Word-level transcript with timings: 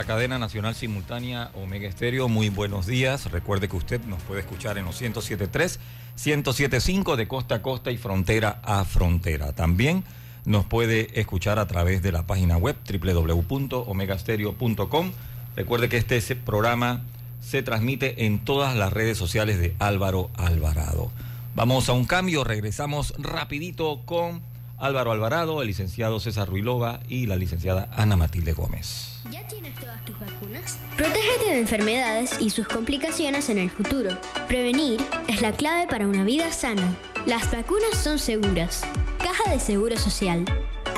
la 0.00 0.06
cadena 0.06 0.38
nacional 0.38 0.74
simultánea 0.74 1.50
Omega 1.54 1.86
Estéreo. 1.86 2.26
Muy 2.26 2.48
buenos 2.48 2.86
días. 2.86 3.30
Recuerde 3.30 3.68
que 3.68 3.76
usted 3.76 4.00
nos 4.04 4.22
puede 4.22 4.40
escuchar 4.40 4.78
en 4.78 4.86
los 4.86 4.98
107.3, 4.98 5.78
107.5 6.16 7.16
de 7.16 7.28
costa 7.28 7.56
a 7.56 7.60
costa 7.60 7.90
y 7.90 7.98
frontera 7.98 8.62
a 8.62 8.86
frontera. 8.86 9.52
También 9.52 10.02
nos 10.46 10.64
puede 10.64 11.20
escuchar 11.20 11.58
a 11.58 11.66
través 11.66 12.00
de 12.00 12.12
la 12.12 12.22
página 12.22 12.56
web 12.56 12.76
www.omegastereo.com. 12.90 15.12
Recuerde 15.54 15.90
que 15.90 15.98
este 15.98 16.34
programa 16.34 17.02
se 17.42 17.62
transmite 17.62 18.24
en 18.24 18.38
todas 18.38 18.74
las 18.74 18.94
redes 18.94 19.18
sociales 19.18 19.60
de 19.60 19.76
Álvaro 19.80 20.30
Alvarado. 20.38 21.10
Vamos 21.54 21.90
a 21.90 21.92
un 21.92 22.06
cambio, 22.06 22.42
regresamos 22.42 23.12
rapidito 23.18 24.00
con 24.06 24.40
Álvaro 24.80 25.12
Alvarado, 25.12 25.60
el 25.60 25.68
licenciado 25.68 26.20
César 26.20 26.48
Ruilova 26.48 27.00
y 27.06 27.26
la 27.26 27.36
licenciada 27.36 27.90
Ana 27.92 28.16
Matilde 28.16 28.54
Gómez. 28.54 29.20
¿Ya 29.30 29.46
tienes 29.46 29.74
todas 29.78 30.02
tus 30.06 30.18
vacunas? 30.18 30.78
Protégete 30.96 31.50
de 31.50 31.60
enfermedades 31.60 32.40
y 32.40 32.48
sus 32.48 32.66
complicaciones 32.66 33.50
en 33.50 33.58
el 33.58 33.70
futuro. 33.70 34.10
Prevenir 34.48 34.98
es 35.28 35.42
la 35.42 35.52
clave 35.52 35.86
para 35.86 36.08
una 36.08 36.24
vida 36.24 36.50
sana. 36.50 36.96
Las 37.26 37.52
vacunas 37.52 37.94
son 38.02 38.18
seguras. 38.18 38.82
Caja 39.18 39.50
de 39.50 39.60
Seguro 39.60 39.98
Social. 39.98 40.46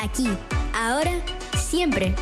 Aquí, 0.01 0.29
ahora, 0.75 1.13
siempre. 1.59 2.15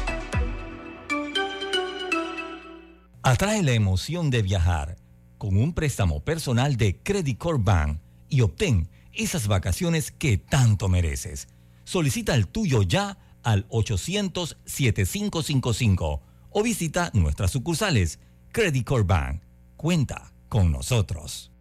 Atrae 3.22 3.62
la 3.62 3.72
emoción 3.72 4.30
de 4.30 4.40
viajar 4.40 4.96
con 5.36 5.58
un 5.58 5.74
préstamo 5.74 6.24
personal 6.24 6.78
de 6.78 6.96
Credit 7.02 7.36
Corp 7.36 7.62
Bank 7.62 7.98
y 8.30 8.40
obtén 8.40 8.88
esas 9.20 9.46
vacaciones 9.46 10.10
que 10.10 10.38
tanto 10.38 10.88
mereces. 10.88 11.46
Solicita 11.84 12.34
el 12.34 12.48
tuyo 12.48 12.82
ya 12.82 13.18
al 13.42 13.68
800-7555 13.68 16.20
o 16.50 16.62
visita 16.62 17.10
nuestras 17.12 17.50
sucursales. 17.50 18.18
Credit 18.52 18.86
Corp 18.86 19.06
Bank. 19.06 19.42
Cuenta 19.76 20.32
con 20.48 20.72
nosotros. 20.72 21.49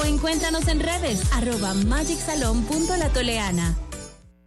o 0.00 0.04
encuéntranos 0.04 0.68
en 0.68 0.80
redes 0.80 1.20
arroba 1.32 1.74
magicsalon.latoleana. 1.74 3.76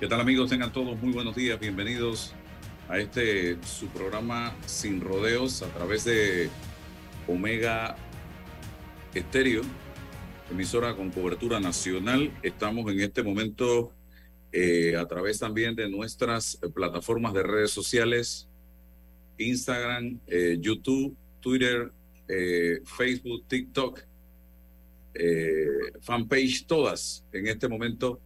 ¿Qué 0.00 0.06
tal 0.06 0.20
amigos? 0.20 0.48
Tengan 0.48 0.72
todos 0.72 0.96
muy 1.02 1.12
buenos 1.12 1.34
días. 1.34 1.58
Bienvenidos 1.58 2.32
a 2.88 3.00
este 3.00 3.60
su 3.64 3.88
programa 3.88 4.56
Sin 4.64 5.00
Rodeos 5.00 5.60
a 5.62 5.66
través 5.74 6.04
de 6.04 6.48
Omega 7.26 7.96
Estéreo, 9.12 9.62
emisora 10.52 10.94
con 10.94 11.10
cobertura 11.10 11.58
nacional. 11.58 12.30
Estamos 12.44 12.88
en 12.92 13.00
este 13.00 13.24
momento 13.24 13.92
eh, 14.52 14.94
a 14.94 15.04
través 15.06 15.40
también 15.40 15.74
de 15.74 15.90
nuestras 15.90 16.60
plataformas 16.72 17.34
de 17.34 17.42
redes 17.42 17.72
sociales, 17.72 18.48
Instagram, 19.36 20.20
eh, 20.28 20.58
YouTube, 20.60 21.16
Twitter, 21.40 21.90
eh, 22.28 22.82
Facebook, 22.84 23.48
TikTok, 23.48 24.00
fanpage, 26.02 26.66
todas 26.68 27.24
en 27.32 27.48
este 27.48 27.66
momento 27.66 28.20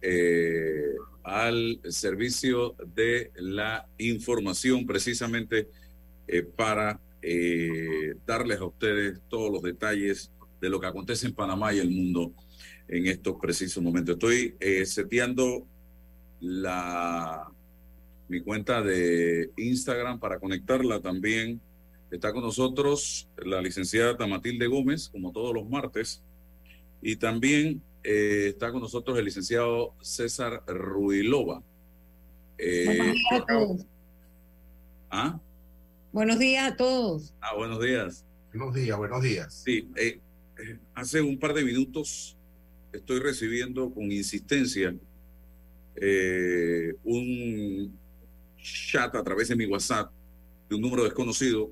eh, 0.00 0.94
al 1.24 1.80
servicio 1.88 2.76
de 2.94 3.32
la 3.36 3.86
información 3.98 4.86
precisamente 4.86 5.68
eh, 6.26 6.42
para 6.42 7.00
eh, 7.20 8.14
darles 8.26 8.60
a 8.60 8.64
ustedes 8.64 9.20
todos 9.28 9.50
los 9.50 9.62
detalles 9.62 10.30
de 10.60 10.70
lo 10.70 10.80
que 10.80 10.86
acontece 10.86 11.26
en 11.26 11.34
Panamá 11.34 11.74
y 11.74 11.78
el 11.78 11.90
mundo 11.90 12.32
en 12.88 13.06
estos 13.06 13.36
precisos 13.40 13.82
momentos. 13.82 14.14
Estoy 14.14 14.56
seteando 14.86 15.66
la 16.40 17.52
mi 18.28 18.40
cuenta 18.40 18.82
de 18.82 19.50
Instagram 19.56 20.18
para 20.20 20.38
conectarla 20.38 21.00
también. 21.00 21.60
Está 22.10 22.32
con 22.32 22.42
nosotros 22.42 23.28
la 23.36 23.60
licenciada 23.60 24.26
Matilde 24.26 24.66
Gómez, 24.66 25.08
como 25.08 25.32
todos 25.32 25.54
los 25.54 25.68
martes, 25.68 26.22
y 27.02 27.16
también 27.16 27.82
eh, 28.02 28.48
está 28.48 28.70
con 28.70 28.80
nosotros 28.80 29.18
el 29.18 29.24
licenciado 29.24 29.94
César 30.00 30.62
Ruilova. 30.66 31.62
Eh, 32.56 32.84
buenos 32.86 33.14
días 33.14 33.32
a 33.32 33.46
todos. 33.46 33.86
¿Ah? 35.10 35.40
Buenos 36.12 36.38
días 36.38 36.72
a 36.72 36.76
todos. 36.76 37.34
Ah, 37.40 37.54
buenos 37.56 37.80
días. 37.80 38.24
Buenos 38.52 38.74
días, 38.74 38.98
buenos 38.98 39.22
días. 39.22 39.62
Sí, 39.64 39.88
eh, 39.96 40.20
hace 40.94 41.20
un 41.20 41.38
par 41.38 41.54
de 41.54 41.64
minutos 41.64 42.36
estoy 42.92 43.20
recibiendo 43.20 43.92
con 43.92 44.10
insistencia 44.10 44.94
un 47.02 47.98
chat 48.56 49.14
a 49.14 49.22
través 49.22 49.48
de 49.48 49.56
mi 49.56 49.66
WhatsApp 49.66 50.12
de 50.68 50.76
un 50.76 50.82
número 50.82 51.02
desconocido 51.02 51.70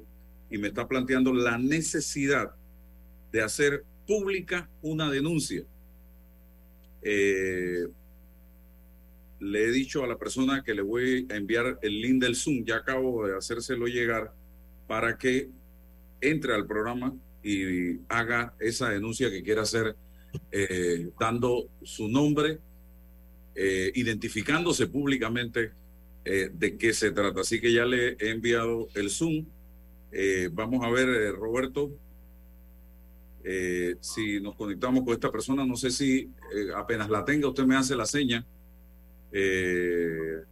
y 0.51 0.59
me 0.59 0.69
está 0.69 0.87
planteando 0.89 1.33
la 1.33 1.59
necesidad 1.59 2.55
de 3.31 3.43
hacer 3.43 3.85
pública 4.07 4.69
una 4.83 5.11
denuncia 5.11 5.65
eh, 7.09 7.87
le 9.39 9.65
he 9.65 9.71
dicho 9.71 10.03
a 10.03 10.09
la 10.09 10.19
persona 10.19 10.65
que 10.65 10.75
le 10.75 10.83
voy 10.83 11.29
a 11.31 11.37
enviar 11.37 11.79
el 11.83 12.01
link 12.01 12.21
del 12.21 12.35
Zoom, 12.35 12.65
ya 12.65 12.77
acabo 12.77 13.29
de 13.29 13.37
hacérselo 13.37 13.87
llegar, 13.87 14.33
para 14.89 15.17
que 15.17 15.49
entre 16.21 16.53
al 16.53 16.67
programa 16.67 17.15
y 17.45 18.01
haga 18.09 18.55
esa 18.59 18.89
denuncia 18.89 19.31
que 19.31 19.45
quiera 19.45 19.63
hacer, 19.63 19.95
eh, 20.51 21.11
dando 21.21 21.69
su 21.85 22.09
nombre, 22.09 22.59
eh, 23.55 23.93
identificándose 23.95 24.89
públicamente 24.89 25.73
de 26.25 26.77
qué 26.77 26.93
se 26.93 27.13
trata. 27.13 27.43
Así 27.43 27.61
que 27.61 27.73
ya 27.73 27.85
le 27.85 28.17
he 28.19 28.31
enviado 28.31 28.89
el 28.97 29.11
Zoom. 29.11 29.47
vamos 30.51 30.85
a 30.85 30.91
ver, 30.91 31.33
Roberto, 31.37 31.97
eh, 33.49 33.99
si 34.01 34.41
nos 34.41 34.57
conectamos 34.57 35.05
con 35.05 35.15
esta 35.15 35.31
persona, 35.31 35.65
no 35.65 35.77
sé 35.77 35.93
si 35.93 36.33
eh, 36.53 36.69
apenas 36.75 37.09
la 37.09 37.25
tenga, 37.25 37.47
usted 37.47 37.65
me 37.65 37.77
hace 37.77 37.95
la 37.95 38.05
seña. 38.05 38.45
Eh, 39.31 40.43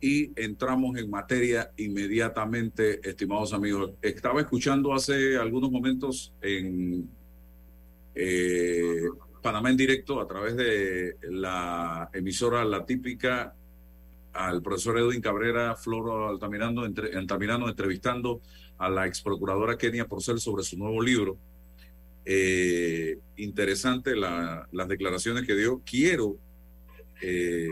y 0.00 0.32
entramos 0.34 0.96
en 0.96 1.10
materia 1.10 1.72
inmediatamente, 1.76 3.06
estimados 3.06 3.52
amigos. 3.52 3.92
Estaba 4.00 4.40
escuchando 4.40 4.94
hace 4.94 5.36
algunos 5.36 5.70
momentos 5.70 6.32
en 6.40 7.10
Panamá 9.42 9.68
en 9.68 9.76
directo 9.76 10.18
a 10.22 10.26
través 10.26 10.56
de 10.56 11.18
la 11.32 12.08
emisora 12.14 12.64
La 12.64 12.86
Típica 12.86 13.54
al 14.32 14.62
profesor 14.62 14.98
Edwin 14.98 15.20
Cabrera, 15.20 15.74
Floro 15.76 16.28
Altamirano, 16.28 16.82
Altamirano 16.82 17.68
entrevistando 17.68 18.40
a 18.78 18.88
la 18.90 19.06
ex 19.06 19.20
procuradora 19.22 19.78
Kenia 19.78 20.06
Porcel 20.06 20.40
sobre 20.40 20.62
su 20.62 20.76
nuevo 20.76 21.02
libro. 21.02 21.38
Eh, 22.24 23.18
interesante 23.36 24.16
las 24.16 24.88
declaraciones 24.88 25.46
que 25.46 25.54
dio. 25.54 25.80
Quiero 25.84 26.36
eh, 27.22 27.68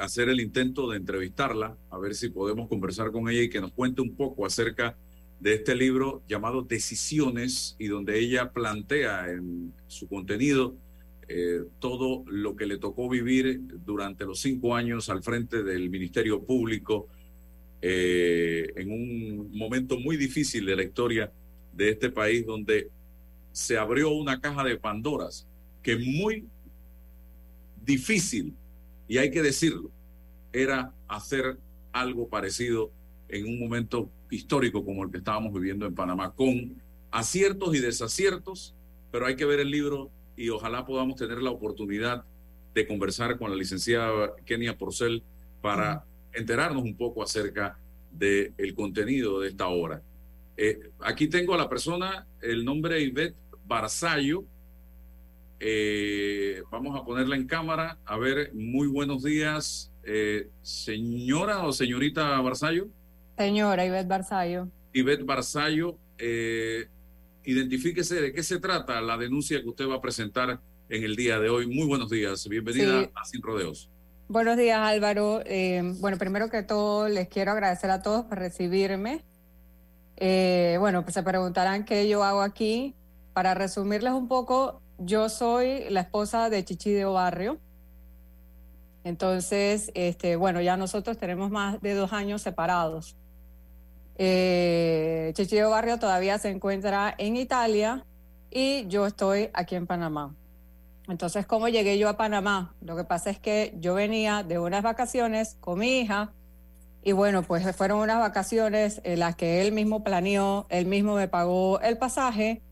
hacer 0.00 0.28
el 0.28 0.40
intento 0.40 0.90
de 0.90 0.96
entrevistarla, 0.96 1.76
a 1.90 1.98
ver 1.98 2.14
si 2.14 2.30
podemos 2.30 2.68
conversar 2.68 3.12
con 3.12 3.28
ella 3.28 3.42
y 3.42 3.50
que 3.50 3.60
nos 3.60 3.72
cuente 3.72 4.00
un 4.00 4.14
poco 4.14 4.46
acerca 4.46 4.96
de 5.38 5.54
este 5.54 5.74
libro 5.74 6.22
llamado 6.28 6.62
Decisiones 6.62 7.76
y 7.78 7.86
donde 7.86 8.18
ella 8.18 8.52
plantea 8.52 9.30
en 9.30 9.72
su 9.86 10.06
contenido 10.08 10.76
eh, 11.28 11.62
todo 11.78 12.24
lo 12.26 12.56
que 12.56 12.66
le 12.66 12.76
tocó 12.78 13.08
vivir 13.08 13.60
durante 13.84 14.24
los 14.24 14.40
cinco 14.40 14.74
años 14.74 15.08
al 15.08 15.22
frente 15.22 15.62
del 15.62 15.88
Ministerio 15.88 16.42
Público 16.42 17.06
eh, 17.82 18.72
en 18.76 18.90
un 18.90 19.50
momento 19.56 19.98
muy 19.98 20.16
difícil 20.16 20.66
de 20.66 20.76
la 20.76 20.82
historia 20.82 21.32
de 21.72 21.90
este 21.90 22.10
país 22.10 22.44
donde 22.44 22.90
se 23.52 23.78
abrió 23.78 24.10
una 24.10 24.40
caja 24.40 24.64
de 24.64 24.76
Pandoras 24.76 25.46
que 25.82 25.96
muy 25.96 26.46
difícil, 27.84 28.54
y 29.08 29.18
hay 29.18 29.30
que 29.30 29.42
decirlo, 29.42 29.90
era 30.52 30.92
hacer 31.08 31.58
algo 31.92 32.28
parecido 32.28 32.92
en 33.28 33.46
un 33.46 33.58
momento 33.58 34.10
histórico 34.30 34.84
como 34.84 35.04
el 35.04 35.10
que 35.10 35.18
estábamos 35.18 35.52
viviendo 35.52 35.86
en 35.86 35.94
Panamá, 35.94 36.34
con 36.34 36.80
aciertos 37.10 37.74
y 37.74 37.80
desaciertos, 37.80 38.74
pero 39.10 39.26
hay 39.26 39.36
que 39.36 39.44
ver 39.44 39.60
el 39.60 39.70
libro 39.70 40.10
y 40.36 40.50
ojalá 40.50 40.84
podamos 40.84 41.16
tener 41.16 41.42
la 41.42 41.50
oportunidad 41.50 42.24
de 42.74 42.86
conversar 42.86 43.38
con 43.38 43.50
la 43.50 43.56
licenciada 43.56 44.34
Kenia 44.44 44.78
Porcel 44.78 45.22
para 45.60 46.04
enterarnos 46.32 46.82
un 46.82 46.96
poco 46.96 47.22
acerca 47.22 47.78
del 48.10 48.52
el 48.56 48.74
contenido 48.74 49.40
de 49.40 49.48
esta 49.48 49.68
obra. 49.68 50.02
Eh, 50.56 50.90
aquí 51.00 51.28
tengo 51.28 51.54
a 51.54 51.58
la 51.58 51.68
persona, 51.68 52.26
el 52.42 52.64
nombre 52.64 53.00
Ivette 53.00 53.36
Barzallo. 53.64 54.44
Eh, 55.58 56.62
vamos 56.70 56.98
a 56.98 57.04
ponerla 57.04 57.36
en 57.36 57.46
cámara. 57.46 57.98
A 58.04 58.18
ver, 58.18 58.52
muy 58.54 58.88
buenos 58.88 59.22
días. 59.22 59.92
Eh, 60.04 60.48
señora 60.62 61.66
o 61.66 61.72
señorita 61.72 62.40
Barzallo. 62.40 62.88
Señora 63.38 63.86
Ivette 63.86 64.08
Barzallo. 64.08 64.68
Ivette 64.92 65.24
Barzallo, 65.24 65.96
identifíquese 67.44 68.20
de 68.20 68.32
qué 68.32 68.42
se 68.42 68.58
trata 68.58 69.00
la 69.00 69.16
denuncia 69.16 69.62
que 69.62 69.68
usted 69.68 69.88
va 69.88 69.96
a 69.96 70.00
presentar 70.00 70.60
en 70.88 71.04
el 71.04 71.16
día 71.16 71.38
de 71.38 71.48
hoy. 71.48 71.66
Muy 71.66 71.86
buenos 71.86 72.10
días. 72.10 72.46
Bienvenida 72.48 73.10
a 73.14 73.24
Sin 73.24 73.40
Rodeos. 73.40 73.88
Buenos 74.30 74.56
días, 74.56 74.78
Álvaro. 74.78 75.42
bueno, 75.98 76.16
primero 76.16 76.48
que 76.50 76.62
todo, 76.62 77.08
les 77.08 77.26
quiero 77.26 77.50
agradecer 77.50 77.90
a 77.90 78.00
todos 78.00 78.26
por 78.26 78.38
recibirme. 78.38 79.24
Eh, 80.16 80.76
bueno, 80.78 81.02
pues 81.02 81.14
se 81.14 81.24
preguntarán 81.24 81.84
qué 81.84 82.08
yo 82.08 82.22
hago 82.22 82.40
aquí. 82.40 82.94
Para 83.32 83.54
resumirles 83.54 84.12
un 84.12 84.28
poco, 84.28 84.82
yo 84.98 85.28
soy 85.28 85.90
la 85.90 86.02
esposa 86.02 86.48
de 86.48 86.64
Chichideo 86.64 87.12
Barrio. 87.12 87.58
Entonces, 89.02 89.90
este, 89.94 90.36
bueno, 90.36 90.60
ya 90.60 90.76
nosotros 90.76 91.18
tenemos 91.18 91.50
más 91.50 91.80
de 91.80 91.94
dos 91.94 92.12
años 92.12 92.40
separados. 92.40 93.16
Eh, 94.14 95.34
Barrio 95.68 95.98
todavía 95.98 96.38
se 96.38 96.50
encuentra 96.50 97.12
en 97.18 97.34
Italia 97.34 98.06
y 98.48 98.86
yo 98.86 99.08
estoy 99.08 99.50
aquí 99.54 99.74
en 99.74 99.88
Panamá. 99.88 100.36
Entonces, 101.10 101.46
¿cómo 101.46 101.68
llegué 101.68 101.98
yo 101.98 102.08
a 102.08 102.16
Panamá? 102.16 102.74
Lo 102.80 102.96
que 102.96 103.04
pasa 103.04 103.30
es 103.30 103.38
que 103.38 103.74
yo 103.78 103.94
venía 103.94 104.42
de 104.42 104.58
unas 104.58 104.82
vacaciones 104.82 105.56
con 105.60 105.80
mi 105.80 105.98
hija 105.98 106.32
y 107.02 107.12
bueno, 107.12 107.42
pues 107.42 107.74
fueron 107.74 107.98
unas 108.00 108.18
vacaciones 108.18 109.00
en 109.04 109.20
las 109.20 109.34
que 109.34 109.62
él 109.62 109.72
mismo 109.72 110.04
planeó, 110.04 110.66
él 110.68 110.86
mismo 110.86 111.14
me 111.14 111.28
pagó 111.28 111.80
el 111.80 111.98
pasaje 111.98 112.62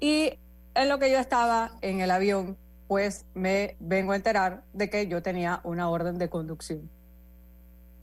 y 0.00 0.38
en 0.74 0.88
lo 0.88 0.98
que 0.98 1.10
yo 1.10 1.18
estaba 1.18 1.72
en 1.80 2.00
el 2.00 2.10
avión, 2.10 2.56
pues 2.86 3.26
me 3.34 3.76
vengo 3.80 4.12
a 4.12 4.16
enterar 4.16 4.64
de 4.72 4.88
que 4.88 5.06
yo 5.06 5.22
tenía 5.22 5.60
una 5.64 5.90
orden 5.90 6.18
de 6.18 6.28
conducción. 6.28 6.90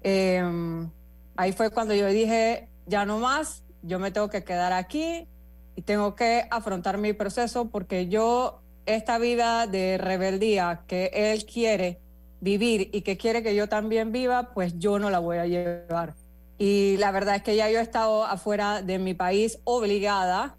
Em, 0.04 0.89
ahí 1.36 1.51
fue 1.51 1.71
cuando 1.71 1.95
yo 1.95 2.07
dije, 2.07 2.69
ya 2.86 3.06
no 3.06 3.19
más, 3.19 3.63
yo 3.81 3.98
me 3.98 4.12
tengo 4.12 4.30
que 4.30 4.44
quedar 4.44 4.71
aquí 4.71 5.28
y 5.75 5.81
tengo 5.81 6.16
que 6.16 6.48
afrontar 6.51 6.98
mi 6.98 7.13
proceso 7.13 7.69
porque 7.69 8.07
yo, 8.07 8.62
esta 8.85 9.17
vida 9.17 9.67
de 9.67 9.97
rebeldía 9.97 10.81
que 10.87 11.11
él 11.13 11.45
quiere, 11.45 11.99
vivir 12.41 12.89
y 12.93 13.01
que 13.01 13.17
quiere 13.17 13.41
que 13.41 13.55
yo 13.55 13.67
también 13.67 14.11
viva, 14.11 14.53
pues 14.53 14.77
yo 14.77 14.99
no 14.99 15.09
la 15.09 15.19
voy 15.19 15.37
a 15.37 15.45
llevar. 15.45 16.13
Y 16.57 16.97
la 16.97 17.11
verdad 17.11 17.35
es 17.35 17.43
que 17.43 17.55
ya 17.55 17.69
yo 17.69 17.79
he 17.79 17.81
estado 17.81 18.23
afuera 18.23 18.81
de 18.81 18.99
mi 18.99 19.13
país 19.13 19.59
obligada 19.63 20.55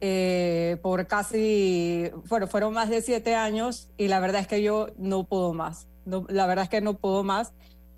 eh, 0.00 0.78
por 0.82 1.06
casi, 1.06 2.10
bueno, 2.28 2.46
fueron 2.46 2.72
más 2.72 2.88
de 2.88 3.02
siete 3.02 3.34
años 3.34 3.90
y 3.98 4.08
la 4.08 4.18
verdad 4.18 4.40
es 4.40 4.48
que 4.48 4.62
yo 4.62 4.88
no 4.96 5.24
puedo 5.24 5.52
más. 5.52 5.86
la 6.04 6.46
verdad 6.46 6.64
es 6.64 6.70
que 6.70 6.80
no 6.80 6.94
puedo 6.94 7.22
más. 7.22 7.52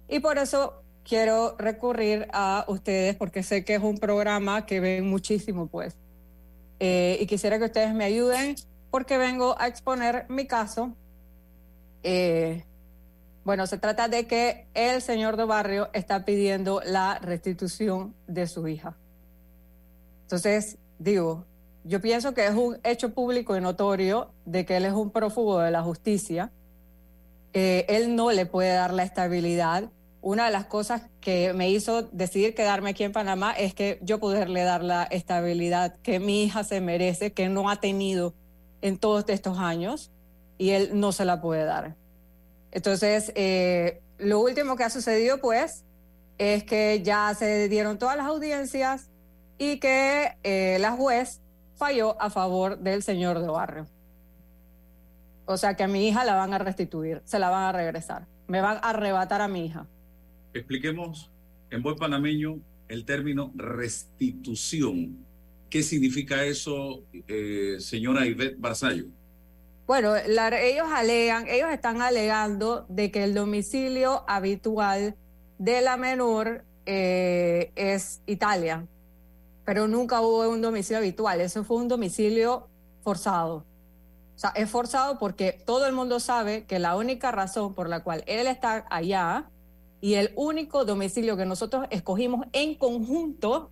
Y 0.09 0.19
por 0.19 0.39
eso 0.39 0.83
quiero 1.05 1.57
recurrir 1.59 2.27
a 2.33 2.65
ustedes 2.69 3.17
porque 3.17 3.43
sé 3.43 3.65
que 3.65 3.77
es 3.77 3.83
un 3.83 3.99
programa 3.99 4.67
que 4.67 4.81
ven 4.81 5.09
muchísimo, 5.09 5.69
pues. 5.69 5.97
Eh, 6.81 7.19
y 7.21 7.27
quisiera 7.27 7.59
que 7.59 7.67
ustedes 7.67 7.95
me 7.95 8.05
ayuden 8.05 8.57
porque 8.93 9.17
vengo 9.17 9.57
a 9.59 9.69
exponer 9.69 10.27
mi 10.29 10.47
caso. 10.47 10.95
Eh, 12.03 12.63
bueno, 13.43 13.67
se 13.67 13.79
trata 13.79 14.07
de 14.07 14.27
que 14.27 14.67
el 14.75 15.01
señor 15.01 15.39
de 15.39 15.47
barrio 15.47 15.89
está 15.95 16.27
pidiendo 16.27 16.83
la 16.85 17.19
restitución 17.19 18.15
de 18.27 18.47
su 18.47 18.69
hija. 18.69 18.99
Entonces, 20.25 20.77
digo, 20.99 21.47
yo 21.85 22.03
pienso 22.03 22.35
que 22.35 22.47
es 22.47 22.55
un 22.55 22.79
hecho 22.85 23.15
público 23.15 23.57
y 23.57 23.63
notorio 23.63 24.31
de 24.45 24.67
que 24.67 24.77
él 24.77 24.85
es 24.85 24.93
un 24.93 25.11
prófugo 25.11 25.61
de 25.61 25.71
la 25.71 25.83
justicia. 25.83 26.53
Él 27.55 28.15
no 28.15 28.31
le 28.31 28.45
puede 28.45 28.75
dar 28.75 28.93
la 28.93 29.05
estabilidad. 29.05 29.91
Una 30.21 30.45
de 30.45 30.53
las 30.53 30.67
cosas 30.67 31.09
que 31.23 31.55
me 31.55 31.71
hizo 31.71 32.03
decidir 32.03 32.55
quedarme 32.55 32.91
aquí 32.91 33.05
en 33.05 33.13
Panamá 33.13 33.53
es 33.53 33.73
que 33.75 33.99
yo 34.03 34.21
poderle 34.21 34.63
dar 34.65 34.85
la 34.85 35.05
estabilidad 35.05 35.97
que 36.03 36.21
mi 36.21 36.45
hija 36.45 36.63
se 36.63 36.83
merece, 36.83 37.33
que 37.33 37.49
no 37.49 37.71
ha 37.71 37.77
tenido 37.77 38.35
en 38.83 38.99
todos 38.99 39.25
estos 39.29 39.59
años, 39.59 40.13
y 40.59 40.71
él 40.71 40.91
no 40.93 41.13
se 41.13 41.25
la 41.25 41.41
puede 41.41 41.65
dar. 41.65 41.97
Entonces, 42.71 43.33
eh, 43.35 44.03
lo 44.19 44.41
último 44.41 44.77
que 44.77 44.85
ha 44.85 44.91
sucedido, 44.91 45.41
pues, 45.41 45.85
es 46.39 46.65
que 46.65 47.03
ya 47.03 47.35
se 47.35 47.69
dieron 47.69 47.99
todas 47.99 48.17
las 48.17 48.27
audiencias 48.27 49.11
y 49.59 49.79
que 49.79 50.37
eh, 50.43 50.79
la 50.81 50.93
juez 50.93 51.41
falló 51.77 52.21
a 52.21 52.31
favor 52.31 52.79
del 52.79 53.03
señor 53.03 53.41
de 53.41 53.47
barrio. 53.49 53.87
O 55.45 55.57
sea 55.57 55.75
que 55.75 55.83
a 55.83 55.89
mi 55.89 56.09
hija 56.09 56.25
la 56.25 56.35
van 56.35 56.55
a 56.55 56.59
restituir, 56.59 57.23
se 57.25 57.39
la 57.39 57.51
van 57.51 57.65
a 57.65 57.73
regresar, 57.73 58.27
me 58.47 58.61
van 58.61 58.77
a 58.77 58.91
arrebatar 58.91 59.41
a 59.43 59.49
mi 59.49 59.67
hija. 59.67 59.87
Expliquemos 60.55 61.31
en 61.71 61.83
buen 61.83 61.97
panameño 61.97 62.61
el 62.89 63.05
término 63.05 63.53
restitución. 63.55 65.27
¿Qué 65.73 65.83
significa 65.83 66.45
eso, 66.45 67.03
eh, 67.27 67.77
señora 67.79 68.27
Ivette 68.27 68.61
Barzallo? 68.61 69.07
Bueno, 69.87 70.15
ellos 70.15 70.87
alegan, 70.93 71.49
ellos 71.49 71.71
están 71.71 72.03
alegando 72.03 72.85
de 72.91 73.11
que 73.11 73.25
el 73.25 73.33
domicilio 73.33 74.23
habitual 74.29 75.17
de 75.57 75.81
la 75.81 75.97
menor 75.97 76.67
eh, 76.85 77.73
es 77.75 78.21
Italia, 78.27 78.87
pero 79.65 79.89
nunca 79.89 80.21
hubo 80.21 80.47
un 80.47 80.61
domicilio 80.61 80.99
habitual, 80.99 81.41
eso 81.41 81.65
fue 81.65 81.79
un 81.79 81.89
domicilio 81.89 82.69
forzado. 83.03 83.65
O 84.35 84.39
sea, 84.39 84.51
es 84.51 84.69
forzado 84.69 85.19
porque 85.19 85.59
todo 85.65 85.87
el 85.87 85.95
mundo 85.95 86.21
sabe 86.21 86.67
que 86.67 86.81
la 86.81 86.97
única 86.97 87.31
razón 87.31 87.73
por 87.73 87.89
la 87.89 88.03
cual 88.03 88.25
él 88.27 88.47
está 88.47 88.85
allá 88.91 89.49
y 90.03 90.17
el 90.17 90.33
único 90.37 90.85
domicilio 90.85 91.39
que 91.39 91.47
nosotros 91.47 91.87
escogimos 91.89 92.47
en 92.53 92.75
conjunto 92.75 93.71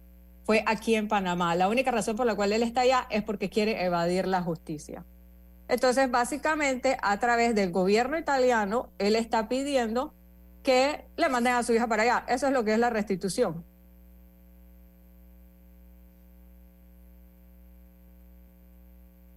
fue 0.50 0.64
aquí 0.66 0.96
en 0.96 1.06
Panamá. 1.06 1.54
La 1.54 1.68
única 1.68 1.92
razón 1.92 2.16
por 2.16 2.26
la 2.26 2.34
cual 2.34 2.52
él 2.52 2.64
está 2.64 2.80
allá 2.80 3.06
es 3.08 3.22
porque 3.22 3.48
quiere 3.48 3.84
evadir 3.84 4.26
la 4.26 4.42
justicia. 4.42 5.04
Entonces, 5.68 6.10
básicamente, 6.10 6.96
a 7.02 7.20
través 7.20 7.54
del 7.54 7.70
gobierno 7.70 8.18
italiano, 8.18 8.90
él 8.98 9.14
está 9.14 9.48
pidiendo 9.48 10.12
que 10.64 11.04
le 11.16 11.28
manden 11.28 11.52
a 11.52 11.62
su 11.62 11.72
hija 11.72 11.86
para 11.86 12.02
allá. 12.02 12.24
Eso 12.26 12.48
es 12.48 12.52
lo 12.52 12.64
que 12.64 12.72
es 12.72 12.80
la 12.80 12.90
restitución. 12.90 13.64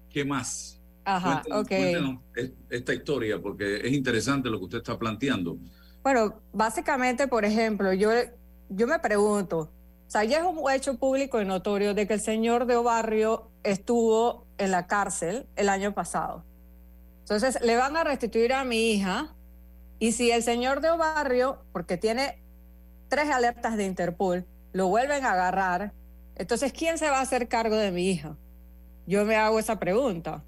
¿Qué 0.10 0.26
más? 0.26 0.82
Ajá, 1.06 1.44
ok. 1.52 1.72
esta 2.72 2.92
historia, 2.92 3.40
porque 3.40 3.86
es 3.86 3.94
interesante 3.94 4.50
lo 4.50 4.58
que 4.58 4.66
usted 4.66 4.78
está 4.80 4.98
planteando. 4.98 5.60
Bueno, 6.02 6.42
básicamente, 6.52 7.28
por 7.28 7.46
ejemplo, 7.46 7.94
yo, 7.94 8.10
yo 8.70 8.88
me 8.88 8.98
pregunto, 8.98 9.70
o 10.08 10.12
sea, 10.14 10.24
ya 10.24 10.40
es 10.40 10.44
un 10.44 10.72
hecho 10.72 10.98
público 10.98 11.42
y 11.42 11.46
notorio 11.46 11.94
de 11.94 12.08
que 12.08 12.14
el 12.14 12.22
señor 12.22 12.66
de 12.66 12.76
Obarrio 12.76 13.50
estuvo 13.64 14.46
en 14.58 14.72
la 14.72 14.88
cárcel 14.88 15.48
el 15.56 15.70
año 15.70 15.94
pasado. 15.94 16.44
Entonces, 17.22 17.60
le 17.62 17.78
van 17.78 17.98
a 17.98 18.04
restituir 18.04 18.54
a 18.54 18.64
mi 18.64 18.92
hija 18.92 19.34
y 20.00 20.12
si 20.12 20.32
el 20.32 20.44
señor 20.44 20.82
de 20.82 20.90
Obarrio, 20.90 21.64
porque 21.72 21.98
tiene 21.98 22.44
tres 23.08 23.30
alertas 23.30 23.78
de 23.78 23.86
Interpol, 23.86 24.46
lo 24.74 24.88
vuelven 24.88 25.24
a 25.24 25.32
agarrar, 25.32 25.94
entonces, 26.36 26.74
¿quién 26.74 26.98
se 26.98 27.10
va 27.10 27.20
a 27.20 27.22
hacer 27.22 27.48
cargo 27.48 27.76
de 27.76 27.92
mi 27.92 28.10
hija? 28.10 28.36
Yo 29.06 29.24
me 29.26 29.36
hago 29.36 29.60
esa 29.60 29.80
pregunta. 29.80 30.44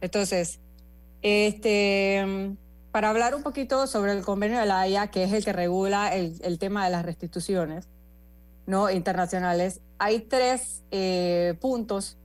Entonces, 0.00 0.60
este, 1.22 2.54
para 2.92 3.10
hablar 3.10 3.34
un 3.34 3.42
poquito 3.42 3.86
sobre 3.86 4.12
el 4.12 4.24
convenio 4.24 4.58
de 4.58 4.66
la 4.66 4.80
Haya, 4.80 5.08
que 5.08 5.24
es 5.24 5.32
el 5.32 5.44
que 5.44 5.52
regula 5.52 6.14
el, 6.14 6.40
el 6.42 6.58
tema 6.58 6.84
de 6.84 6.90
las 6.90 7.04
restituciones, 7.04 7.88
no 8.66 8.90
internacionales, 8.90 9.80
hay 9.98 10.20
tres 10.20 10.82
eh, 10.90 11.54
puntos 11.60 12.16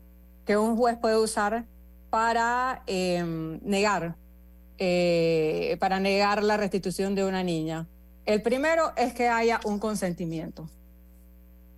que 0.45 0.57
un 0.57 0.75
juez 0.75 0.97
puede 0.97 1.17
usar 1.17 1.65
para 2.09 2.83
em, 2.87 3.59
negar, 3.63 4.15
eh, 4.77 5.77
para 5.79 5.99
negar 5.99 6.43
la 6.43 6.57
restitución 6.57 7.15
de 7.15 7.23
una 7.25 7.43
niña. 7.43 7.87
El 8.25 8.41
primero 8.41 8.93
es 8.95 9.13
que 9.13 9.27
haya 9.27 9.59
un 9.63 9.79
consentimiento. 9.79 10.69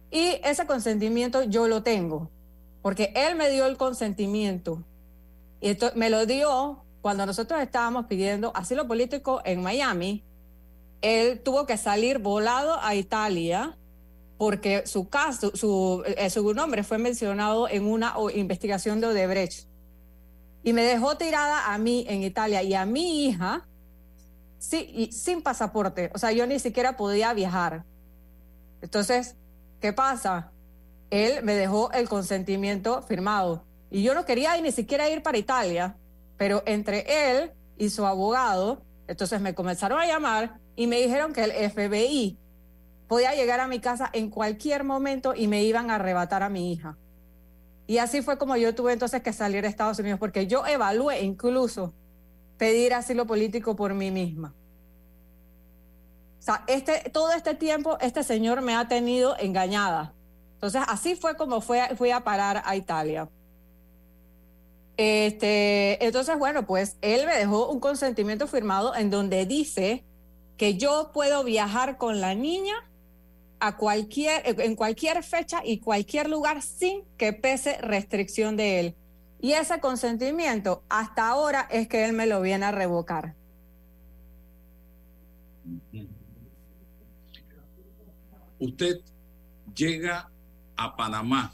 Y 0.10 0.40
ese 0.44 0.66
consentimiento 0.66 1.44
yo 1.44 1.68
lo 1.68 1.84
tengo, 1.84 2.30
porque 2.82 3.14
él 3.16 3.36
me 3.36 3.50
dio 3.50 3.66
el 3.66 3.78
consentimiento. 3.78 4.84
Y 5.62 5.70
esto, 5.70 5.92
me 5.96 6.10
lo 6.10 6.26
dio 6.26 6.84
cuando 7.02 7.26
nosotros 7.26 7.62
estábamos 7.62 8.06
pidiendo 8.06 8.52
asilo 8.56 8.88
político 8.88 9.42
en 9.46 9.62
Miami. 9.62 10.24
Él 11.02 11.40
tuvo 11.40 11.66
que 11.66 11.78
salir 11.78 12.20
volado 12.20 12.80
a 12.82 12.96
Italia 12.96 13.78
porque 14.42 14.88
su 14.88 15.08
caso, 15.08 15.56
su, 15.56 16.02
eh, 16.04 16.28
su 16.32 16.52
nombre 16.56 16.84
fue 16.84 16.98
mencionado 16.98 17.70
en 17.70 17.86
una 17.86 18.16
investigación 18.34 19.00
de 19.00 19.06
Odebrecht. 19.06 19.68
Y 20.64 20.74
me 20.74 20.82
dejó 20.82 21.16
tirada 21.16 21.72
a 21.72 21.78
mí 21.78 22.06
en 22.10 22.24
Italia 22.24 22.64
y 22.64 22.74
a 22.74 22.88
mi 22.88 23.28
hija 23.28 23.68
sí, 24.58 25.10
sin 25.12 25.44
pasaporte. 25.44 26.10
O 26.16 26.18
sea, 26.18 26.32
yo 26.32 26.48
ni 26.48 26.58
siquiera 26.58 26.98
podía 26.98 27.36
viajar. 27.36 27.84
Entonces, 28.82 29.36
¿qué 29.80 29.94
pasa? 29.94 30.52
Él 31.12 31.44
me 31.44 31.54
dejó 31.54 31.92
el 31.92 32.10
consentimiento 32.10 33.04
firmado. 33.04 33.64
Y 33.92 34.02
yo 34.02 34.16
no 34.16 34.26
quería 34.26 34.60
ni 34.60 34.72
siquiera 34.72 35.08
ir 35.08 35.22
para 35.22 35.38
Italia, 35.38 35.98
pero 36.38 36.64
entre 36.66 37.06
él 37.30 37.52
y 37.78 37.92
su 37.92 38.08
abogado, 38.08 38.82
entonces 39.08 39.40
me 39.40 39.54
comenzaron 39.54 40.00
a 40.00 40.08
llamar 40.08 40.58
y 40.76 40.88
me 40.88 41.00
dijeron 41.00 41.32
que 41.32 41.44
el 41.44 41.70
FBI 41.70 42.40
podía 43.12 43.36
llegar 43.36 43.60
a 43.60 43.68
mi 43.68 43.82
casa 43.82 44.10
en 44.14 44.30
cualquier 44.30 44.86
momento 44.86 45.34
y 45.36 45.50
me 45.50 45.66
iban 45.66 45.92
a 45.92 45.96
arrebatar 45.96 46.44
a 46.44 46.50
mi 46.50 46.72
hija. 46.72 46.98
Y 47.86 47.98
así 47.98 48.22
fue 48.22 48.38
como 48.38 48.56
yo 48.56 48.74
tuve 48.74 48.94
entonces 48.94 49.22
que 49.22 49.34
salir 49.34 49.64
de 49.64 49.68
Estados 49.68 50.00
Unidos, 50.00 50.18
porque 50.18 50.48
yo 50.48 50.66
evalué 50.66 51.20
incluso 51.20 51.94
pedir 52.56 52.94
asilo 52.94 53.28
político 53.28 53.76
por 53.76 53.94
mí 53.94 54.12
misma. 54.12 54.56
O 56.40 56.42
sea, 56.42 56.64
este, 56.68 57.10
todo 57.10 57.34
este 57.34 57.54
tiempo 57.54 57.98
este 58.00 58.24
señor 58.24 58.62
me 58.62 58.76
ha 58.76 58.88
tenido 58.88 59.36
engañada. 59.38 60.14
Entonces, 60.54 60.82
así 60.88 61.18
fue 61.18 61.36
como 61.36 61.60
fui 61.60 62.12
a 62.12 62.24
parar 62.24 62.62
a 62.64 62.78
Italia. 62.78 63.28
Este, 64.96 66.06
entonces, 66.06 66.40
bueno, 66.40 66.66
pues 66.66 66.96
él 67.02 67.26
me 67.26 67.36
dejó 67.36 67.68
un 67.72 67.82
consentimiento 67.82 68.48
firmado 68.48 68.96
en 68.96 69.10
donde 69.10 69.46
dice 69.46 70.06
que 70.56 70.78
yo 70.78 71.12
puedo 71.14 71.44
viajar 71.44 71.98
con 71.98 72.22
la 72.22 72.36
niña 72.36 72.88
a 73.62 73.78
cualquier, 73.78 74.42
en 74.60 74.76
cualquier 74.76 75.24
fecha 75.24 75.62
y 75.64 75.80
cualquier 75.80 76.28
lugar 76.28 76.64
sin 76.64 77.04
que 77.16 77.32
pese 77.32 77.78
restricción 77.78 78.58
de 78.58 78.80
él. 78.80 78.96
Y 79.40 79.54
ese 79.54 79.80
consentimiento 79.80 80.84
hasta 80.90 81.30
ahora 81.30 81.68
es 81.70 81.88
que 81.88 82.04
él 82.06 82.14
me 82.14 82.26
lo 82.26 82.42
viene 82.42 82.66
a 82.66 82.72
revocar. 82.72 83.36
Usted 88.60 89.00
llega 89.76 90.30
a 90.76 90.96
Panamá 90.96 91.54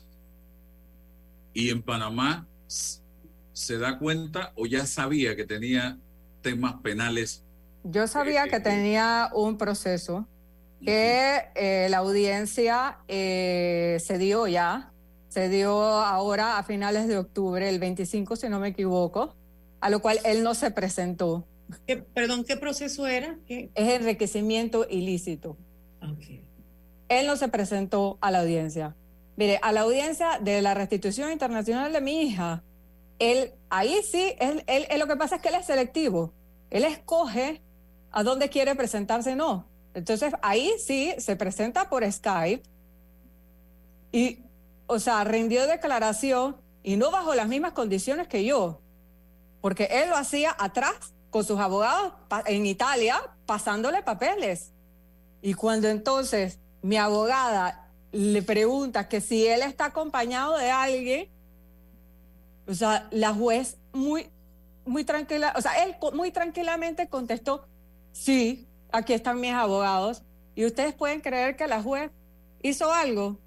y 1.53 1.69
en 1.69 1.81
Panamá 1.81 2.47
se 2.67 3.77
da 3.77 3.99
cuenta 3.99 4.53
o 4.55 4.65
ya 4.65 4.85
sabía 4.85 5.35
que 5.35 5.45
tenía 5.45 5.97
temas 6.41 6.75
penales. 6.81 7.43
Yo 7.83 8.07
sabía 8.07 8.45
eh, 8.45 8.49
que 8.49 8.57
eh, 8.57 8.61
tenía 8.61 9.29
un 9.33 9.57
proceso 9.57 10.25
que 10.83 11.41
eh, 11.55 11.87
la 11.89 11.97
audiencia 11.97 12.99
eh, 13.07 13.97
se 13.99 14.17
dio 14.17 14.47
ya, 14.47 14.91
se 15.27 15.49
dio 15.49 15.81
ahora 15.81 16.57
a 16.57 16.63
finales 16.63 17.07
de 17.07 17.17
octubre, 17.17 17.67
el 17.67 17.79
25 17.79 18.35
si 18.35 18.49
no 18.49 18.59
me 18.59 18.69
equivoco, 18.69 19.35
a 19.79 19.89
lo 19.89 20.01
cual 20.01 20.19
él 20.23 20.43
no 20.43 20.53
se 20.53 20.71
presentó. 20.71 21.47
¿Qué, 21.85 21.97
perdón, 21.97 22.43
¿qué 22.45 22.55
proceso 22.57 23.07
era? 23.07 23.37
¿Qué? 23.45 23.71
Es 23.75 23.89
enriquecimiento 23.89 24.87
ilícito. 24.89 25.57
Okay. 26.01 26.47
Él 27.09 27.27
no 27.27 27.35
se 27.35 27.47
presentó 27.47 28.17
a 28.21 28.31
la 28.31 28.41
audiencia. 28.41 28.95
Mire, 29.35 29.59
a 29.61 29.71
la 29.71 29.81
audiencia 29.81 30.39
de 30.41 30.61
la 30.61 30.73
restitución 30.73 31.31
internacional 31.31 31.93
de 31.93 32.01
mi 32.01 32.21
hija, 32.21 32.63
él, 33.19 33.51
ahí 33.69 33.97
sí, 34.03 34.33
él, 34.39 34.63
él, 34.67 34.87
él, 34.89 34.99
lo 34.99 35.07
que 35.07 35.15
pasa 35.15 35.35
es 35.35 35.41
que 35.41 35.49
él 35.49 35.55
es 35.55 35.65
selectivo. 35.65 36.33
Él 36.69 36.83
escoge 36.83 37.61
a 38.11 38.23
dónde 38.23 38.49
quiere 38.49 38.75
presentarse, 38.75 39.35
no. 39.35 39.67
Entonces 39.97 40.31
ahí 40.43 40.73
sí 40.77 41.15
se 41.17 41.35
presenta 41.35 41.89
por 41.89 42.09
Skype 42.09 42.61
y, 44.11 44.43
o 44.85 44.99
sea, 44.99 45.23
rindió 45.23 45.65
declaración 45.65 46.55
y 46.83 46.97
no 46.97 47.09
bajo 47.09 47.33
las 47.33 47.47
mismas 47.47 47.71
condiciones 47.71 48.27
que 48.27 48.45
yo, 48.45 48.79
porque 49.59 49.85
él 49.89 50.09
lo 50.09 50.15
hacía 50.15 50.55
atrás 50.59 50.93
con 51.31 51.43
sus 51.43 51.59
abogados 51.59 52.13
en 52.45 52.67
Italia 52.67 53.19
pasándole 53.47 54.03
papeles. 54.03 54.71
Y 55.41 55.55
cuando 55.55 55.87
entonces 55.87 56.59
mi 56.83 56.97
abogada 56.97 57.89
le 58.11 58.43
pregunta 58.43 59.09
que 59.09 59.19
si 59.19 59.47
él 59.47 59.63
está 59.63 59.85
acompañado 59.85 60.59
de 60.59 60.69
alguien, 60.69 61.27
o 62.67 62.73
sea, 62.75 63.07
la 63.09 63.33
juez 63.33 63.77
muy, 63.93 64.29
muy 64.85 65.03
tranquila, 65.05 65.53
o 65.57 65.61
sea, 65.61 65.83
él 65.83 65.95
muy 66.13 66.29
tranquilamente 66.29 67.09
contestó, 67.09 67.67
sí, 68.11 68.66
aquí 68.91 69.13
están 69.13 69.39
mis 69.39 69.53
abogados, 69.53 70.23
y 70.55 70.65
ustedes 70.65 70.93
pueden 70.93 71.21
creer 71.21 71.55
que 71.55 71.67
la 71.67 71.83
juez 71.83 72.11
hizo 72.61 72.91
algo, 72.91 73.39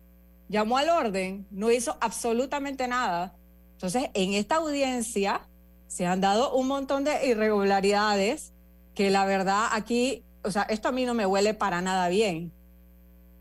llamó 0.49 0.79
al 0.79 0.91
orden, 0.91 1.47
no 1.51 1.71
hizo 1.71 1.97
absolutamente 2.01 2.87
nada. 2.87 3.35
Entonces, 3.73 4.11
en 4.15 4.35
esta 4.35 4.57
audiencia 4.57 5.49
se 5.87 6.07
han 6.07 6.21
dado 6.21 6.55
un 6.55 6.69
montón 6.69 7.03
de 7.05 7.27
irregularidades 7.27 8.53
que 8.95 9.11
la 9.11 9.25
verdad 9.25 9.67
aquí, 9.73 10.25
o 10.45 10.51
sea, 10.51 10.63
esto 10.63 10.89
a 10.89 10.93
mí 10.93 11.05
no 11.05 11.15
me 11.15 11.27
huele 11.27 11.55
para 11.55 11.81
nada 11.81 12.09
bien, 12.09 12.53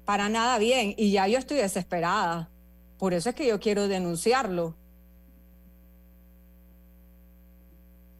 para 0.06 0.30
nada 0.30 0.58
bien, 0.58 0.96
y 0.98 1.12
ya 1.12 1.28
yo 1.28 1.38
estoy 1.38 1.58
desesperada. 1.58 2.50
Por 2.98 3.14
eso 3.14 3.30
es 3.30 3.36
que 3.36 3.48
yo 3.48 3.60
quiero 3.60 3.88
denunciarlo. 3.88 4.76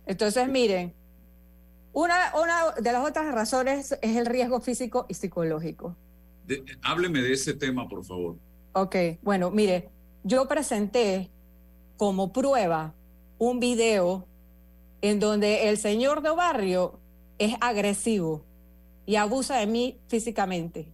Entonces, 0.06 0.48
miren, 0.48 0.94
una, 2.04 2.32
una 2.36 2.72
de 2.80 2.92
las 2.92 3.08
otras 3.08 3.34
razones 3.34 3.98
es 4.02 4.16
el 4.16 4.26
riesgo 4.26 4.62
físico 4.62 5.06
y 5.10 5.14
psicológico. 5.14 5.96
De, 6.46 6.64
hábleme 6.82 7.22
de 7.22 7.34
ese 7.34 7.54
tema, 7.54 7.88
por 7.88 8.06
favor. 8.06 8.38
Ok, 8.74 8.96
bueno, 9.22 9.52
mire, 9.52 9.90
yo 10.24 10.48
presenté 10.48 11.30
como 11.98 12.32
prueba 12.32 12.94
un 13.38 13.60
video 13.60 14.26
en 15.02 15.20
donde 15.20 15.70
el 15.70 15.78
señor 15.78 16.22
de 16.22 16.30
barrio 16.32 17.00
es 17.38 17.56
agresivo 17.62 18.46
y 19.06 19.16
abusa 19.16 19.58
de 19.58 19.68
mí 19.68 20.00
físicamente. 20.08 20.92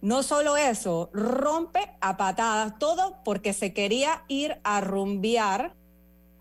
No 0.00 0.22
solo 0.22 0.56
eso, 0.56 1.10
rompe 1.12 1.80
a 2.00 2.16
patadas 2.16 2.78
todo 2.78 3.18
porque 3.24 3.52
se 3.52 3.72
quería 3.72 4.24
ir 4.28 4.58
a 4.62 4.80
rumbear 4.80 5.74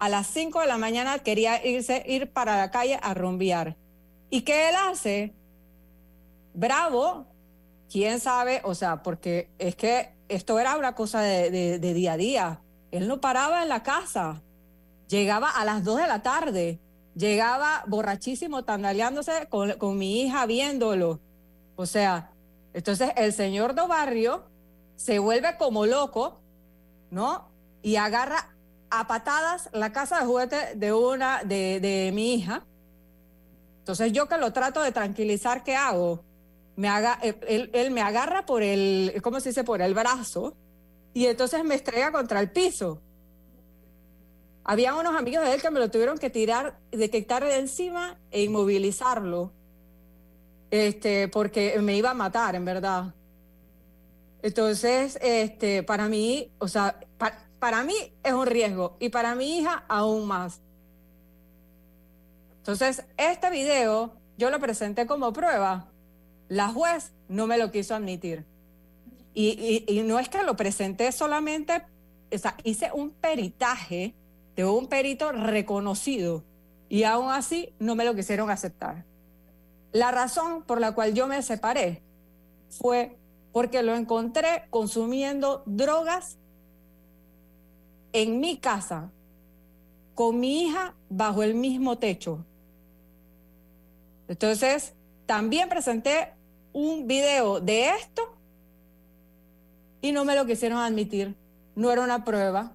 a 0.05 0.09
las 0.09 0.27
5 0.27 0.61
de 0.61 0.67
la 0.67 0.77
mañana 0.77 1.17
quería 1.17 1.65
irse, 1.65 2.03
ir 2.05 2.31
para 2.31 2.57
la 2.57 2.69
calle 2.69 2.99
a 3.01 3.15
rumbear. 3.15 3.75
¿Y 4.29 4.43
qué 4.43 4.69
él 4.69 4.75
hace? 4.75 5.33
Bravo, 6.53 7.25
quién 7.91 8.19
sabe, 8.19 8.61
o 8.65 8.75
sea, 8.75 9.01
porque 9.01 9.49
es 9.57 9.75
que 9.75 10.13
esto 10.27 10.59
era 10.59 10.77
una 10.77 10.93
cosa 10.93 11.21
de, 11.21 11.79
día 11.79 12.13
a 12.13 12.17
día. 12.17 12.61
Él 12.91 13.07
no 13.07 13.19
paraba 13.19 13.63
en 13.63 13.69
la 13.69 13.81
casa. 13.81 14.43
Llegaba 15.07 15.49
a 15.49 15.65
las 15.65 15.83
2 15.83 15.97
de 15.97 16.07
la 16.07 16.21
tarde. 16.21 16.79
Llegaba 17.15 17.83
borrachísimo, 17.87 18.63
tandaleándose 18.63 19.47
con, 19.49 19.71
con 19.79 19.97
mi 19.97 20.21
hija 20.21 20.45
viéndolo. 20.45 21.19
O 21.77 21.87
sea, 21.87 22.31
entonces 22.75 23.09
el 23.15 23.33
señor 23.33 23.73
de 23.73 23.87
barrio 23.87 24.43
se 24.97 25.17
vuelve 25.17 25.57
como 25.57 25.87
loco, 25.87 26.41
¿no? 27.09 27.49
Y 27.81 27.95
agarra 27.95 28.54
a 28.99 29.07
patadas 29.07 29.69
la 29.73 29.91
casa 29.91 30.19
de 30.19 30.25
juguete 30.25 30.75
de 30.75 30.93
una 30.93 31.43
de, 31.43 31.79
de, 31.79 32.11
mi 32.13 32.35
hija. 32.35 32.65
Entonces 33.79 34.11
yo 34.11 34.27
que 34.27 34.37
lo 34.37 34.53
trato 34.53 34.81
de 34.81 34.91
tranquilizar, 34.91 35.63
¿qué 35.63 35.75
hago? 35.75 36.23
Me 36.75 36.89
haga, 36.89 37.19
él, 37.21 37.69
él, 37.73 37.91
me 37.91 38.01
agarra 38.01 38.45
por 38.45 38.63
el, 38.63 39.13
¿cómo 39.21 39.39
se 39.39 39.49
dice? 39.49 39.63
Por 39.63 39.81
el 39.81 39.93
brazo 39.93 40.55
y 41.15 41.27
entonces 41.27 41.63
me 41.63 41.75
estrella 41.75 42.11
contra 42.11 42.41
el 42.41 42.51
piso. 42.51 43.01
Había 44.65 44.95
unos 44.95 45.15
amigos 45.15 45.45
de 45.45 45.53
él 45.53 45.61
que 45.61 45.71
me 45.71 45.79
lo 45.79 45.89
tuvieron 45.89 46.17
que 46.17 46.29
tirar, 46.29 46.77
de 46.91 47.09
quitar 47.09 47.45
de 47.45 47.57
encima 47.57 48.19
e 48.31 48.43
inmovilizarlo, 48.43 49.53
este, 50.71 51.29
porque 51.29 51.79
me 51.81 51.95
iba 51.95 52.09
a 52.09 52.13
matar, 52.13 52.55
en 52.55 52.65
verdad. 52.65 53.13
Entonces, 54.41 55.17
este, 55.21 55.83
para 55.83 56.09
mí, 56.09 56.51
o 56.57 56.67
sea, 56.67 56.99
para, 57.65 57.83
mí 57.83 57.95
es 58.23 58.31
un 58.31 58.45
riesgo 58.45 58.95
y 58.99 59.09
para 59.09 59.33
mi 59.33 59.57
hija 59.57 59.85
aún 59.87 60.27
más. 60.27 60.61
Entonces, 62.57 63.03
este 63.17 63.49
video 63.49 64.13
yo 64.37 64.51
lo 64.51 64.59
presenté 64.59 65.07
como 65.07 65.33
prueba. 65.33 65.89
La 66.47 66.67
juez 66.67 67.11
no 67.27 67.47
me 67.47 67.57
lo 67.57 67.71
quiso 67.71 67.95
admitir. 67.95 68.45
Y 69.33 70.03
no 70.05 70.19
es 70.19 70.29
que 70.29 70.43
lo 70.43 70.55
presenté 70.55 71.11
solamente, 71.11 71.81
o 72.31 72.37
sea, 72.37 72.55
hice 72.63 72.91
un 72.93 73.09
peritaje 73.09 74.13
de 74.55 74.63
un 74.63 74.85
perito 74.85 75.31
reconocido 75.31 76.43
y 76.87 77.01
aún 77.01 77.31
así 77.31 77.73
no 77.79 77.95
me 77.95 78.05
lo 78.05 78.13
quisieron 78.13 78.51
aceptar. 78.51 79.05
La 79.91 80.11
razón 80.11 80.61
por 80.61 80.79
la 80.79 80.93
cual 80.93 81.15
yo 81.15 81.25
me 81.25 81.41
separé 81.41 82.03
fue 82.69 83.17
porque 83.51 83.81
lo 83.81 83.95
encontré 83.95 84.65
consumiendo 84.69 85.63
drogas 85.65 86.37
en 88.15 88.39
mi 88.39 88.55
casa 88.57 89.11
con 90.13 90.39
mi 90.39 90.63
hija 90.63 90.95
bajo 91.09 91.43
el 91.43 91.53
mismo 91.53 91.97
techo. 91.97 92.45
Entonces, 94.29 94.93
también 95.25 95.67
presenté 95.67 96.29
un 96.71 97.07
video 97.07 97.59
de 97.59 97.89
esto 97.89 98.21
y 99.99 100.13
no 100.13 100.23
me 100.23 100.33
lo 100.35 100.45
quisieron 100.45 100.79
admitir. 100.79 101.35
No 101.75 101.91
era 101.91 102.03
una 102.03 102.23
prueba. 102.23 102.71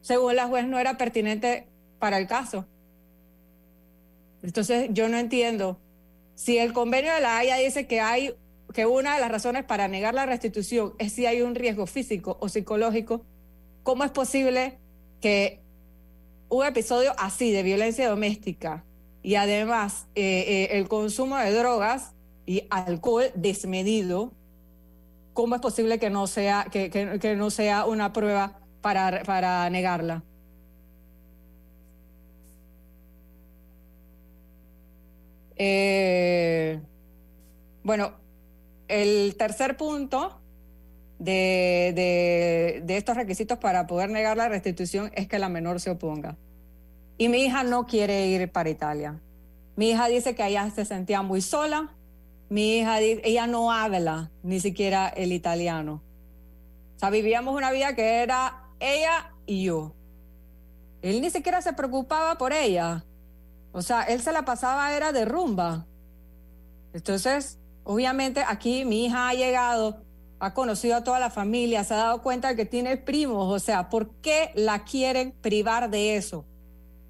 Según 0.00 0.34
la 0.36 0.46
juez, 0.46 0.66
no 0.66 0.78
era 0.78 0.96
pertinente 0.96 1.68
para 1.98 2.16
el 2.16 2.26
caso. 2.26 2.64
Entonces, 4.42 4.88
yo 4.92 5.10
no 5.10 5.18
entiendo. 5.18 5.78
Si 6.34 6.56
el 6.56 6.72
convenio 6.72 7.12
de 7.12 7.20
la 7.20 7.36
Haya 7.36 7.56
dice 7.56 7.86
que 7.86 8.00
hay 8.00 8.34
que 8.72 8.86
una 8.86 9.14
de 9.14 9.20
las 9.20 9.30
razones 9.30 9.64
para 9.64 9.88
negar 9.88 10.14
la 10.14 10.24
restitución 10.24 10.94
es 10.98 11.12
si 11.12 11.26
hay 11.26 11.42
un 11.42 11.54
riesgo 11.54 11.86
físico 11.86 12.38
o 12.40 12.48
psicológico, 12.48 13.26
¿cómo 13.88 14.04
es 14.04 14.10
posible 14.10 14.76
que 15.22 15.62
un 16.50 16.66
episodio 16.66 17.12
así 17.16 17.52
de 17.52 17.62
violencia 17.62 18.06
doméstica 18.10 18.84
y 19.22 19.36
además 19.36 20.08
eh, 20.14 20.44
eh, 20.46 20.78
el 20.78 20.88
consumo 20.88 21.38
de 21.38 21.50
drogas 21.52 22.12
y 22.44 22.64
alcohol 22.68 23.30
desmedido, 23.34 24.34
¿cómo 25.32 25.54
es 25.54 25.62
posible 25.62 25.98
que 25.98 26.10
no 26.10 26.26
sea, 26.26 26.66
que, 26.70 27.34
no 27.34 27.48
sea 27.48 27.86
una 27.86 28.12
prueba 28.12 28.60
para, 28.82 29.22
para 29.22 29.70
negarla? 29.70 30.22
Eh, 35.56 36.78
bueno, 37.84 38.12
el 38.86 39.34
tercer 39.38 39.78
punto 39.78 40.37
de, 41.18 41.92
de, 41.94 42.82
de, 42.84 42.96
estos 42.96 43.16
requisitos 43.16 43.58
para 43.58 43.86
poder 43.86 44.10
negar 44.10 44.36
la 44.36 44.48
restitución 44.48 45.10
es 45.14 45.26
que 45.26 45.38
la 45.38 45.48
menor 45.48 45.80
se 45.80 45.90
oponga. 45.90 46.36
Y 47.16 47.28
mi 47.28 47.38
hija 47.38 47.64
no 47.64 47.86
quiere 47.86 48.28
ir 48.28 48.50
para 48.50 48.70
Italia. 48.70 49.20
Mi 49.76 49.90
hija 49.90 50.06
dice 50.06 50.34
que 50.34 50.46
ella 50.46 50.70
se 50.70 50.84
sentía 50.84 51.22
muy 51.22 51.40
sola. 51.40 51.94
Mi 52.48 52.78
hija, 52.78 53.00
ella 53.00 53.46
no 53.46 53.72
habla 53.72 54.30
ni 54.42 54.60
siquiera 54.60 55.08
el 55.08 55.32
italiano. 55.32 56.02
O 56.96 56.98
sea, 56.98 57.10
vivíamos 57.10 57.54
una 57.54 57.70
vida 57.70 57.94
que 57.94 58.22
era 58.22 58.64
ella 58.80 59.32
y 59.46 59.64
yo. 59.64 59.94
Él 61.02 61.20
ni 61.20 61.30
siquiera 61.30 61.62
se 61.62 61.72
preocupaba 61.72 62.38
por 62.38 62.52
ella. 62.52 63.04
O 63.72 63.82
sea, 63.82 64.02
él 64.02 64.20
se 64.20 64.32
la 64.32 64.44
pasaba, 64.44 64.94
era 64.96 65.12
de 65.12 65.24
rumba. 65.24 65.86
Entonces, 66.92 67.58
obviamente 67.84 68.42
aquí 68.46 68.84
mi 68.84 69.06
hija 69.06 69.28
ha 69.28 69.34
llegado, 69.34 70.02
ha 70.40 70.54
conocido 70.54 70.96
a 70.96 71.04
toda 71.04 71.18
la 71.18 71.30
familia, 71.30 71.84
se 71.84 71.94
ha 71.94 71.98
dado 71.98 72.22
cuenta 72.22 72.56
que 72.56 72.64
tiene 72.64 72.96
primos. 72.96 73.52
O 73.52 73.58
sea, 73.58 73.88
¿por 73.88 74.10
qué 74.20 74.50
la 74.54 74.84
quieren 74.84 75.32
privar 75.32 75.90
de 75.90 76.16
eso? 76.16 76.44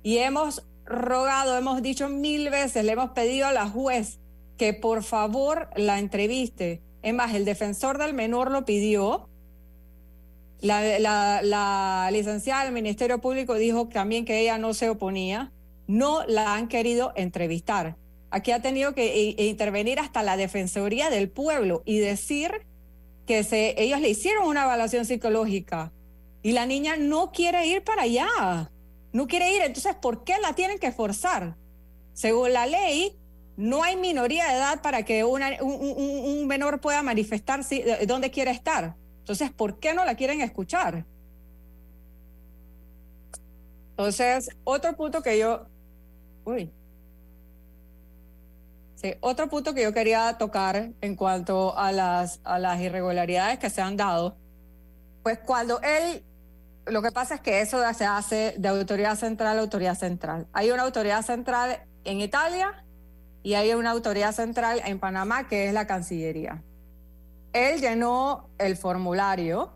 Y 0.03 0.19
hemos 0.19 0.65
rogado, 0.85 1.57
hemos 1.57 1.83
dicho 1.83 2.09
mil 2.09 2.51
veces, 2.51 2.85
le 2.85 2.93
hemos 2.93 3.11
pedido 3.11 3.47
a 3.47 3.53
la 3.53 3.69
juez 3.69 4.21
que 4.57 4.73
por 4.75 5.03
favor 5.03 5.69
la 5.77 5.99
entreviste. 5.99 6.83
Es 7.03 7.15
más, 7.15 7.35
el 7.35 7.45
defensor 7.45 7.99
del 7.99 8.15
menor 8.15 8.51
lo 8.51 8.65
pidió. 8.65 9.29
La, 10.61 10.99
la 10.99 12.09
licenciada 12.11 12.65
del 12.65 12.73
Ministerio 12.73 13.21
Público 13.21 13.55
dijo 13.55 13.89
también 13.89 14.25
que 14.25 14.41
ella 14.41 14.59
no 14.59 14.75
se 14.75 14.89
oponía 14.89 15.53
no 15.89 16.25
la 16.27 16.55
han 16.55 16.69
querido 16.69 17.13
entrevistar. 17.17 17.97
Aquí 18.31 18.53
ha 18.53 18.63
tenido 18.63 18.95
que 18.95 19.35
intervenir 19.39 19.99
hasta 19.99 20.23
la 20.23 20.37
Defensoría 20.37 21.11
del 21.11 21.31
Pueblo 21.31 21.83
y 21.85 21.99
decir 21.99 22.67
que 23.29 23.45
se, 23.45 23.81
ellos 23.81 24.01
le 24.01 24.09
hicieron 24.09 24.49
una 24.49 24.65
evaluación 24.65 25.05
psicológica 25.05 25.93
y 26.43 26.53
la 26.53 26.65
niña 26.65 26.97
no 26.97 27.31
quiere 27.31 27.67
ir 27.67 27.85
para 27.85 28.03
allá, 28.03 28.73
no 29.13 29.27
quiere 29.27 29.55
ir. 29.55 29.61
Entonces, 29.63 29.95
¿por 29.95 30.25
qué 30.25 30.35
la 30.41 30.55
tienen 30.55 30.79
que 30.79 30.91
forzar? 30.93 31.55
Según 32.15 32.55
la 32.55 32.65
ley, 32.65 33.17
no 33.57 33.83
hay 33.85 33.97
minoría 33.97 34.49
de 34.49 34.55
edad 34.55 34.81
para 34.81 35.05
que 35.05 35.25
un, 35.25 36.47
menor 36.47 36.81
pueda 36.81 37.03
manifestar 37.03 37.63
si, 37.63 37.85
dónde 38.07 38.31
quiere 38.31 38.51
estar. 38.51 38.97
Entonces, 39.19 39.53
¿por 39.53 39.79
qué 39.79 39.93
no 39.93 40.07
la 40.07 40.15
quieren 40.15 40.41
escuchar? 40.41 41.05
Entonces, 43.91 44.49
otro 44.65 44.97
punto 44.97 45.23
que 45.23 45.39
yo 45.39 45.67
Uy. 46.49 46.71
Sí, 49.01 49.15
otro 49.21 49.49
punto 49.49 49.75
que 49.75 49.85
yo 49.85 49.93
quería 49.93 50.39
tocar 50.39 50.91
en 51.01 51.15
cuanto 51.15 51.79
a 51.79 51.93
las, 51.93 52.41
irregularidades 52.81 53.61
que 53.61 53.71
se 53.71 53.81
han 53.81 53.97
dado, 53.97 54.37
pues 55.23 55.39
cuando 55.39 55.81
él, 55.83 56.25
lo 56.85 57.01
que 57.01 57.13
pasa 57.13 57.37
es 57.37 57.41
que 57.41 57.61
eso 57.61 57.81
se 57.95 58.05
hace 58.05 58.57
de 58.59 58.67
autoridad 58.67 59.15
central 59.15 59.57
a 59.57 59.61
autoridad 59.61 59.95
central. 59.95 60.49
Hay 60.53 60.73
una 60.73 60.83
autoridad 60.83 61.23
central 61.23 61.85
en 62.03 62.21
Italia 62.21 62.85
y 63.45 63.55
hay 63.55 63.73
una 63.73 63.93
autoridad 63.93 64.33
central 64.33 64.83
en 64.85 64.99
Panamá 64.99 65.47
que 65.47 65.69
es 65.69 65.73
la 65.73 65.87
Cancillería. 65.87 66.65
Él 67.53 67.81
llenó 67.81 68.49
el 68.59 68.77
formulario 68.77 69.75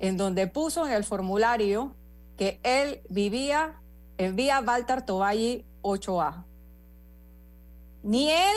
en 0.00 0.16
donde 0.16 0.48
puso 0.48 0.84
en 0.84 0.92
el 0.94 1.04
formulario 1.04 1.94
que 2.36 2.58
él 2.64 3.02
vivía 3.08 3.80
en 4.18 4.34
vía 4.34 4.60
Walter 4.66 5.02
Toballi 5.02 5.64
8A. 5.82 6.44
Ni 8.06 8.30
él, 8.30 8.56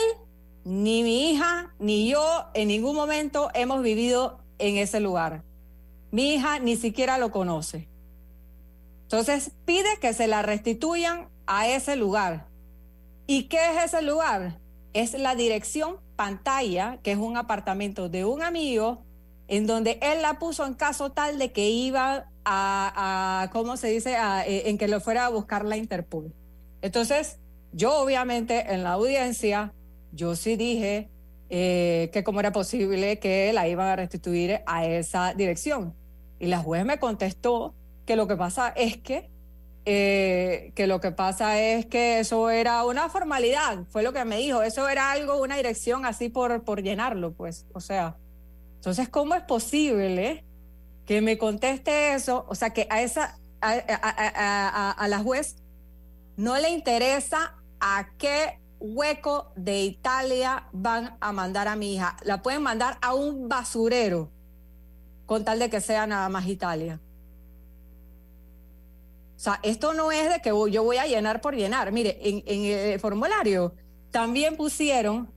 ni 0.62 1.02
mi 1.02 1.32
hija, 1.32 1.74
ni 1.80 2.08
yo 2.08 2.44
en 2.54 2.68
ningún 2.68 2.94
momento 2.94 3.50
hemos 3.52 3.82
vivido 3.82 4.38
en 4.58 4.76
ese 4.76 5.00
lugar. 5.00 5.42
Mi 6.12 6.34
hija 6.34 6.60
ni 6.60 6.76
siquiera 6.76 7.18
lo 7.18 7.32
conoce. 7.32 7.88
Entonces 9.02 9.50
pide 9.64 9.88
que 10.00 10.14
se 10.14 10.28
la 10.28 10.42
restituyan 10.42 11.28
a 11.48 11.66
ese 11.66 11.96
lugar. 11.96 12.46
¿Y 13.26 13.48
qué 13.48 13.58
es 13.72 13.86
ese 13.86 14.02
lugar? 14.02 14.60
Es 14.92 15.14
la 15.14 15.34
dirección 15.34 15.96
pantalla, 16.14 17.00
que 17.02 17.10
es 17.10 17.18
un 17.18 17.36
apartamento 17.36 18.08
de 18.08 18.24
un 18.24 18.44
amigo, 18.44 19.02
en 19.48 19.66
donde 19.66 19.98
él 20.00 20.22
la 20.22 20.38
puso 20.38 20.64
en 20.64 20.74
caso 20.74 21.10
tal 21.10 21.40
de 21.40 21.50
que 21.50 21.70
iba 21.70 22.28
a, 22.44 23.42
a 23.42 23.50
¿cómo 23.50 23.76
se 23.76 23.88
dice?, 23.88 24.14
eh, 24.46 24.70
en 24.70 24.78
que 24.78 24.86
lo 24.86 25.00
fuera 25.00 25.26
a 25.26 25.28
buscar 25.28 25.64
la 25.64 25.76
Interpol. 25.76 26.32
Entonces, 26.82 27.40
yo 27.72 28.00
obviamente 28.00 28.72
en 28.72 28.82
la 28.82 28.92
audiencia, 28.92 29.72
yo 30.12 30.34
sí 30.36 30.56
dije 30.56 31.10
eh, 31.48 32.10
que 32.12 32.24
cómo 32.24 32.40
era 32.40 32.52
posible 32.52 33.18
que 33.18 33.52
la 33.52 33.68
iban 33.68 33.88
a 33.88 33.96
restituir 33.96 34.60
a 34.66 34.86
esa 34.86 35.34
dirección. 35.34 35.94
Y 36.38 36.46
la 36.46 36.58
juez 36.58 36.84
me 36.84 36.98
contestó 36.98 37.74
que 38.06 38.16
lo 38.16 38.26
que 38.26 38.36
pasa 38.36 38.68
es 38.68 38.96
que, 38.98 39.30
eh, 39.84 40.72
que 40.74 40.86
lo 40.86 41.00
que 41.00 41.12
pasa 41.12 41.60
es 41.60 41.86
que 41.86 42.20
eso 42.20 42.50
era 42.50 42.84
una 42.84 43.08
formalidad, 43.08 43.84
fue 43.88 44.02
lo 44.02 44.12
que 44.12 44.24
me 44.24 44.38
dijo, 44.38 44.62
eso 44.62 44.88
era 44.88 45.12
algo, 45.12 45.40
una 45.40 45.56
dirección 45.56 46.04
así 46.04 46.28
por, 46.28 46.64
por 46.64 46.82
llenarlo, 46.82 47.32
pues, 47.32 47.66
o 47.72 47.80
sea, 47.80 48.16
entonces, 48.76 49.08
¿cómo 49.10 49.34
es 49.34 49.42
posible 49.42 50.46
que 51.04 51.20
me 51.20 51.36
conteste 51.36 52.14
eso? 52.14 52.46
O 52.48 52.54
sea, 52.54 52.70
que 52.70 52.86
a 52.88 53.02
esa, 53.02 53.38
a, 53.60 53.72
a, 53.72 53.78
a, 54.02 54.90
a 54.92 55.08
la 55.08 55.18
juez 55.18 55.56
no 56.36 56.56
le 56.58 56.70
interesa 56.70 57.59
a 57.80 58.10
qué 58.18 58.60
hueco 58.78 59.52
de 59.56 59.82
Italia 59.82 60.68
van 60.72 61.16
a 61.20 61.32
mandar 61.32 61.68
a 61.68 61.76
mi 61.76 61.94
hija. 61.94 62.16
La 62.22 62.42
pueden 62.42 62.62
mandar 62.62 62.98
a 63.02 63.14
un 63.14 63.48
basurero 63.48 64.30
con 65.26 65.44
tal 65.44 65.58
de 65.58 65.70
que 65.70 65.80
sea 65.80 66.06
nada 66.06 66.28
más 66.28 66.46
Italia. 66.46 67.00
O 69.36 69.42
sea, 69.42 69.60
esto 69.62 69.94
no 69.94 70.12
es 70.12 70.28
de 70.28 70.40
que 70.40 70.50
yo 70.50 70.84
voy 70.84 70.98
a 70.98 71.06
llenar 71.06 71.40
por 71.40 71.54
llenar. 71.54 71.92
Mire, 71.92 72.18
en, 72.20 72.42
el 72.46 73.00
formulario 73.00 73.74
también 74.10 74.56
pusieron 74.56 75.32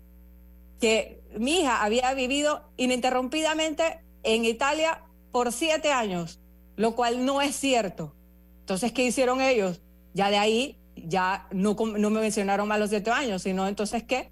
que 0.80 1.24
mi 1.38 1.62
hija 1.62 1.84
había 1.84 2.14
vivido 2.14 2.70
ininterrumpidamente 2.76 4.04
en 4.24 4.44
Italia 4.46 5.04
por 5.32 5.54
siete 5.54 5.94
años, 5.94 6.42
lo 6.76 6.96
cual 6.96 7.26
no 7.26 7.42
es 7.42 7.56
cierto. 7.56 8.14
Entonces, 8.60 8.92
¿qué 8.92 9.06
hicieron 9.06 9.42
ellos? 9.42 9.82
Ya 10.14 10.30
de 10.30 10.38
ahí, 10.38 10.78
ya 10.96 11.48
no, 11.52 11.76
no 11.76 12.10
me 12.10 12.22
mencionaron 12.22 12.68
más 12.68 12.80
los 12.80 12.90
siete 12.90 13.12
años, 13.12 13.44
sino 13.44 13.68
entonces, 13.68 14.04
¿qué? 14.04 14.32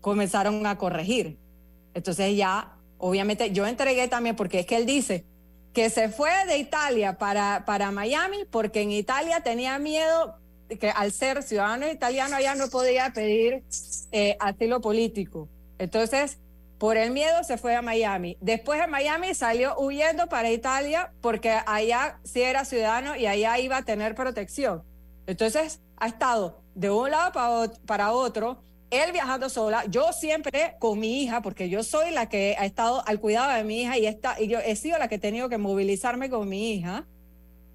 Comenzaron 0.00 0.66
a 0.66 0.78
corregir. 0.78 1.38
Entonces 1.94 2.36
ya, 2.36 2.76
obviamente, 2.98 3.52
yo 3.52 3.66
entregué 3.66 4.08
también, 4.08 4.36
porque 4.36 4.60
es 4.60 4.66
que 4.66 4.76
él 4.76 4.86
dice 4.86 5.24
que 5.72 5.90
se 5.90 6.08
fue 6.08 6.30
de 6.46 6.58
Italia 6.58 7.16
para, 7.18 7.64
para 7.64 7.90
Miami 7.90 8.38
porque 8.50 8.82
en 8.82 8.90
Italia 8.90 9.40
tenía 9.40 9.78
miedo 9.78 10.36
que 10.68 10.90
al 10.90 11.12
ser 11.12 11.42
ciudadano 11.42 11.88
italiano 11.90 12.36
allá 12.36 12.54
no 12.54 12.68
podía 12.68 13.12
pedir 13.12 13.64
eh, 14.12 14.36
asilo 14.40 14.80
político. 14.80 15.48
Entonces, 15.78 16.38
por 16.78 16.96
el 16.96 17.10
miedo 17.10 17.42
se 17.44 17.58
fue 17.58 17.74
a 17.74 17.82
Miami. 17.82 18.36
Después 18.40 18.80
de 18.80 18.86
Miami 18.86 19.34
salió 19.34 19.78
huyendo 19.78 20.28
para 20.28 20.50
Italia 20.50 21.12
porque 21.20 21.56
allá 21.66 22.18
sí 22.24 22.42
era 22.42 22.64
ciudadano 22.64 23.16
y 23.16 23.26
allá 23.26 23.58
iba 23.58 23.78
a 23.78 23.84
tener 23.84 24.14
protección. 24.14 24.82
Entonces 25.30 25.80
ha 25.96 26.08
estado 26.08 26.60
de 26.74 26.90
un 26.90 27.10
lado 27.10 27.32
para, 27.86 28.12
otro, 28.12 28.62
él 28.90 29.12
viajando 29.12 29.48
sola, 29.48 29.84
yo 29.86 30.12
siempre 30.12 30.74
con 30.80 30.98
mi 30.98 31.22
hija, 31.22 31.40
porque 31.40 31.68
yo 31.68 31.84
soy 31.84 32.10
la 32.10 32.28
que 32.28 32.56
ha 32.58 32.64
estado 32.64 33.06
al 33.06 33.20
cuidado 33.20 33.52
de 33.52 33.62
mi 33.62 33.82
hija 33.82 33.96
y, 33.96 34.06
está, 34.06 34.40
y 34.40 34.48
yo 34.48 34.58
he 34.58 34.74
sido 34.74 34.98
la 34.98 35.06
que 35.06 35.14
he 35.14 35.18
tenido 35.20 35.48
que 35.48 35.56
movilizarme 35.56 36.30
con 36.30 36.48
mi 36.48 36.72
hija. 36.72 37.06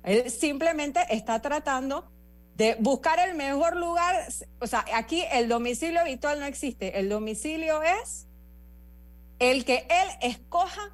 Él 0.04 0.30
simplemente 0.30 1.00
está 1.10 1.42
tratando 1.42 2.12
de 2.56 2.76
buscar 2.80 3.20
el 3.20 3.36
mejor 3.36 3.78
lugar. 3.78 4.28
O 4.60 4.68
sea, 4.68 4.84
aquí 4.94 5.24
el 5.32 5.48
domicilio 5.48 6.02
habitual 6.02 6.42
no 6.42 6.46
existe. 6.46 7.00
El 7.00 7.08
domicilio 7.08 7.82
es 7.84 8.28
el 9.40 9.64
que 9.64 9.88
él 9.90 10.10
escoja 10.22 10.94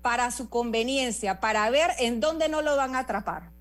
para 0.00 0.30
su 0.30 0.48
conveniencia, 0.48 1.40
para 1.40 1.68
ver 1.70 1.90
en 1.98 2.20
dónde 2.20 2.48
no 2.48 2.62
lo 2.62 2.76
van 2.76 2.94
a 2.94 3.00
atrapar. 3.00 3.57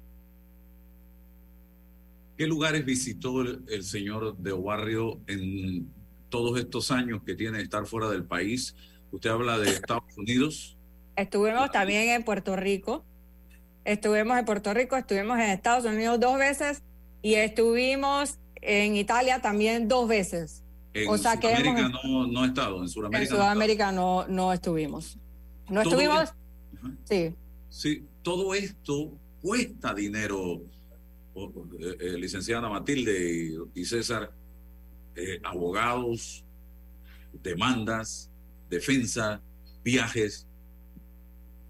¿Qué 2.38 2.45
lugares 2.47 2.86
visitó 2.86 3.41
el, 3.41 3.63
el 3.69 3.84
señor 3.84 4.38
de 4.38 4.52
Barrio 4.52 5.19
en 5.28 5.91
todos 6.30 6.60
estos 6.60 6.91
años 6.91 7.21
que 7.26 7.34
tiene 7.36 7.58
de 7.58 7.63
estar 7.63 7.86
fuera 7.86 8.10
del 8.10 8.23
país? 8.26 8.76
Usted 9.12 9.30
habla 9.30 9.58
de 9.58 9.69
Estados 9.69 10.04
Unidos. 10.17 10.78
Estuvimos 11.15 11.71
también 11.71 12.10
en 12.10 12.23
Puerto 12.23 12.56
Rico. 12.56 13.04
Estuvimos 13.86 14.38
en 14.38 14.45
Puerto 14.45 14.73
Rico, 14.73 14.97
estuvimos 14.97 15.38
en 15.39 15.50
Estados 15.50 15.86
Unidos 15.86 16.19
dos 16.19 16.38
veces 16.38 16.84
y 17.21 17.36
estuvimos 17.36 18.38
en 18.62 18.95
Italia 18.97 19.41
también 19.41 19.88
dos 19.88 20.08
veces. 20.08 20.63
En 20.93 21.10
O 21.10 21.17
sea 21.17 21.39
que 21.39 21.47
Sudamérica 21.56 21.80
hemos- 21.88 22.04
no, 22.04 22.28
no 22.28 22.41
ha 22.43 22.47
estado, 22.47 22.82
en 22.82 22.89
Sudamérica. 22.89 23.23
En 23.23 23.30
no. 23.30 23.36
Sudamérica 23.43 23.91
no, 23.91 24.28
no 24.28 24.52
estuvimos. 24.54 25.17
No 25.69 25.84
Todo 25.84 25.93
estuvimos, 25.93 26.19
Ajá. 26.19 26.91
sí. 27.06 27.34
Sí, 27.69 28.06
todo 28.21 28.54
esto 28.54 29.17
cuesta 29.41 29.93
dinero, 29.93 30.62
eh, 31.38 31.97
eh, 32.00 32.17
licenciada 32.17 32.67
Matilde 32.69 33.54
y, 33.73 33.86
César, 33.86 34.32
eh, 35.15 35.39
abogados, 35.43 36.43
demandas, 37.43 38.30
defensa, 38.69 39.41
viajes. 39.84 40.47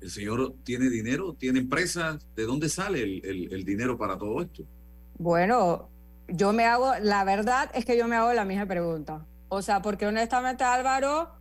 ¿El 0.01 0.09
señor 0.11 0.55
tiene 0.63 0.89
dinero? 0.89 1.33
¿Tiene 1.33 1.59
empresas? 1.59 2.25
¿De 2.35 2.43
dónde 2.43 2.69
sale 2.69 3.01
el- 3.03 3.51
el 3.51 3.63
dinero 3.63 3.97
para 3.97 4.17
todo 4.17 4.41
esto? 4.41 4.63
Bueno, 5.17 5.89
yo 6.27 6.53
me 6.53 6.65
hago, 6.65 6.93
la 7.01 7.23
verdad 7.23 7.69
es 7.73 7.83
que 7.85 7.97
yo 7.97 8.07
me 8.07 8.15
hago 8.15 8.31
la 8.33 8.45
misma 8.45 8.65
pregunta. 8.67 9.25
O 9.49 9.61
sea, 9.61 9.81
porque 9.81 10.05
honestamente 10.05 10.63
Álvaro, 10.63 11.31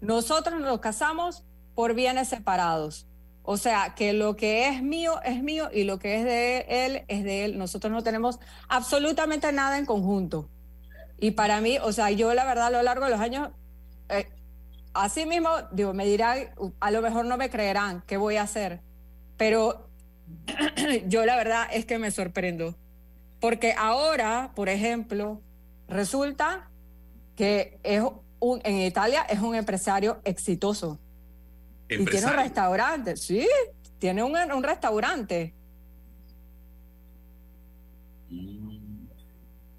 nosotros 0.00 0.60
nos 0.60 0.80
casamos 0.80 1.44
por 1.74 1.94
bienes 1.94 2.28
separados. 2.28 3.06
O 3.42 3.56
sea, 3.56 3.94
que 3.96 4.12
lo 4.12 4.36
que 4.36 4.68
es 4.68 4.82
mío 4.82 5.20
es 5.22 5.42
mío 5.42 5.70
y 5.72 5.84
lo 5.84 5.98
que 5.98 6.16
es 6.16 6.24
de 6.24 6.66
él 6.68 7.04
es 7.08 7.24
de 7.24 7.44
él. 7.44 7.58
Nosotros 7.58 7.92
no 7.92 8.02
tenemos 8.02 8.38
absolutamente 8.68 9.50
nada 9.52 9.78
en 9.78 9.86
conjunto. 9.86 10.48
Y 11.18 11.32
para 11.32 11.60
mí, 11.60 11.78
o 11.78 11.92
sea, 11.92 12.10
yo 12.10 12.32
la 12.34 12.44
verdad 12.44 12.66
a 12.66 12.70
lo 12.70 12.82
largo 12.82 13.04
de 13.04 13.10
los 13.10 13.20
años, 13.20 13.50
eh, 14.08 14.28
así 14.94 15.26
mismo, 15.26 15.50
digo, 15.72 15.92
me 15.92 16.06
dirán, 16.06 16.50
a 16.80 16.90
lo 16.90 17.02
mejor 17.02 17.24
no 17.26 17.36
me 17.36 17.50
creerán 17.50 18.02
qué 18.06 18.16
voy 18.16 18.36
a 18.36 18.42
hacer, 18.42 18.80
pero 19.36 19.88
yo 21.06 21.26
la 21.26 21.36
verdad 21.36 21.68
es 21.72 21.84
que 21.86 21.98
me 21.98 22.10
sorprendo. 22.10 22.76
Porque 23.40 23.74
ahora, 23.76 24.52
por 24.54 24.68
ejemplo, 24.68 25.40
resulta 25.88 26.70
que 27.36 27.78
es 27.82 28.02
un, 28.38 28.60
en 28.64 28.76
Italia 28.82 29.22
es 29.22 29.40
un 29.40 29.54
empresario 29.54 30.20
exitoso. 30.24 30.98
Y 31.90 32.04
tiene 32.04 32.26
un 32.26 32.32
restaurante, 32.34 33.16
sí, 33.16 33.46
tiene 33.98 34.22
un, 34.22 34.36
un 34.36 34.62
restaurante. 34.62 35.54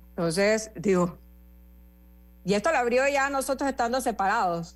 Entonces, 0.10 0.72
digo, 0.76 1.18
y 2.44 2.54
esto 2.54 2.72
lo 2.72 2.78
abrió 2.78 3.08
ya 3.08 3.30
nosotros 3.30 3.70
estando 3.70 4.02
separados. 4.02 4.76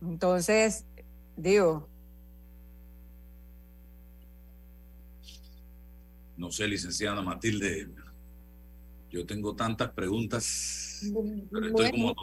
Entonces, 0.00 0.84
digo, 1.36 1.88
No 6.36 6.50
sé, 6.50 6.66
licenciada 6.66 7.22
Matilde, 7.22 7.88
yo 9.10 9.24
tengo 9.24 9.54
tantas 9.54 9.90
preguntas, 9.92 10.93
pero 11.50 11.66
estoy 11.66 11.90
como 11.90 12.14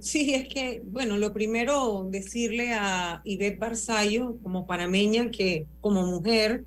sí, 0.00 0.34
es 0.34 0.48
que, 0.48 0.82
bueno, 0.84 1.18
lo 1.18 1.32
primero 1.32 2.06
decirle 2.10 2.72
a 2.72 3.20
Ivette 3.24 3.58
Barzallo, 3.58 4.36
como 4.42 4.66
panameña, 4.66 5.30
que 5.30 5.66
como 5.80 6.06
mujer 6.06 6.64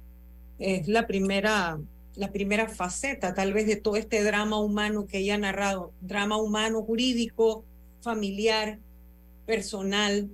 es 0.60 0.88
la 0.88 1.08
primera, 1.08 1.80
la 2.16 2.32
primera 2.32 2.68
faceta 2.70 3.34
tal 3.34 3.54
vez 3.54 3.68
de 3.68 3.76
todo 3.76 3.96
este 3.96 4.24
drama 4.24 4.60
humano 4.60 5.08
que 5.08 5.20
ella 5.20 5.36
ha 5.36 5.40
narrado, 5.40 5.92
drama 6.02 6.38
humano, 6.38 6.84
jurídico, 6.84 7.64
familiar, 8.02 8.80
personal, 9.46 10.30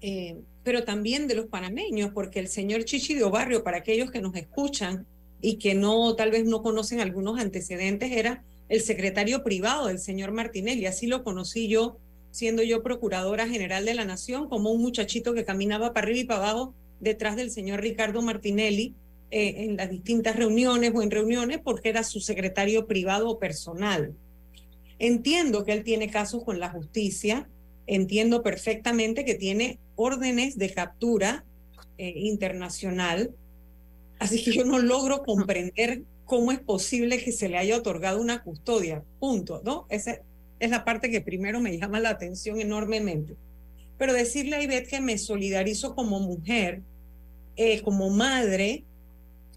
eh, 0.00 0.36
pero 0.62 0.84
también 0.84 1.28
de 1.28 1.34
los 1.34 1.46
panameños, 1.46 2.10
porque 2.12 2.40
el 2.40 2.48
señor 2.48 2.84
Chichi 2.84 3.14
de 3.14 3.24
Barrio, 3.24 3.64
para 3.64 3.78
aquellos 3.78 4.10
que 4.10 4.20
nos 4.20 4.34
escuchan 4.34 5.06
y 5.40 5.56
que 5.56 5.74
no, 5.74 6.14
tal 6.14 6.30
vez 6.30 6.44
no 6.44 6.62
conocen 6.62 7.00
algunos 7.00 7.40
antecedentes, 7.40 8.12
era 8.12 8.44
el 8.68 8.80
secretario 8.82 9.42
privado 9.42 9.86
del 9.86 9.98
señor 9.98 10.32
Martinelli. 10.32 10.86
Así 10.86 11.06
lo 11.06 11.24
conocí 11.24 11.68
yo, 11.68 11.98
siendo 12.30 12.62
yo 12.62 12.82
procuradora 12.82 13.48
general 13.48 13.84
de 13.84 13.94
la 13.94 14.04
Nación, 14.04 14.48
como 14.48 14.70
un 14.70 14.82
muchachito 14.82 15.34
que 15.34 15.44
caminaba 15.44 15.92
para 15.92 16.06
arriba 16.06 16.20
y 16.20 16.24
para 16.24 16.50
abajo 16.50 16.74
detrás 17.00 17.36
del 17.36 17.50
señor 17.50 17.80
Ricardo 17.80 18.22
Martinelli 18.22 18.94
eh, 19.30 19.64
en 19.64 19.76
las 19.76 19.90
distintas 19.90 20.36
reuniones 20.36 20.92
o 20.94 21.02
en 21.02 21.10
reuniones 21.10 21.60
porque 21.62 21.90
era 21.90 22.02
su 22.02 22.20
secretario 22.20 22.86
privado 22.86 23.28
o 23.28 23.38
personal. 23.38 24.14
Entiendo 24.98 25.64
que 25.64 25.72
él 25.72 25.84
tiene 25.84 26.10
casos 26.10 26.44
con 26.44 26.58
la 26.58 26.70
justicia, 26.70 27.48
entiendo 27.86 28.42
perfectamente 28.42 29.24
que 29.24 29.34
tiene 29.34 29.78
órdenes 29.96 30.58
de 30.58 30.72
captura 30.72 31.44
eh, 31.98 32.12
internacional, 32.16 33.30
así 34.18 34.42
que 34.42 34.52
yo 34.52 34.64
no 34.64 34.78
logro 34.78 35.22
comprender 35.22 36.02
cómo 36.28 36.52
es 36.52 36.60
posible 36.60 37.24
que 37.24 37.32
se 37.32 37.48
le 37.48 37.56
haya 37.56 37.78
otorgado 37.78 38.20
una 38.20 38.42
custodia, 38.42 39.02
punto, 39.18 39.62
¿no? 39.64 39.86
Esa 39.88 40.20
es 40.60 40.70
la 40.70 40.84
parte 40.84 41.10
que 41.10 41.22
primero 41.22 41.58
me 41.58 41.78
llama 41.78 42.00
la 42.00 42.10
atención 42.10 42.60
enormemente. 42.60 43.34
Pero 43.96 44.12
decirle 44.12 44.56
a 44.56 44.62
Ivette 44.62 44.90
que 44.90 45.00
me 45.00 45.16
solidarizo 45.16 45.94
como 45.94 46.20
mujer, 46.20 46.82
eh, 47.56 47.80
como 47.80 48.10
madre, 48.10 48.84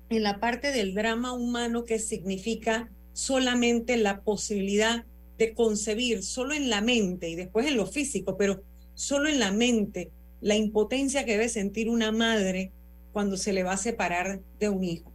en 0.10 0.23
la 0.23 0.39
parte 0.39 0.71
del 0.71 0.93
drama 0.93 1.34
humano 1.34 1.84
que 1.84 1.99
significa 1.99 2.89
solamente 3.12 3.97
la 3.97 4.21
posibilidad 4.21 5.03
de 5.38 5.53
concebir, 5.53 6.23
solo 6.23 6.53
en 6.53 6.69
la 6.69 6.79
mente 6.79 7.27
y 7.27 7.36
después 7.36 7.67
en 7.67 7.75
lo 7.75 7.86
físico, 7.86 8.38
pero 8.38 8.63
solo 8.93 9.27
en 9.27 9.39
la 9.39 9.51
mente, 9.51 10.10
la 10.39 10.55
impotencia 10.55 11.25
que 11.25 11.34
debe 11.34 11.49
sentir 11.49 11.89
una 11.89 12.13
madre 12.13 12.71
cuando 13.12 13.36
se 13.36 13.51
le 13.51 13.63
va 13.63 13.73
a 13.73 13.77
separar 13.77 14.39
de 14.57 14.69
un 14.69 14.86
hijo. 14.86 15.11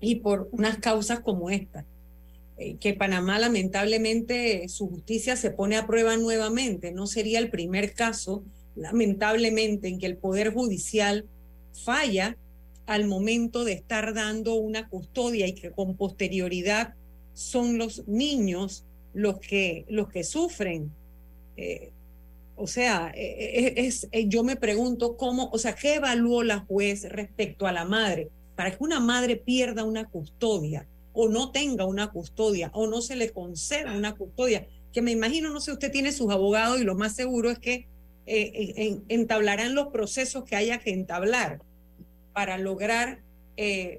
Y 0.00 0.16
por 0.16 0.48
unas 0.52 0.78
causas 0.78 1.20
como 1.20 1.50
esta, 1.50 1.84
eh, 2.58 2.76
que 2.78 2.94
Panamá 2.94 3.38
lamentablemente 3.38 4.68
su 4.68 4.88
justicia 4.88 5.36
se 5.36 5.50
pone 5.50 5.76
a 5.76 5.86
prueba 5.86 6.16
nuevamente. 6.16 6.92
No 6.92 7.06
sería 7.06 7.38
el 7.38 7.50
primer 7.50 7.94
caso, 7.94 8.44
lamentablemente, 8.76 9.88
en 9.88 9.98
que 9.98 10.06
el 10.06 10.16
Poder 10.18 10.52
Judicial 10.52 11.26
falla 11.72 12.36
al 12.86 13.06
momento 13.06 13.64
de 13.64 13.72
estar 13.74 14.14
dando 14.14 14.54
una 14.54 14.88
custodia 14.88 15.46
y 15.46 15.54
que 15.54 15.70
con 15.72 15.96
posterioridad 15.96 16.94
son 17.32 17.78
los 17.78 18.06
niños 18.08 18.84
los 19.12 19.38
que, 19.40 19.84
los 19.88 20.08
que 20.08 20.24
sufren. 20.24 20.96
Eh, 21.56 21.92
o 22.54 22.66
sea, 22.66 23.12
eh, 23.14 23.74
es, 23.76 24.08
es- 24.12 24.28
yo 24.28 24.44
me 24.44 24.56
pregunto 24.56 25.16
cómo, 25.16 25.50
o 25.52 25.58
sea, 25.58 25.74
¿qué 25.74 25.94
evaluó 25.96 26.42
la 26.44 26.60
juez 26.60 27.04
respecto 27.08 27.66
a 27.66 27.72
la 27.72 27.84
madre? 27.84 28.30
Para 28.60 28.72
que 28.76 28.84
una 28.84 29.00
madre 29.00 29.36
pierda 29.36 29.84
una 29.84 30.04
custodia 30.04 30.86
o 31.14 31.30
no 31.30 31.50
tenga 31.50 31.86
una 31.86 32.10
custodia 32.10 32.70
o 32.74 32.86
no 32.86 33.00
se 33.00 33.16
le 33.16 33.30
conceda 33.30 33.96
una 33.96 34.14
custodia, 34.14 34.66
que 34.92 35.00
me 35.00 35.12
imagino, 35.12 35.48
no 35.48 35.60
sé, 35.62 35.72
usted 35.72 35.90
tiene 35.90 36.12
sus 36.12 36.30
abogados 36.30 36.78
y 36.78 36.84
lo 36.84 36.94
más 36.94 37.16
seguro 37.16 37.50
es 37.50 37.58
que 37.58 37.88
eh, 38.26 38.74
en- 38.76 39.02
entablarán 39.08 39.74
los 39.74 39.86
procesos 39.88 40.44
que 40.44 40.56
haya 40.56 40.76
que 40.76 40.90
entablar 40.90 41.62
para 42.34 42.58
lograr 42.58 43.22
eh, 43.56 43.98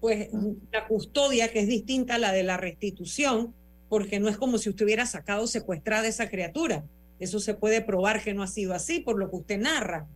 pues 0.00 0.28
la 0.70 0.86
custodia 0.86 1.50
que 1.50 1.58
es 1.58 1.66
distinta 1.66 2.14
a 2.14 2.18
la 2.18 2.30
de 2.30 2.44
la 2.44 2.58
restitución, 2.58 3.52
porque 3.88 4.20
no 4.20 4.28
es 4.28 4.36
como 4.36 4.58
si 4.58 4.68
usted 4.70 4.84
hubiera 4.84 5.04
sacado 5.04 5.48
secuestrada 5.48 6.06
esa 6.06 6.28
criatura. 6.30 6.84
Eso 7.18 7.40
se 7.40 7.54
puede 7.54 7.80
probar 7.80 8.22
que 8.22 8.34
no 8.34 8.44
ha 8.44 8.46
sido 8.46 8.72
así 8.72 9.00
por 9.00 9.18
lo 9.18 9.28
que 9.30 9.36
usted 9.38 9.58
narra. 9.58 10.06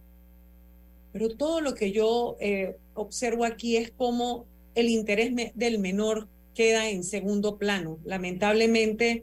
Pero 1.14 1.28
todo 1.36 1.60
lo 1.60 1.74
que 1.74 1.92
yo 1.92 2.36
eh, 2.40 2.76
observo 2.94 3.44
aquí 3.44 3.76
es 3.76 3.92
cómo 3.96 4.46
el 4.74 4.88
interés 4.88 5.32
me- 5.32 5.52
del 5.54 5.78
menor 5.78 6.26
queda 6.54 6.90
en 6.90 7.04
segundo 7.04 7.56
plano. 7.56 7.98
Lamentablemente, 8.04 9.22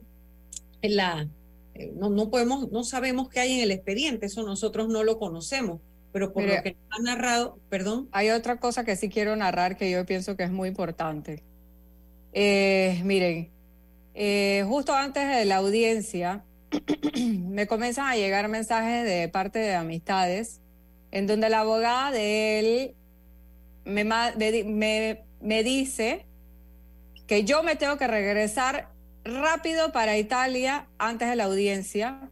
la, 0.82 1.28
eh, 1.76 1.92
no, 1.96 2.10
no 2.10 2.30
podemos, 2.30 2.72
no 2.72 2.86
sabemos 2.86 3.28
qué 3.28 3.42
hay 3.42 3.52
en 3.58 3.60
el 3.64 3.72
expediente, 3.72 4.26
eso 4.28 4.42
nosotros 4.44 4.88
no 4.88 5.04
lo 5.04 5.20
conocemos, 5.20 5.82
pero 6.14 6.32
por 6.32 6.44
lo 6.44 6.64
que 6.64 6.72
nos 6.90 6.98
han 7.00 7.04
narrado, 7.04 7.60
perdón. 7.70 8.08
Hay 8.14 8.30
otra 8.30 8.58
cosa 8.58 8.86
que 8.86 8.96
sí 8.96 9.10
quiero 9.10 9.36
narrar 9.36 9.76
que 9.76 9.92
yo 9.92 10.06
pienso 10.06 10.38
que 10.38 10.44
es 10.44 10.52
muy 10.52 10.70
importante. 10.70 11.44
Eh, 12.32 13.02
miren, 13.04 13.50
eh, 14.14 14.64
justo 14.66 14.94
antes 14.94 15.28
de 15.28 15.44
la 15.44 15.58
audiencia, 15.58 16.46
me 17.20 17.68
comienzan 17.68 18.08
a 18.08 18.16
llegar 18.16 18.48
mensajes 18.48 19.04
de 19.04 19.28
parte 19.28 19.60
de 19.60 19.76
amistades 19.76 20.61
en 21.12 21.28
donde 21.28 21.50
la 21.50 21.60
abogada 21.60 22.12
de 22.12 22.60
él 22.60 22.96
me, 23.86 24.04
me, 24.06 25.24
me 25.42 25.64
dice 25.64 26.26
que 27.28 27.44
yo 27.44 27.64
me 27.64 27.76
tengo 27.76 27.98
que 27.98 28.08
regresar 28.08 28.90
rápido 29.24 29.92
para 29.92 30.18
Italia 30.18 30.88
antes 30.98 31.30
de 31.30 31.36
la 31.36 31.46
audiencia, 31.46 32.30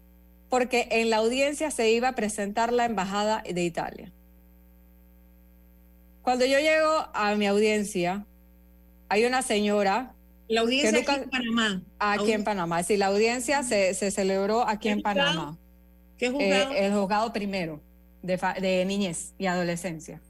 porque 0.49 0.87
en 0.91 1.09
la 1.09 1.17
audiencia 1.17 1.71
se 1.71 1.91
iba 1.91 2.09
a 2.09 2.15
presentar 2.15 2.73
la 2.73 2.85
embajada 2.85 3.43
de 3.49 3.63
Italia. 3.63 4.11
Cuando 6.21 6.45
yo 6.45 6.59
llego 6.59 7.07
a 7.13 7.35
mi 7.35 7.47
audiencia, 7.47 8.25
hay 9.09 9.25
una 9.25 9.41
señora. 9.41 10.13
La 10.47 10.61
audiencia 10.61 10.99
aquí 10.99 11.11
en 11.11 11.29
Panamá. 11.29 11.81
Aquí 11.99 12.31
en 12.31 12.43
Panamá. 12.43 12.83
Sí, 12.83 12.97
la 12.97 13.07
audiencia 13.07 13.63
se, 13.63 13.93
celebró 13.93 14.67
aquí 14.67 14.89
en 14.89 15.01
Panamá. 15.01 15.57
¿Qué 16.17 16.29
juzgado? 16.29 16.73
Eh, 16.73 16.85
el 16.85 16.93
juzgado 16.93 17.31
primero 17.31 17.81
de, 18.21 18.85
niñez 18.85 19.33
y 19.37 19.45
adolescencia. 19.45 20.21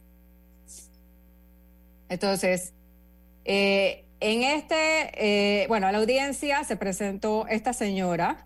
Entonces, 2.10 2.73
eh, 3.45 4.06
en 4.19 4.43
este, 4.43 5.63
eh, 5.63 5.67
bueno, 5.67 5.88
a 5.88 5.91
la 5.91 5.99
audiencia 5.99 6.63
se 6.63 6.75
presentó 6.75 7.47
esta 7.47 7.73
señora, 7.73 8.45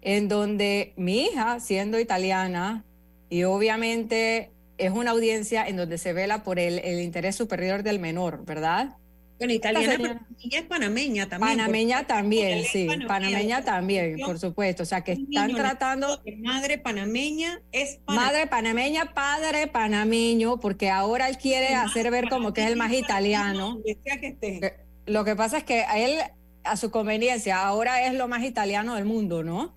en 0.00 0.28
donde 0.28 0.92
mi 0.96 1.24
hija, 1.24 1.60
siendo 1.60 1.98
italiana, 1.98 2.84
y 3.28 3.42
obviamente 3.44 4.50
es 4.78 4.92
una 4.92 5.10
audiencia 5.10 5.66
en 5.66 5.76
donde 5.76 5.98
se 5.98 6.12
vela 6.12 6.44
por 6.44 6.58
el 6.58 7.00
interés 7.00 7.36
superior 7.36 7.82
del 7.82 7.98
menor, 7.98 8.44
¿verdad? 8.44 8.96
Bueno, 9.38 9.52
italiana, 9.52 10.26
es 10.50 10.62
panameña 10.62 11.28
también. 11.28 11.58
Panameña 11.58 12.06
también, 12.06 12.64
sí, 12.64 12.88
panameña, 13.06 13.64
también, 13.64 14.18
por 14.18 14.38
supuesto. 14.38 14.82
O 14.82 14.86
sea, 14.86 15.02
que 15.02 15.12
están 15.12 15.54
tratando... 15.54 16.20
Madre 16.38 16.78
panameña 16.78 17.60
es 17.70 18.00
Madre 18.06 18.48
panameña, 18.48 19.14
padre 19.14 19.68
panameño, 19.68 20.58
porque 20.58 20.90
ahora 20.90 21.28
él 21.28 21.38
quiere 21.38 21.74
hacer 21.74 22.10
ver 22.10 22.28
como 22.28 22.52
que 22.52 22.62
es 22.62 22.66
el 22.66 22.76
más 22.76 22.92
italiano. 22.92 23.78
Lo 25.06 25.24
que 25.24 25.36
pasa 25.36 25.58
es 25.58 25.64
que 25.64 25.82
a 25.82 25.98
él, 25.98 26.18
a 26.64 26.76
su 26.76 26.90
conveniencia, 26.90 27.62
ahora 27.64 28.06
es 28.06 28.14
lo 28.14 28.26
más 28.26 28.42
italiano 28.42 28.96
del 28.96 29.04
mundo, 29.04 29.44
¿no? 29.44 29.74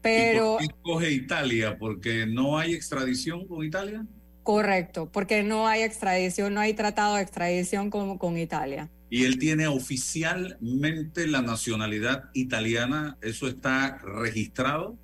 Pero... 0.00 0.58
¿Y 0.60 0.68
por 0.68 0.74
qué 0.76 0.82
coge 0.82 1.10
Italia? 1.10 1.76
¿Porque 1.78 2.26
no 2.26 2.58
hay 2.58 2.74
extradición 2.74 3.46
con 3.48 3.64
Italia? 3.64 4.06
Correcto, 4.48 5.10
porque 5.12 5.42
no 5.42 5.68
hay 5.68 5.82
extradición, 5.82 6.54
no 6.54 6.60
hay 6.60 6.72
tratado 6.72 7.16
de 7.16 7.20
extradición 7.20 7.90
con, 7.90 8.16
con 8.16 8.38
Italia. 8.38 8.88
¿Y 9.10 9.26
él 9.26 9.38
tiene 9.38 9.66
oficialmente 9.66 11.26
la 11.26 11.42
nacionalidad 11.42 12.30
italiana? 12.32 13.18
¿Eso 13.20 13.46
está 13.46 13.98
registrado? 13.98 14.96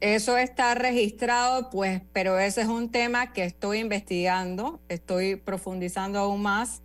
Eso 0.00 0.36
está 0.36 0.74
registrado, 0.74 1.70
pues, 1.70 2.02
pero 2.12 2.38
ese 2.38 2.60
es 2.60 2.68
un 2.68 2.90
tema 2.90 3.32
que 3.32 3.44
estoy 3.44 3.78
investigando, 3.78 4.82
estoy 4.90 5.36
profundizando 5.36 6.18
aún 6.18 6.42
más 6.42 6.82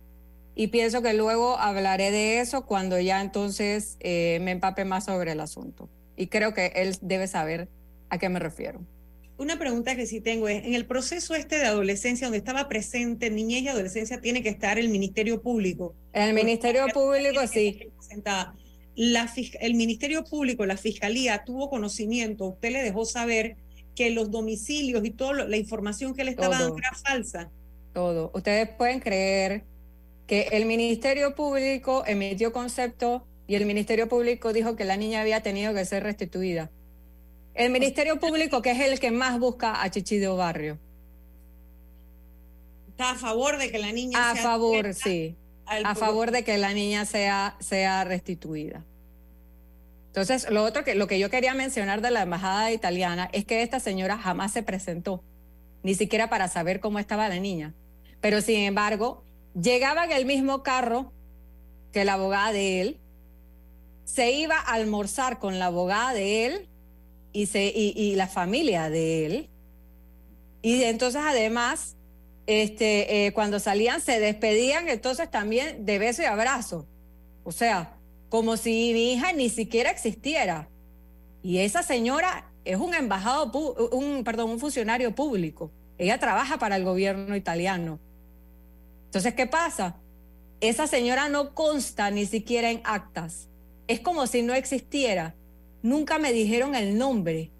y 0.54 0.68
pienso 0.68 1.02
que 1.02 1.12
luego 1.12 1.58
hablaré 1.58 2.10
de 2.10 2.40
eso 2.40 2.64
cuando 2.64 2.98
ya 2.98 3.20
entonces 3.20 3.98
eh, 4.00 4.38
me 4.40 4.52
empape 4.52 4.86
más 4.86 5.04
sobre 5.04 5.32
el 5.32 5.40
asunto. 5.40 5.90
Y 6.16 6.28
creo 6.28 6.54
que 6.54 6.72
él 6.76 6.96
debe 7.02 7.26
saber 7.26 7.68
a 8.08 8.16
qué 8.16 8.30
me 8.30 8.38
refiero. 8.38 8.80
Una 9.40 9.58
pregunta 9.58 9.96
que 9.96 10.04
sí 10.04 10.20
tengo 10.20 10.48
es, 10.48 10.66
en 10.66 10.74
el 10.74 10.84
proceso 10.84 11.34
este 11.34 11.56
de 11.56 11.64
adolescencia, 11.64 12.26
donde 12.26 12.36
estaba 12.36 12.68
presente 12.68 13.30
niñez 13.30 13.62
y 13.62 13.68
adolescencia, 13.68 14.20
tiene 14.20 14.42
que 14.42 14.50
estar 14.50 14.78
el 14.78 14.90
Ministerio 14.90 15.40
Público. 15.40 15.94
El 16.12 16.34
Ministerio 16.34 16.86
Público, 16.88 17.46
sí. 17.46 17.88
La, 18.94 19.32
el 19.60 19.74
Ministerio 19.76 20.24
Público, 20.24 20.66
la 20.66 20.76
Fiscalía, 20.76 21.42
tuvo 21.42 21.70
conocimiento, 21.70 22.48
usted 22.48 22.70
le 22.70 22.82
dejó 22.82 23.06
saber 23.06 23.56
que 23.94 24.10
los 24.10 24.30
domicilios 24.30 25.02
y 25.06 25.10
toda 25.10 25.46
la 25.46 25.56
información 25.56 26.14
que 26.14 26.24
le 26.24 26.32
estaba 26.32 26.58
dando 26.58 26.76
era 26.76 26.92
falsa. 26.92 27.50
Todo. 27.94 28.30
Ustedes 28.34 28.68
pueden 28.68 29.00
creer 29.00 29.64
que 30.26 30.48
el 30.52 30.66
Ministerio 30.66 31.34
Público 31.34 32.04
emitió 32.06 32.52
concepto 32.52 33.26
y 33.46 33.54
el 33.54 33.64
Ministerio 33.64 34.06
Público 34.06 34.52
dijo 34.52 34.76
que 34.76 34.84
la 34.84 34.98
niña 34.98 35.22
había 35.22 35.40
tenido 35.42 35.72
que 35.72 35.86
ser 35.86 36.02
restituida. 36.02 36.70
El 37.54 37.70
Ministerio 37.70 38.18
Público, 38.20 38.62
que 38.62 38.70
es 38.70 38.80
el 38.80 39.00
que 39.00 39.10
más 39.10 39.38
busca 39.38 39.82
a 39.82 39.90
Chichido 39.90 40.36
Barrio. 40.36 40.78
¿Está 42.88 43.10
a 43.10 43.14
favor 43.16 43.58
de 43.58 43.70
que 43.70 43.78
la 43.78 43.92
niña 43.92 44.30
a 44.30 44.36
favor, 44.36 44.94
sí. 44.94 45.36
A 45.66 45.94
favor 45.94 46.30
de 46.30 46.44
que 46.44 46.58
la 46.58 46.72
niña 46.72 47.04
sea, 47.04 47.56
sea 47.60 48.04
restituida. 48.04 48.84
Entonces, 50.08 50.50
lo 50.50 50.64
otro 50.64 50.84
que 50.84 50.96
lo 50.96 51.06
que 51.06 51.18
yo 51.18 51.30
quería 51.30 51.54
mencionar 51.54 52.00
de 52.00 52.10
la 52.10 52.22
embajada 52.22 52.72
italiana 52.72 53.28
es 53.32 53.44
que 53.44 53.62
esta 53.62 53.78
señora 53.78 54.18
jamás 54.18 54.52
se 54.52 54.62
presentó, 54.64 55.22
ni 55.82 55.94
siquiera 55.94 56.28
para 56.28 56.48
saber 56.48 56.80
cómo 56.80 56.98
estaba 56.98 57.28
la 57.28 57.38
niña. 57.38 57.74
Pero 58.20 58.40
sin 58.40 58.60
embargo, 58.60 59.22
llegaba 59.54 60.04
en 60.04 60.12
el 60.12 60.26
mismo 60.26 60.62
carro 60.62 61.12
que 61.92 62.04
la 62.04 62.14
abogada 62.14 62.52
de 62.52 62.80
él, 62.80 63.00
se 64.04 64.32
iba 64.32 64.56
a 64.56 64.74
almorzar 64.74 65.38
con 65.38 65.58
la 65.58 65.66
abogada 65.66 66.12
de 66.12 66.46
él 66.46 66.69
y, 67.32 67.46
se, 67.46 67.72
y, 67.74 68.14
la 68.16 68.26
familia 68.26 68.90
de 68.90 69.26
él. 69.26 69.50
Y 70.62 70.82
entonces 70.82 71.22
además, 71.24 71.96
este, 72.46 73.26
eh, 73.26 73.32
cuando 73.32 73.58
salían 73.60 74.00
se 74.00 74.20
despedían 74.20 74.88
entonces 74.88 75.30
también 75.30 75.84
de 75.84 75.98
beso 75.98 76.22
y 76.22 76.26
abrazo. 76.26 76.86
O 77.44 77.52
sea, 77.52 77.96
como 78.28 78.56
si 78.56 78.92
mi 78.92 79.12
hija 79.12 79.32
ni 79.32 79.48
siquiera 79.48 79.90
existiera. 79.90 80.68
Y 81.42 81.58
esa 81.58 81.82
señora 81.82 82.50
es 82.64 82.76
un 82.76 82.94
embajado, 82.94 83.50
un, 83.92 84.24
perdón, 84.24 84.50
un 84.50 84.58
funcionario 84.58 85.14
público. 85.14 85.70
Ella 85.98 86.18
trabaja 86.18 86.58
para 86.58 86.76
el 86.76 86.84
gobierno 86.84 87.36
italiano. 87.36 87.98
Entonces, 89.06 89.34
¿qué 89.34 89.46
pasa? 89.46 89.96
Esa 90.60 90.86
señora 90.86 91.28
no 91.28 91.54
consta 91.54 92.10
ni 92.10 92.26
siquiera 92.26 92.70
en 92.70 92.80
actas. 92.84 93.48
Es 93.88 94.00
como 94.00 94.26
si 94.26 94.42
no 94.42 94.54
existiera. 94.54 95.34
Nunca 95.82 96.18
me 96.18 96.32
dijeron 96.32 96.74
el 96.74 96.98
nombre. 96.98 97.50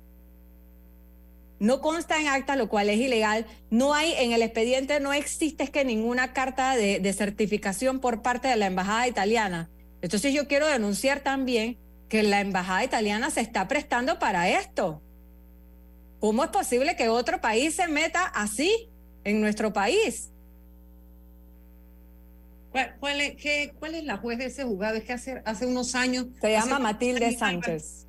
No 1.59 1.81
consta 1.81 2.21
en 2.21 2.29
acta, 2.29 2.57
lo 2.57 2.69
cual 2.69 2.89
es 2.89 2.99
ilegal. 2.99 3.47
No 3.71 3.93
hay 3.95 4.15
en 4.19 4.33
el 4.33 4.43
expediente, 4.43 4.99
no 4.99 5.13
existe 5.13 5.65
es 5.65 5.71
que 5.71 5.85
ninguna 5.85 6.33
carta 6.33 6.75
de, 6.75 7.01
de 7.01 7.13
certificación 7.13 8.01
por 8.01 8.23
parte 8.23 8.49
de 8.49 8.57
la 8.57 8.67
embajada 8.67 9.07
italiana. 9.09 9.71
Entonces 10.01 10.33
yo 10.33 10.49
quiero 10.49 10.67
denunciar 10.67 11.21
también 11.21 11.79
que 12.09 12.23
la 12.23 12.41
embajada 12.41 12.85
italiana 12.85 13.31
se 13.31 13.41
está 13.41 13.69
prestando 13.69 14.19
para 14.19 14.49
esto. 14.49 15.03
¿Cómo 16.19 16.45
es 16.45 16.51
posible 16.51 16.97
que 16.97 17.09
otro 17.09 17.41
país 17.41 17.75
se 17.75 17.89
meta 17.89 18.25
así 18.27 18.91
en 19.25 19.41
nuestro 19.41 19.73
país? 19.73 20.31
¿Cuál, 23.01 23.21
es, 23.21 23.37
qué, 23.37 23.73
¿Cuál, 23.79 23.97
es, 23.97 24.05
la 24.05 24.17
juez 24.17 24.39
de 24.39 24.47
ese 24.47 24.65
juzgado? 24.65 24.97
Es 24.97 25.05
que 25.05 25.13
hace, 25.13 25.43
hace 25.45 25.67
unos 25.67 25.95
años... 25.95 26.27
Se 26.41 26.53
llama 26.53 26.79
Matilde 26.79 27.37
Sánchez. 27.37 28.07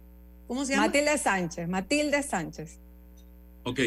¿Cómo 0.51 0.65
se 0.65 0.73
llama? 0.73 0.87
Matilde 0.87 1.17
Sánchez, 1.17 1.69
Matilde 1.69 2.23
Sánchez. 2.23 2.77
Ok, 3.63 3.79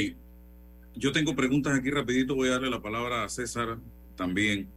yo 0.94 1.12
tengo 1.12 1.37
preguntas 1.37 1.79
aquí 1.79 1.90
rapidito, 1.90 2.35
voy 2.35 2.48
a 2.48 2.53
darle 2.53 2.70
la 2.70 2.81
palabra 2.81 3.22
a 3.22 3.29
César 3.29 3.79
también. 4.16 4.70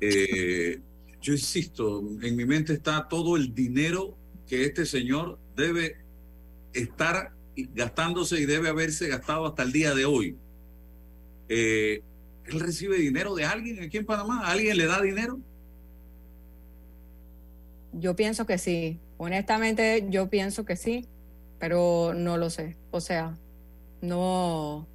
Eh, 0.00 0.80
yo 1.22 1.32
insisto, 1.32 2.00
en 2.20 2.34
mi 2.34 2.44
mente 2.44 2.72
está 2.72 3.06
todo 3.06 3.36
el 3.36 3.54
dinero 3.54 4.18
que 4.48 4.64
este 4.64 4.84
señor 4.84 5.38
debe 5.54 5.96
estar 6.72 7.32
gastándose 7.56 8.40
y 8.40 8.44
debe 8.44 8.68
haberse 8.68 9.06
gastado 9.06 9.46
hasta 9.46 9.62
el 9.62 9.70
día 9.70 9.94
de 9.94 10.06
hoy. 10.06 10.36
Eh, 11.48 12.02
¿Él 12.46 12.58
recibe 12.58 12.98
dinero 12.98 13.36
de 13.36 13.44
alguien 13.44 13.80
aquí 13.80 13.98
en 13.98 14.06
Panamá? 14.06 14.44
¿Alguien 14.48 14.76
le 14.76 14.86
da 14.86 15.00
dinero? 15.00 15.38
Yo 17.98 18.14
pienso 18.14 18.46
que 18.46 18.58
sí. 18.58 19.00
Honestamente, 19.16 20.06
yo 20.10 20.28
pienso 20.28 20.64
que 20.64 20.76
sí, 20.76 21.06
pero 21.58 22.12
no 22.14 22.36
lo 22.36 22.50
sé. 22.50 22.76
O 22.90 23.00
sea, 23.00 23.34
no. 24.02 24.86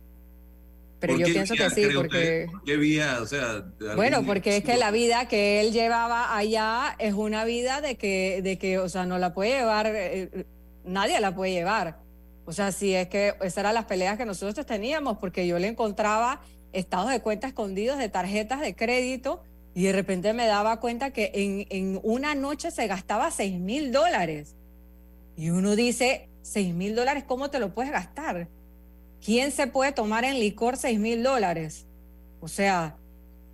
Pero 0.99 1.17
yo 1.17 1.25
pienso 1.25 1.55
que 1.55 1.69
sí, 1.71 1.87
porque. 1.95 2.47
¿Qué 2.65 2.77
vía? 2.77 3.17
O 3.21 3.25
sea. 3.25 3.65
Bueno, 3.95 4.23
porque 4.23 4.57
es 4.57 4.63
que 4.63 4.77
la 4.77 4.91
vida 4.91 5.27
que 5.27 5.61
él 5.61 5.71
llevaba 5.71 6.37
allá 6.37 6.95
es 6.99 7.13
una 7.13 7.43
vida 7.43 7.81
de 7.81 7.95
que, 7.95 8.41
de 8.43 8.59
que 8.59 8.77
o 8.77 8.87
sea, 8.87 9.05
no 9.05 9.17
la 9.17 9.33
puede 9.33 9.57
llevar, 9.57 9.87
eh, 9.87 10.45
nadie 10.85 11.19
la 11.19 11.33
puede 11.33 11.53
llevar. 11.53 11.99
O 12.45 12.53
sea, 12.53 12.71
sí 12.71 12.93
es 12.93 13.07
que 13.07 13.33
esas 13.41 13.57
eran 13.57 13.73
las 13.73 13.85
peleas 13.85 14.17
que 14.17 14.25
nosotros 14.25 14.65
teníamos, 14.65 15.17
porque 15.17 15.47
yo 15.47 15.57
le 15.57 15.67
encontraba 15.67 16.41
estados 16.71 17.09
de 17.09 17.21
cuenta 17.21 17.47
escondidos 17.47 17.97
de 17.97 18.09
tarjetas 18.09 18.61
de 18.61 18.75
crédito 18.75 19.41
y 19.73 19.83
de 19.83 19.91
repente 19.93 20.33
me 20.33 20.45
daba 20.47 20.79
cuenta 20.79 21.11
que 21.11 21.31
en, 21.33 21.65
en 21.69 21.99
una 22.03 22.35
noche 22.35 22.71
se 22.71 22.87
gastaba 22.87 23.31
6 23.31 23.59
mil 23.59 23.91
dólares. 23.91 24.55
Y 25.37 25.49
uno 25.49 25.75
dice, 25.75 26.29
6 26.41 26.73
mil 26.73 26.95
dólares, 26.95 27.23
¿cómo 27.25 27.49
te 27.49 27.59
lo 27.59 27.73
puedes 27.73 27.91
gastar? 27.91 28.47
¿Quién 29.23 29.51
se 29.51 29.67
puede 29.67 29.91
tomar 29.91 30.25
en 30.25 30.39
licor 30.39 30.77
6 30.77 30.99
mil 30.99 31.23
dólares? 31.23 31.85
O 32.41 32.47
sea, 32.47 32.97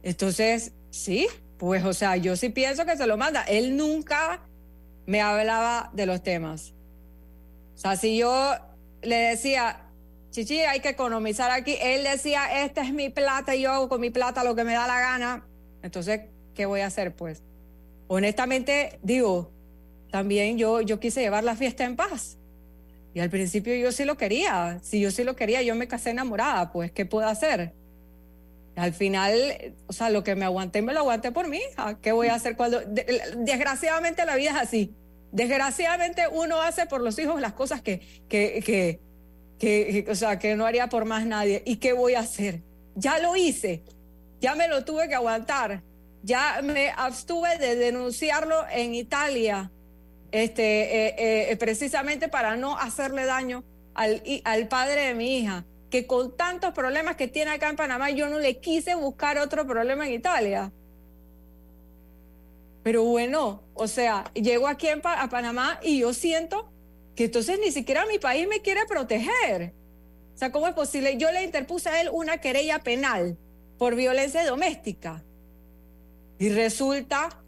entonces, 0.01 0.71
sí, 0.89 1.27
pues, 1.57 1.83
o 1.83 1.93
sea, 1.93 2.15
yo 2.17 2.35
sí 2.35 2.49
pienso 2.49 2.85
que 2.85 2.97
se 2.97 3.05
lo 3.05 3.17
manda. 3.17 3.43
Él 3.43 3.75
nunca 3.75 4.41
me 5.05 5.21
hablaba 5.21 5.91
de 5.93 6.05
los 6.05 6.23
temas. 6.23 6.73
O 7.75 7.77
sea, 7.77 7.95
si 7.95 8.17
yo 8.17 8.53
le 9.01 9.17
decía, 9.17 9.81
Chichi, 10.31 10.59
hay 10.59 10.79
que 10.79 10.89
economizar 10.89 11.51
aquí, 11.51 11.77
él 11.81 12.03
decía, 12.03 12.63
esta 12.63 12.81
es 12.81 12.93
mi 12.93 13.09
plata 13.09 13.55
y 13.55 13.61
yo 13.61 13.71
hago 13.71 13.89
con 13.89 14.01
mi 14.01 14.09
plata 14.09 14.43
lo 14.43 14.55
que 14.55 14.63
me 14.63 14.73
da 14.73 14.87
la 14.87 14.99
gana. 14.99 15.45
Entonces, 15.83 16.21
¿qué 16.55 16.65
voy 16.65 16.81
a 16.81 16.87
hacer? 16.87 17.15
Pues, 17.15 17.41
honestamente, 18.07 18.99
digo, 19.03 19.51
también 20.11 20.57
yo, 20.57 20.81
yo 20.81 20.99
quise 20.99 21.21
llevar 21.21 21.43
la 21.43 21.55
fiesta 21.55 21.83
en 21.83 21.95
paz. 21.95 22.37
Y 23.13 23.19
al 23.19 23.29
principio 23.29 23.75
yo 23.75 23.91
sí 23.91 24.05
lo 24.05 24.17
quería. 24.17 24.79
Si 24.83 24.99
yo 24.99 25.11
sí 25.11 25.23
lo 25.23 25.35
quería, 25.35 25.61
yo 25.61 25.75
me 25.75 25.87
casé 25.87 26.11
enamorada, 26.11 26.71
pues, 26.71 26.91
¿qué 26.91 27.05
puedo 27.05 27.27
hacer? 27.27 27.73
Al 28.75 28.93
final, 28.93 29.75
o 29.87 29.93
sea, 29.93 30.11
lo 30.11 30.23
que 30.23 30.35
me 30.35 30.45
aguanté, 30.45 30.83
me 30.83 30.93
lo 30.93 30.99
aguanté 30.99 31.31
por 31.31 31.47
mí. 31.47 31.59
¿Qué 32.01 32.11
voy 32.11 32.27
a 32.27 32.35
hacer 32.35 32.55
cuando... 32.55 32.79
Desgraciadamente 32.81 34.23
la 34.23 34.35
vida 34.35 34.51
es 34.51 34.57
así. 34.57 34.93
Desgraciadamente 35.31 36.23
uno 36.31 36.61
hace 36.61 36.85
por 36.85 37.01
los 37.01 37.17
hijos 37.17 37.41
las 37.41 37.53
cosas 37.53 37.81
que, 37.81 38.01
que, 38.29 38.61
que, 38.63 38.99
que, 39.57 40.05
o 40.09 40.15
sea, 40.15 40.37
que 40.37 40.55
no 40.55 40.67
haría 40.67 40.89
por 40.89 41.05
más 41.05 41.25
nadie. 41.25 41.63
¿Y 41.65 41.77
qué 41.77 41.93
voy 41.93 42.13
a 42.13 42.19
hacer? 42.19 42.61
Ya 42.95 43.17
lo 43.17 43.35
hice. 43.35 43.83
Ya 44.39 44.55
me 44.55 44.67
lo 44.67 44.85
tuve 44.85 45.07
que 45.07 45.15
aguantar. 45.15 45.83
Ya 46.23 46.61
me 46.63 46.89
abstuve 46.89 47.57
de 47.57 47.75
denunciarlo 47.75 48.65
en 48.69 48.95
Italia, 48.95 49.71
este, 50.31 51.07
eh, 51.07 51.51
eh, 51.51 51.57
precisamente 51.57 52.27
para 52.27 52.57
no 52.57 52.77
hacerle 52.77 53.25
daño 53.25 53.63
al, 53.93 54.21
al 54.43 54.67
padre 54.67 55.07
de 55.07 55.13
mi 55.13 55.37
hija 55.37 55.65
que 55.89 56.05
con 56.05 56.35
tantos 56.35 56.73
problemas 56.73 57.15
que 57.15 57.27
tiene 57.27 57.51
acá 57.51 57.69
en 57.69 57.75
Panamá, 57.75 58.09
yo 58.09 58.27
no 58.27 58.39
le 58.39 58.59
quise 58.59 58.95
buscar 58.95 59.37
otro 59.37 59.65
problema 59.65 60.05
en 60.05 60.13
Italia. 60.13 60.71
Pero 62.83 63.03
bueno, 63.03 63.63
o 63.73 63.87
sea, 63.87 64.31
llego 64.33 64.67
aquí 64.67 64.87
a 64.89 65.29
Panamá 65.29 65.79
y 65.81 65.99
yo 65.99 66.13
siento 66.13 66.71
que 67.15 67.25
entonces 67.25 67.59
ni 67.59 67.71
siquiera 67.71 68.05
mi 68.05 68.19
país 68.19 68.47
me 68.47 68.61
quiere 68.61 68.85
proteger. 68.85 69.73
O 70.33 70.37
sea, 70.37 70.51
¿cómo 70.51 70.67
es 70.67 70.73
posible? 70.73 71.17
Yo 71.17 71.31
le 71.31 71.43
interpuse 71.43 71.89
a 71.89 72.01
él 72.01 72.09
una 72.11 72.37
querella 72.37 72.79
penal 72.79 73.37
por 73.77 73.95
violencia 73.95 74.45
doméstica. 74.45 75.23
Y 76.39 76.49
resulta 76.49 77.43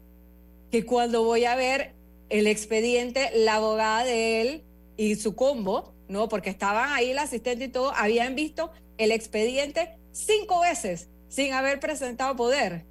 que 0.70 0.84
cuando 0.84 1.24
voy 1.24 1.44
a 1.44 1.56
ver 1.56 1.94
el 2.28 2.46
expediente, 2.46 3.30
la 3.34 3.56
abogada 3.56 4.04
de 4.04 4.40
él 4.40 4.64
y 4.96 5.16
su 5.16 5.34
combo, 5.34 5.94
no, 6.08 6.28
porque 6.28 6.50
estaban 6.50 6.92
ahí 6.92 7.10
el 7.10 7.18
asistente 7.18 7.64
y 7.64 7.68
todo, 7.68 7.92
habían 7.94 8.34
visto 8.34 8.70
el 8.98 9.12
expediente 9.12 9.96
cinco 10.12 10.60
veces 10.60 11.08
sin 11.28 11.52
haber 11.52 11.80
presentado 11.80 12.34
poder. 12.36 12.84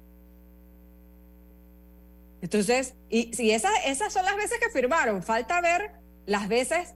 Entonces, 2.42 2.94
y 3.10 3.32
si 3.34 3.50
esas, 3.50 3.72
esas 3.86 4.12
son 4.12 4.24
las 4.24 4.36
veces 4.36 4.58
que 4.58 4.70
firmaron, 4.70 5.22
falta 5.22 5.60
ver 5.60 5.90
las 6.26 6.48
veces 6.48 6.94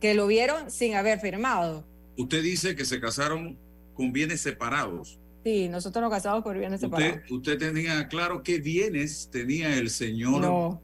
que 0.00 0.14
lo 0.14 0.26
vieron 0.26 0.70
sin 0.70 0.94
haber 0.94 1.20
firmado. 1.20 1.86
Usted 2.18 2.42
dice 2.42 2.76
que 2.76 2.84
se 2.84 3.00
casaron 3.00 3.58
con 3.94 4.12
bienes 4.12 4.42
separados. 4.42 5.18
Sí, 5.44 5.68
nosotros 5.68 6.02
nos 6.02 6.10
casamos 6.10 6.42
por 6.42 6.56
bienes 6.56 6.80
separados. 6.80 7.30
¿Usted 7.30 7.58
tenía 7.58 8.08
claro 8.08 8.42
qué 8.42 8.58
bienes 8.58 9.28
tenía 9.30 9.76
el 9.76 9.90
señor 9.90 10.80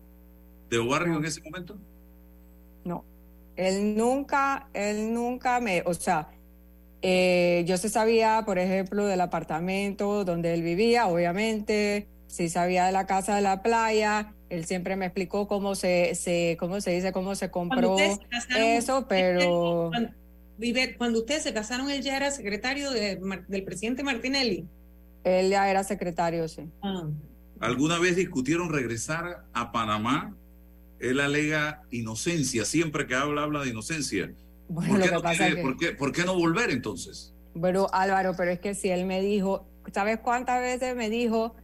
de 0.69 0.79
Barrio 0.79 1.17
en 1.17 1.25
ese 1.25 1.41
momento? 1.41 1.79
No. 2.85 3.05
Él 3.57 3.97
nunca, 3.97 4.69
él 4.75 5.15
nunca 5.15 5.61
me, 5.61 5.83
o 5.87 5.95
sea, 5.95 6.29
eh, 7.01 7.65
yo 7.67 7.79
se 7.79 7.89
sabía, 7.89 8.43
por 8.45 8.59
ejemplo, 8.59 9.07
del 9.07 9.23
apartamento 9.23 10.25
donde 10.27 10.53
él 10.53 10.63
vivía, 10.63 11.07
obviamente, 11.07 12.07
sí 12.27 12.51
sabía 12.51 12.85
de 12.85 12.93
la 12.93 13.07
casa 13.07 13.37
de 13.37 13.43
la 13.43 13.63
playa, 13.63 14.35
él 14.51 14.67
siempre 14.67 14.95
me 14.97 15.07
explicó 15.07 15.49
cómo 15.49 15.75
se, 15.75 16.15
se 16.15 16.59
cómo 16.61 16.83
se 16.83 16.91
dice, 16.91 17.13
cómo 17.13 17.35
se 17.35 17.51
compró 17.51 17.97
eso, 18.57 19.07
pero... 19.09 19.89
Cuando, 19.91 20.20
cuando 20.99 21.21
ustedes 21.21 21.43
se 21.43 21.53
casaron, 21.53 21.91
él 21.91 22.03
ya 22.03 22.17
era 22.17 22.31
secretario 22.31 22.91
del 22.91 23.65
presidente 23.65 24.03
Martinelli. 24.03 24.67
Él 25.25 25.51
ya 25.51 25.71
era 25.71 25.85
secretario, 25.85 26.49
sí. 26.49 26.63
Ah. 26.83 27.09
¿Alguna 27.61 27.99
vez 27.99 28.17
discutieron 28.17 28.71
regresar 28.71 29.45
a 29.53 29.71
Panamá 29.71 30.35
él 31.01 31.19
alega 31.19 31.83
inocencia, 31.91 32.65
siempre 32.65 33.07
que 33.07 33.15
habla, 33.15 33.43
habla 33.43 33.63
de 33.63 33.71
inocencia. 33.71 34.33
Bueno, 34.69 34.93
¿Por, 34.93 35.03
qué 35.03 35.11
no 35.11 35.23
pasa 35.23 35.49
¿por, 35.99 36.13
qué, 36.13 36.25
no 36.25 36.35
volver 36.35 36.71
entonces? 36.71 37.35
Bueno, 37.55 37.89
Álvaro, 37.93 38.35
pero 38.37 38.53
es 38.53 38.61
que 38.61 38.75
si 38.75 38.91
él 38.91 39.07
me 39.07 39.21
dijo, 39.21 39.67
¿sabes 39.93 40.21
cuántas 40.21 40.61
veces 40.61 40.95
me 40.95 41.11
dijo 41.11 41.57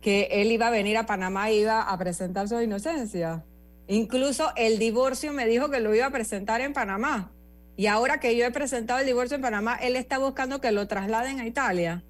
que 0.00 0.28
él 0.32 0.50
iba 0.50 0.68
a 0.68 0.70
venir 0.70 0.96
a 0.96 1.06
Panamá 1.06 1.50
y 1.50 1.60
iba 1.60 1.82
a 1.82 1.98
presentar 1.98 2.48
su 2.48 2.60
inocencia? 2.60 3.44
Incluso 3.86 4.50
el 4.56 4.78
divorcio 4.78 5.32
me 5.32 5.46
dijo 5.46 5.70
que 5.70 5.80
lo 5.80 5.94
iba 5.94 6.06
a 6.06 6.10
presentar 6.10 6.60
en 6.62 6.72
Panamá. 6.72 7.30
Y 7.78 7.86
ahora 7.86 8.18
que 8.18 8.36
yo 8.36 8.44
he 8.44 8.50
presentado 8.50 8.98
el 8.98 9.06
divorcio 9.06 9.36
en 9.36 9.42
Panamá, 9.42 9.76
él 9.76 9.94
está 9.94 10.18
buscando 10.18 10.60
que 10.60 10.72
lo 10.72 10.88
trasladen 10.88 11.38
a 11.38 11.46
Italia. 11.46 12.02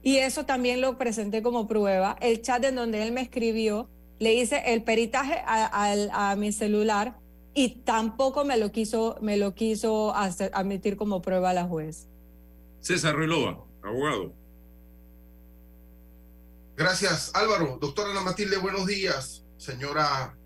Y 0.00 0.18
eso 0.18 0.46
también 0.46 0.80
lo 0.80 0.98
presenté 0.98 1.42
como 1.42 1.66
prueba. 1.66 2.16
El 2.20 2.42
chat 2.42 2.62
en 2.62 2.76
donde 2.76 3.02
él 3.02 3.10
me 3.10 3.22
escribió 3.22 3.90
le 4.20 4.34
hice 4.34 4.62
el 4.72 4.84
peritaje 4.84 5.42
a, 5.44 6.36
mi 6.38 6.52
celular 6.52 7.18
y 7.54 7.80
tampoco 7.80 8.44
me 8.44 8.56
lo 8.56 8.70
quiso, 8.70 9.18
me 9.20 9.36
lo 9.36 9.52
quiso 9.56 10.14
admitir 10.14 10.96
como 10.96 11.20
prueba 11.22 11.50
a 11.50 11.54
la 11.54 11.64
juez. 11.64 12.06
César 12.80 13.16
Ruilova, 13.16 13.64
abogado. 13.82 14.32
Gracias, 16.76 17.32
Álvaro. 17.34 17.78
Doctora 17.80 18.12
Ana 18.12 18.20
Matilde, 18.20 18.58
buenos 18.58 18.86
días. 18.86 19.44
Señora 19.56 20.38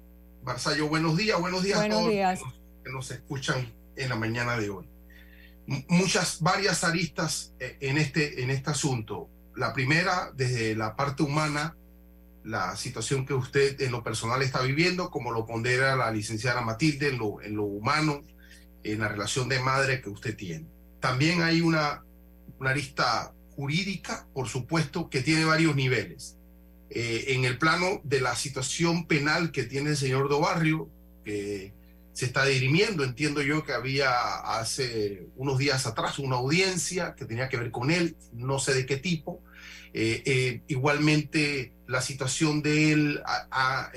Barzallo, 0.43 0.89
buenos 0.89 1.19
días. 1.19 1.39
Buenos 1.39 1.63
días 1.63 1.81
a 1.81 1.87
todos 1.87 2.09
días. 2.09 2.41
que 2.83 2.91
nos 2.91 3.11
escuchan 3.11 3.79
en 3.97 4.09
la 4.09 4.17
mañana 4.17 4.57
de 4.57 4.71
hoy. 4.71 4.89
Muchas, 5.89 6.41
varias 6.41 6.83
aristas 6.85 7.55
eh, 7.61 7.77
en 7.81 7.99
este, 7.99 8.43
en 8.43 8.51
este 8.51 8.71
asunto. 8.71 9.29
La 9.57 9.73
primera, 9.73 10.33
desde 10.35 10.75
la 10.75 10.97
parte 10.97 11.23
humana, 11.23 11.77
la 12.45 12.77
situación 12.77 13.27
que 13.27 13.35
usted 13.35 13.81
en 13.81 13.93
lo 13.93 14.03
personal 14.03 14.43
está 14.43 14.63
viviendo, 14.63 15.11
como 15.11 15.31
lo 15.31 15.47
pondera 15.47 15.95
la 15.97 16.11
licenciada 16.11 16.63
Matilde 16.63 17.09
en 17.09 17.19
lo, 17.19 17.41
en 17.43 17.55
lo 17.55 17.65
humano, 17.65 18.23
en 18.83 19.01
la 19.01 19.09
relación 19.09 19.49
de 19.49 19.61
madre 19.61 20.01
que 20.01 20.09
usted 20.09 20.37
tiene. 20.37 20.67
También 21.01 21.43
hay 21.43 21.61
una, 21.61 22.03
una 22.59 22.71
arista 22.71 23.33
jurídica, 23.55 24.27
por 24.33 24.49
supuesto, 24.49 25.11
que 25.11 25.23
tiene 25.23 25.45
varios 25.45 25.77
niveles. 25.77 26.37
Eh, 26.89 27.35
en 27.35 27.45
el 27.45 27.59
plano 27.59 28.01
de 28.03 28.21
la 28.21 28.35
situación 28.35 29.07
penal 29.07 29.53
que 29.53 29.65
tiene 29.65 29.91
el 29.91 29.97
señor 29.97 30.29
Dobarrio, 30.29 30.89
que 31.25 31.73
se 32.13 32.27
está 32.27 32.45
dirimiendo, 32.45 33.05
entiendo 33.05 33.41
yo 33.43 33.65
que 33.65 33.73
había 33.73 34.11
hace 34.59 35.29
unos 35.37 35.59
días 35.59 35.87
atrás 35.87 36.19
una 36.19 36.37
audiencia 36.37 37.15
que 37.15 37.25
tenía 37.25 37.49
que 37.49 37.57
ver 37.57 37.71
con 37.71 37.91
él, 37.91 38.17
no 38.33 38.59
sé 38.59 38.75
de 38.75 38.87
qué 38.87 38.97
tipo. 38.97 39.43
Eh, 39.93 40.23
eh, 40.25 40.63
igualmente 40.69 41.73
la 41.89 42.01
situación 42.01 42.63
de 42.63 42.93
él 42.93 43.23
ha, 43.25 43.91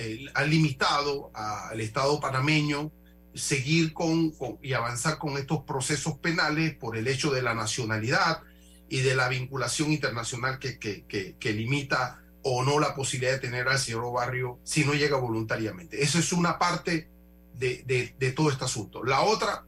limitado 0.48 1.32
al 1.36 1.80
Estado 1.80 2.20
panameño 2.20 2.92
seguir 3.36 3.94
con, 3.94 4.34
y 4.62 4.74
avanzar 4.74 5.18
con 5.18 5.38
estos 5.38 5.64
procesos 5.64 6.18
penales 6.18 6.76
por 6.76 6.98
el 6.98 7.08
hecho 7.08 7.32
de 7.32 7.42
la 7.42 7.54
nacionalidad 7.54 8.42
y 8.90 9.02
de 9.02 9.16
la 9.16 9.28
vinculación 9.28 9.92
internacional 9.92 10.60
que, 10.60 10.78
que, 10.80 11.54
limita 11.54 12.24
o 12.44 12.64
no 12.64 12.80
la 12.80 12.94
posibilidad 12.94 13.34
de 13.34 13.40
tener 13.40 13.68
al 13.68 13.80
señor 13.80 14.12
Barrio 14.14 14.60
si 14.64 14.86
no 14.86 14.94
llega 14.94 15.18
voluntariamente. 15.18 16.04
Eso 16.04 16.20
es 16.20 16.34
una 16.34 16.60
parte 16.60 17.10
de, 17.58 18.16
de 18.18 18.32
todo 18.32 18.50
este 18.50 18.66
asunto. 18.66 19.04
La 19.04 19.22
otra 19.22 19.66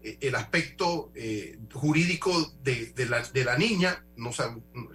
eh, 0.00 0.16
el 0.20 0.34
aspecto 0.36 1.10
eh, 1.14 1.58
jurídico 1.72 2.52
de, 2.62 2.92
la, 3.08 3.22
de, 3.22 3.44
la, 3.44 3.58
niña, 3.58 4.04
no 4.16 4.30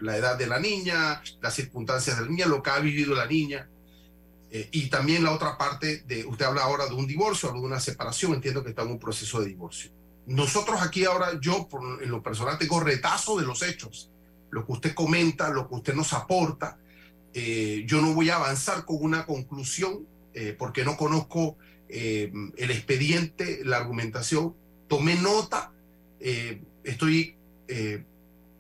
la 0.02 0.16
edad 0.16 0.38
de 0.38 0.48
la 0.48 0.60
niña, 0.60 1.22
las 1.42 1.54
circunstancias 1.54 2.18
de 2.18 2.24
la 2.24 2.30
niña, 2.30 2.46
lo 2.46 2.64
que 2.64 2.70
ha 2.70 2.80
vivido 2.80 3.14
la 3.14 3.26
niña. 3.26 3.70
Eh, 4.50 4.70
y 4.72 4.90
también 4.90 5.24
la 5.24 5.32
otra 5.32 5.58
parte 5.58 6.04
de, 6.08 6.26
usted 6.26 6.46
habla 6.46 6.64
ahora 6.64 6.86
de 6.86 6.94
un 6.94 7.06
divorcio, 7.06 7.50
habla 7.50 7.62
de 7.62 7.68
una 7.68 7.80
separación, 7.82 8.34
entiendo 8.34 8.64
que 8.64 8.70
está 8.70 8.84
en 8.84 8.92
un 8.92 9.00
proceso 9.00 9.42
de 9.42 9.48
divorcio. 9.48 9.92
Nosotros 10.26 10.82
aquí 10.82 11.04
ahora, 11.04 11.38
yo 11.42 11.68
en 12.02 12.10
lo 12.10 12.24
personal 12.24 12.58
tengo 12.58 12.80
retazo 12.80 13.38
de 13.38 13.46
los 13.46 13.62
hechos, 13.62 14.10
lo 14.52 14.66
que 14.66 14.72
usted 14.72 14.94
comenta, 14.94 15.50
lo 15.50 15.68
que 15.68 15.76
usted 15.76 15.94
nos 15.96 16.14
aporta. 16.14 16.78
yo 17.34 18.02
no 18.02 18.14
voy 18.14 18.30
a 18.30 18.38
avanzar 18.38 18.86
con 18.86 18.98
una 19.02 19.26
conclusión 19.26 20.08
porque 20.58 20.86
no 20.86 20.96
conozco 20.96 21.58
el 21.94 22.72
expediente, 22.72 23.62
la 23.64 23.78
argumentación, 23.78 24.56
tomé 24.88 25.16
nota, 25.16 25.72
eh, 26.20 26.62
estoy 26.84 27.36
eh, 27.68 28.04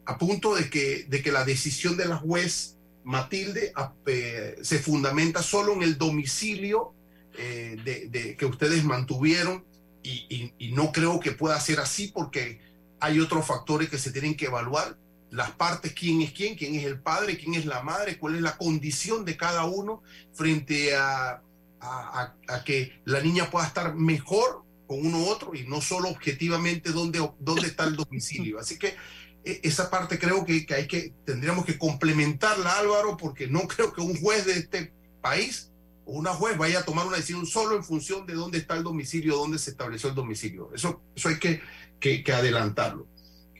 a 0.06 0.18
punto 0.18 0.56
de 0.56 0.70
que, 0.70 1.06
de 1.08 1.22
que 1.22 1.32
la 1.32 1.46
decisión 1.46 1.96
de 1.96 2.06
la 2.06 2.18
juez 2.18 2.78
Matilde 3.04 3.74
eh, 4.06 4.56
se 4.62 4.80
fundamenta 4.80 5.42
solo 5.42 5.74
en 5.74 5.84
el 5.84 5.98
domicilio 5.98 6.94
de, 7.36 8.36
que 8.38 8.46
ustedes 8.46 8.84
mantuvieron 8.84 9.66
y, 10.04 10.54
y, 10.60 10.72
no 10.74 10.92
creo 10.92 11.20
que 11.20 11.32
pueda 11.32 11.60
ser 11.60 11.80
así 11.80 12.10
porque 12.10 12.60
hay 13.00 13.20
otros 13.20 13.48
factores 13.48 13.90
que 13.90 13.98
se 13.98 14.12
tienen 14.12 14.38
que 14.38 14.46
evaluar. 14.46 14.98
Las 15.32 15.52
partes, 15.52 15.94
quién 15.94 16.22
es 16.22 16.32
quién, 16.32 16.56
quién 16.56 16.76
es 16.76 16.86
el 16.86 17.00
padre, 17.00 17.38
quién 17.38 17.56
es 17.56 17.66
la 17.66 17.82
madre, 17.82 18.20
cuál 18.20 18.36
es 18.36 18.42
la 18.42 18.58
condición 18.58 19.26
de 19.26 19.36
cada 19.36 19.66
uno 19.66 20.04
frente 20.34 20.96
a, 20.96 21.42
a, 21.84 22.64
que 22.64 23.02
la 23.06 23.20
niña 23.20 23.50
pueda 23.50 23.68
estar 23.68 23.96
mejor 23.96 24.64
con 24.88 25.06
uno 25.06 25.20
u 25.20 25.28
otro 25.28 25.56
y 25.56 25.68
no 25.68 25.82
solo 25.82 26.10
objetivamente 26.10 26.92
dónde, 26.92 27.28
dónde 27.40 27.68
está 27.68 27.86
el 27.86 27.96
domicilio. 27.96 28.60
Así 28.60 28.78
que 28.78 28.96
e, 29.44 29.62
esa 29.64 29.90
parte 29.90 30.20
creo 30.20 30.46
que, 30.46 30.66
que, 30.66 30.74
hay 30.76 30.88
que 30.88 31.14
tendríamos 31.26 31.66
que 31.66 31.78
complementarla, 31.78 32.78
Álvaro, 32.80 33.18
porque 33.18 33.48
no 33.48 33.62
creo 33.68 33.94
que 33.94 34.02
un 34.02 34.20
juez 34.20 34.46
de 34.46 34.54
este 34.54 34.94
país 35.22 35.72
o 36.06 36.14
una 36.14 36.34
juez 36.34 36.58
vaya 36.58 36.80
a 36.80 36.86
tomar 36.86 37.08
una 37.08 37.18
decisión 37.18 37.46
solo 37.46 37.76
en 37.76 37.84
función 37.84 38.26
de 38.26 38.34
dónde 38.34 38.58
está 38.58 38.76
el 38.76 38.84
domicilio, 38.84 39.38
dónde 39.38 39.60
se 39.60 39.72
estableció 39.72 40.10
el 40.10 40.16
domicilio. 40.16 40.70
Eso, 40.74 41.02
eso 41.16 41.30
hay 41.30 41.40
que, 41.40 41.62
que, 42.00 42.24
que 42.24 42.34
adelantarlo. 42.34 43.08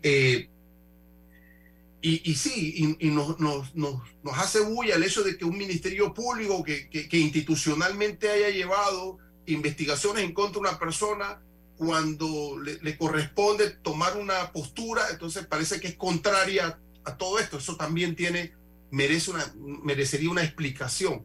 Eh, 0.02 0.50
y, 2.06 2.30
y, 2.30 2.36
sí, 2.36 2.98
y, 3.00 3.12
nos, 3.12 3.40
nos, 3.40 4.02
hace 4.34 4.60
bulla 4.60 4.96
el 4.96 5.04
hecho 5.04 5.24
de 5.24 5.38
que 5.38 5.46
un 5.46 5.58
ministerio 5.58 6.14
público 6.14 6.62
que, 6.62 7.08
institucionalmente 7.14 8.30
haya 8.30 8.50
llevado 8.50 9.20
investigaciones 9.46 10.26
en 10.26 10.34
contra 10.34 10.62
de 10.62 10.68
una 10.68 10.80
persona 10.80 11.42
cuando 11.78 12.60
le, 12.60 12.78
le, 12.82 12.98
corresponde 12.98 13.70
tomar 13.70 14.18
una 14.18 14.52
postura, 14.52 15.04
entonces 15.12 15.46
parece 15.46 15.80
que 15.80 15.88
es 15.88 15.96
contraria 15.96 16.78
a 17.06 17.16
todo 17.16 17.40
esto. 17.40 17.58
Eso 17.58 17.78
también 17.78 18.18
tiene, 18.18 18.54
merece 18.92 19.32
una, 19.32 19.54
merecería 19.56 20.30
una 20.30 20.44
explicación. 20.44 21.24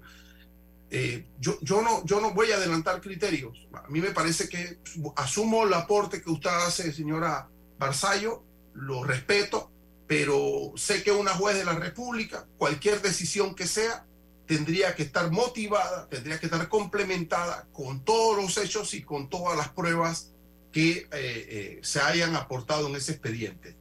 Eh, 0.90 1.26
yo, 1.40 1.58
yo, 1.60 1.82
no, 1.82 2.06
yo 2.06 2.20
no 2.20 2.34
voy 2.34 2.52
a 2.52 2.56
adelantar 2.56 3.00
criterios. 3.00 3.66
A 3.74 3.88
mí 3.88 4.00
me 4.00 4.12
parece 4.12 4.48
que 4.48 4.78
asumo 5.16 5.64
el 5.64 5.74
aporte 5.74 6.22
que 6.22 6.30
usted 6.30 6.50
hace, 6.50 6.92
señora 6.92 7.48
Barzallo, 7.80 8.44
lo 8.74 9.02
respeto, 9.02 9.72
pero 10.08 10.72
sé 10.74 11.02
que 11.02 11.12
una 11.12 11.34
juez 11.34 11.56
de 11.58 11.66
la 11.66 11.74
República, 11.74 12.48
cualquier 12.56 13.00
decisión 13.02 13.54
que 13.54 13.66
sea, 13.66 14.06
tendría 14.46 14.94
que 14.94 15.02
estar 15.02 15.30
motivada, 15.30 16.08
tendría 16.08 16.40
que 16.40 16.46
estar 16.46 16.66
complementada 16.70 17.68
con 17.70 18.02
todos 18.02 18.42
los 18.42 18.56
hechos 18.56 18.94
y 18.94 19.02
con 19.02 19.28
todas 19.28 19.56
las 19.56 19.68
pruebas 19.68 20.32
que 20.72 20.90
eh, 20.92 21.06
eh, 21.12 21.78
se 21.82 22.00
hayan 22.00 22.34
aportado 22.34 22.88
en 22.88 22.96
ese 22.96 23.12
expediente. 23.12 23.76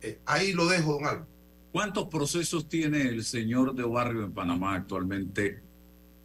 Eh, 0.00 0.18
ahí 0.24 0.54
lo 0.54 0.66
dejo, 0.66 0.94
don 0.94 1.04
Álvaro. 1.04 1.28
¿Cuántos 1.70 2.08
procesos 2.08 2.68
tiene 2.68 3.02
el 3.02 3.22
señor 3.22 3.74
de 3.74 3.84
Barrio 3.84 4.24
en 4.24 4.32
Panamá 4.32 4.74
actualmente 4.74 5.60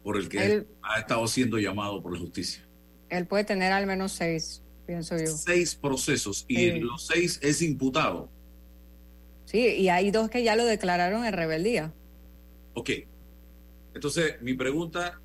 por 0.02 0.16
el 0.16 0.30
que 0.30 0.44
él, 0.44 0.68
ha 0.82 1.00
estado 1.00 1.26
siendo 1.28 1.58
llamado 1.58 2.02
por 2.02 2.14
la 2.14 2.18
justicia? 2.18 2.66
Él 3.10 3.26
puede 3.26 3.44
tener 3.44 3.72
al 3.72 3.86
menos 3.86 4.12
seis, 4.12 4.62
pienso 4.86 5.18
yo. 5.18 5.26
Seis 5.26 5.74
procesos 5.74 6.46
y 6.48 6.56
sí. 6.56 6.80
los 6.80 7.06
seis 7.06 7.38
es 7.42 7.60
imputado. 7.60 8.30
Sí, 9.48 9.60
y 9.60 9.88
hay 9.88 10.10
dos 10.10 10.28
que 10.28 10.44
ya 10.44 10.56
lo 10.56 10.66
declararon 10.66 11.24
en 11.24 11.32
rebeldía. 11.32 11.94
Ok. 12.74 12.90
Entonces, 13.94 14.42
mi 14.42 14.52
pregunta, 14.52 15.22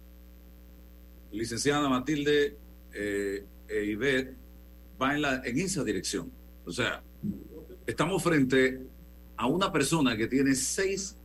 licenciada 1.33 1.89
Matilde 1.89 2.57
eh, 2.93 3.45
e 3.67 3.83
Ivette, 3.83 4.37
va 5.01 5.13
en, 5.13 5.23
la, 5.23 5.41
en 5.43 5.59
esa 5.59 5.83
dirección. 5.83 6.31
O 6.63 6.71
sea, 6.71 7.03
estamos 7.85 8.23
frente 8.23 8.79
a 9.35 9.47
una 9.47 9.73
persona 9.73 10.15
que 10.15 10.27
tiene 10.27 10.55
seis 10.55 11.17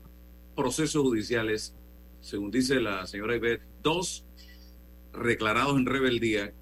procesos 0.57 1.01
judiciales, 1.01 1.77
según 2.21 2.51
dice 2.51 2.81
la 2.81 3.07
señora 3.07 3.37
Ivette, 3.37 3.63
dos 3.81 4.27
declarados 5.23 5.77
en 5.77 5.87
rebeldía, 5.87 6.53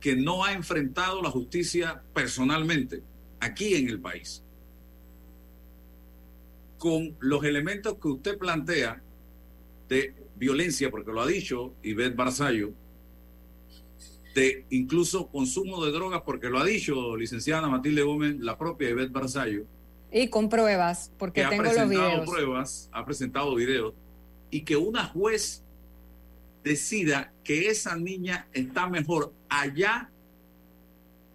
que 0.00 0.16
no 0.16 0.42
ha 0.42 0.54
enfrentado 0.54 1.22
la 1.22 1.30
justicia 1.30 2.02
personalmente 2.12 3.04
aquí 3.38 3.76
en 3.76 3.88
el 3.88 4.00
país. 4.00 4.43
Con 6.84 7.16
los 7.18 7.42
elementos 7.44 7.96
que 7.96 8.08
usted 8.08 8.36
plantea 8.36 9.02
de 9.88 10.14
violencia, 10.36 10.90
porque 10.90 11.12
lo 11.12 11.22
ha 11.22 11.26
dicho 11.26 11.72
Ivette 11.82 12.14
Barzallo, 12.14 12.74
de 14.34 14.66
incluso 14.68 15.28
consumo 15.28 15.82
de 15.82 15.92
drogas, 15.92 16.20
porque 16.26 16.50
lo 16.50 16.58
ha 16.58 16.64
dicho 16.66 17.16
licenciada 17.16 17.68
Matilde 17.68 18.02
Gómez, 18.02 18.36
la 18.38 18.58
propia 18.58 18.90
Ivette 18.90 19.12
Barzallo. 19.12 19.64
Y 20.12 20.28
con 20.28 20.50
pruebas, 20.50 21.10
porque 21.16 21.40
que 21.40 21.48
tengo 21.48 21.62
ha 21.62 21.64
presentado 21.64 22.02
los 22.02 22.10
videos. 22.10 22.28
pruebas, 22.28 22.90
ha 22.92 23.04
presentado 23.06 23.54
videos, 23.54 23.94
y 24.50 24.60
que 24.60 24.76
una 24.76 25.06
juez 25.06 25.64
decida 26.62 27.32
que 27.44 27.70
esa 27.70 27.96
niña 27.96 28.46
está 28.52 28.90
mejor 28.90 29.32
allá 29.48 30.10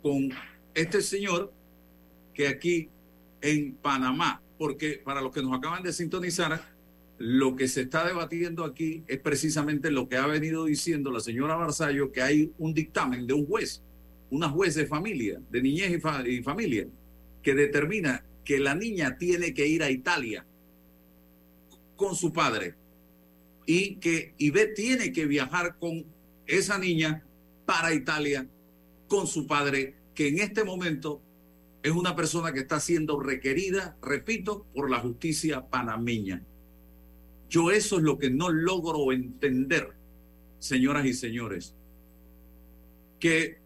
con 0.03 0.29
este 0.75 1.01
señor 1.01 1.51
que 2.35 2.47
aquí 2.47 2.91
en 3.41 3.73
Panamá, 3.73 4.43
porque 4.59 5.01
para 5.03 5.21
los 5.21 5.33
que 5.33 5.41
nos 5.41 5.57
acaban 5.57 5.81
de 5.81 5.93
sintonizar, 5.93 6.61
lo 7.17 7.55
que 7.55 7.69
se 7.69 7.81
está 7.81 8.05
debatiendo 8.05 8.65
aquí 8.65 9.05
es 9.07 9.17
precisamente 9.19 9.89
lo 9.89 10.09
que 10.09 10.17
ha 10.17 10.27
venido 10.27 10.65
diciendo 10.65 11.11
la 11.11 11.21
señora 11.21 11.55
Barzallo, 11.55 12.11
que 12.11 12.21
hay 12.21 12.51
un 12.57 12.73
dictamen 12.73 13.25
de 13.25 13.33
un 13.33 13.47
juez, 13.47 13.81
una 14.29 14.49
juez 14.49 14.75
de 14.75 14.85
familia, 14.85 15.41
de 15.49 15.61
niñez 15.61 15.91
y, 15.91 16.29
y 16.29 16.43
familia, 16.43 16.87
que 17.41 17.55
determina 17.55 18.25
que 18.43 18.59
la 18.59 18.75
niña 18.75 19.17
tiene 19.17 19.53
que 19.53 19.65
ir 19.65 19.81
a 19.81 19.89
Italia 19.89 20.45
con 21.95 22.13
su 22.15 22.33
padre 22.33 22.75
y 23.65 23.95
que 23.95 24.33
Ivette 24.39 24.75
tiene 24.75 25.13
que 25.13 25.25
viajar 25.25 25.77
con 25.79 26.05
esa 26.47 26.77
niña 26.77 27.23
para 27.65 27.93
Italia 27.93 28.45
con 29.07 29.25
su 29.25 29.47
padre, 29.47 29.95
que 30.13 30.27
en 30.27 30.39
este 30.39 30.65
momento 30.65 31.21
es 31.81 31.91
una 31.91 32.15
persona 32.15 32.51
que 32.51 32.59
está 32.59 32.79
siendo 32.79 33.19
requerida, 33.19 33.97
repito, 34.01 34.65
por 34.73 34.89
la 34.89 34.99
justicia 34.99 35.67
panameña. 35.67 36.43
Yo 37.49 37.71
eso 37.71 37.97
es 37.97 38.03
lo 38.03 38.17
que 38.19 38.29
no 38.29 38.49
logro 38.49 39.11
entender, 39.11 39.93
señoras 40.59 41.05
y 41.05 41.13
señores. 41.13 41.73
¿Qué 43.19 43.57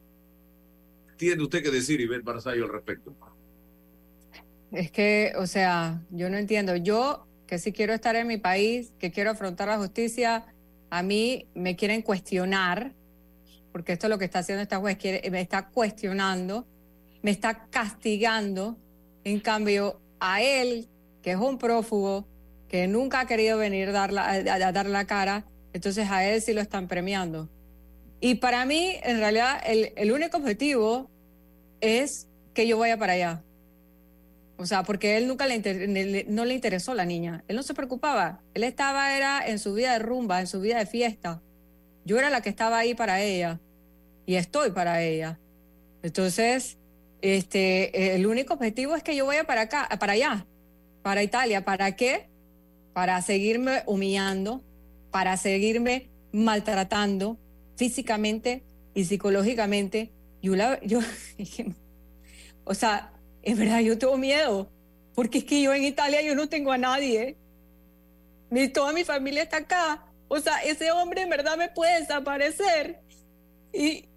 tiene 1.17 1.43
usted 1.43 1.63
que 1.63 1.71
decir, 1.71 1.99
Ivette 2.01 2.23
Barzallo, 2.23 2.65
al 2.65 2.71
respecto? 2.71 3.15
Es 4.71 4.91
que, 4.91 5.33
o 5.37 5.45
sea, 5.45 6.01
yo 6.09 6.29
no 6.29 6.37
entiendo. 6.37 6.75
Yo, 6.75 7.27
que 7.45 7.59
si 7.59 7.71
quiero 7.71 7.93
estar 7.93 8.15
en 8.15 8.27
mi 8.27 8.37
país, 8.37 8.93
que 8.99 9.11
quiero 9.11 9.31
afrontar 9.31 9.67
la 9.67 9.77
justicia, 9.77 10.45
a 10.89 11.03
mí 11.03 11.47
me 11.53 11.75
quieren 11.75 12.01
cuestionar, 12.01 12.93
porque 13.71 13.93
esto 13.93 14.07
es 14.07 14.09
lo 14.09 14.17
que 14.17 14.25
está 14.25 14.39
haciendo 14.39 14.61
esta 14.61 14.77
juez, 14.77 14.97
me 15.29 15.41
está 15.41 15.69
cuestionando, 15.69 16.65
me 17.23 17.31
está 17.31 17.65
castigando. 17.71 18.77
En 19.23 19.39
cambio, 19.39 19.99
a 20.19 20.43
él, 20.43 20.87
que 21.23 21.31
es 21.31 21.37
un 21.37 21.57
prófugo, 21.57 22.27
que 22.67 22.87
nunca 22.87 23.21
ha 23.21 23.25
querido 23.25 23.57
venir 23.57 23.89
a, 23.89 24.03
a 24.03 24.71
dar 24.71 24.85
la 24.85 25.05
cara, 25.05 25.45
entonces 25.73 26.09
a 26.11 26.23
él 26.23 26.41
sí 26.41 26.53
lo 26.53 26.61
están 26.61 26.87
premiando. 26.87 27.49
Y 28.19 28.35
para 28.35 28.65
mí, 28.65 28.95
en 29.03 29.17
realidad, 29.17 29.61
el, 29.65 30.11
único 30.13 30.37
objetivo 30.37 31.09
es 31.81 32.29
que 32.53 32.65
yo 32.65 32.77
vaya 32.77 32.97
para 32.97 33.13
allá. 33.13 33.43
O 34.55 34.65
sea, 34.65 34.83
porque 34.83 35.17
él 35.17 35.27
nunca 35.27 35.45
le, 35.45 35.55
inter, 35.55 36.25
no 36.29 36.45
le 36.45 36.53
interesó 36.53 36.93
la 36.93 37.03
niña. 37.03 37.43
Él 37.49 37.57
no 37.57 37.63
se 37.63 37.73
preocupaba. 37.73 38.41
Él 38.53 38.63
estaba 38.63 39.17
era 39.17 39.45
en 39.45 39.59
su 39.59 39.73
vida 39.73 39.91
de 39.91 39.99
rumba, 39.99 40.39
en 40.39 40.47
su 40.47 40.61
vida 40.61 40.77
de 40.77 40.85
fiesta. 40.85 41.41
Yo 42.05 42.17
era 42.17 42.29
la 42.29 42.39
que 42.39 42.47
estaba 42.49 42.77
ahí 42.77 42.93
para 42.93 43.21
ella 43.21 43.59
y 44.25 44.35
estoy 44.35 44.71
para 44.71 45.01
ella. 45.01 45.37
Entonces, 46.01 46.77
este, 47.23 48.15
el 48.15 48.25
único 48.25 48.53
objetivo 48.53 48.95
es 48.95 49.01
que 49.01 49.15
yo 49.15 49.25
vaya 49.25 49.45
para 49.45 49.61
acá, 49.61 49.87
para 49.97 50.11
allá, 50.11 50.45
para 51.01 51.23
Italia. 51.23 51.63
¿Para 51.63 51.95
qué? 51.95 52.27
Para 52.91 53.21
seguirme 53.21 53.81
humillando, 53.85 54.61
para 55.09 55.37
seguirme 55.37 56.09
maltratando 56.33 57.37
físicamente 57.77 58.63
y 58.93 59.05
psicológicamente. 59.05 60.11
Yo, 60.41 60.57
la, 60.57 60.81
yo, 60.81 60.99
o 62.65 62.73
sea, 62.73 63.13
es 63.41 63.57
verdad, 63.57 63.79
yo 63.79 63.97
tengo 63.97 64.17
miedo, 64.17 64.69
porque 65.15 65.37
es 65.37 65.43
que 65.45 65.61
yo 65.61 65.73
en 65.73 65.85
Italia 65.85 66.21
yo 66.21 66.35
no 66.35 66.49
tengo 66.49 66.73
a 66.73 66.77
nadie. 66.77 67.37
Mi, 68.49 68.67
toda 68.67 68.91
mi 68.91 69.05
familia 69.05 69.43
está 69.43 69.57
acá. 69.57 70.05
O 70.27 70.41
sea, 70.41 70.57
ese 70.57 70.91
hombre 70.91 71.21
en 71.21 71.29
verdad 71.29 71.55
me 71.55 71.69
puede 71.69 72.01
desaparecer 72.01 72.99
y, 73.71 74.09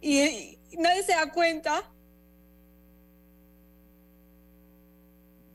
y, 0.00 0.58
y 0.72 0.76
nadie 0.78 1.04
se 1.04 1.12
da 1.12 1.30
cuenta. 1.30 1.88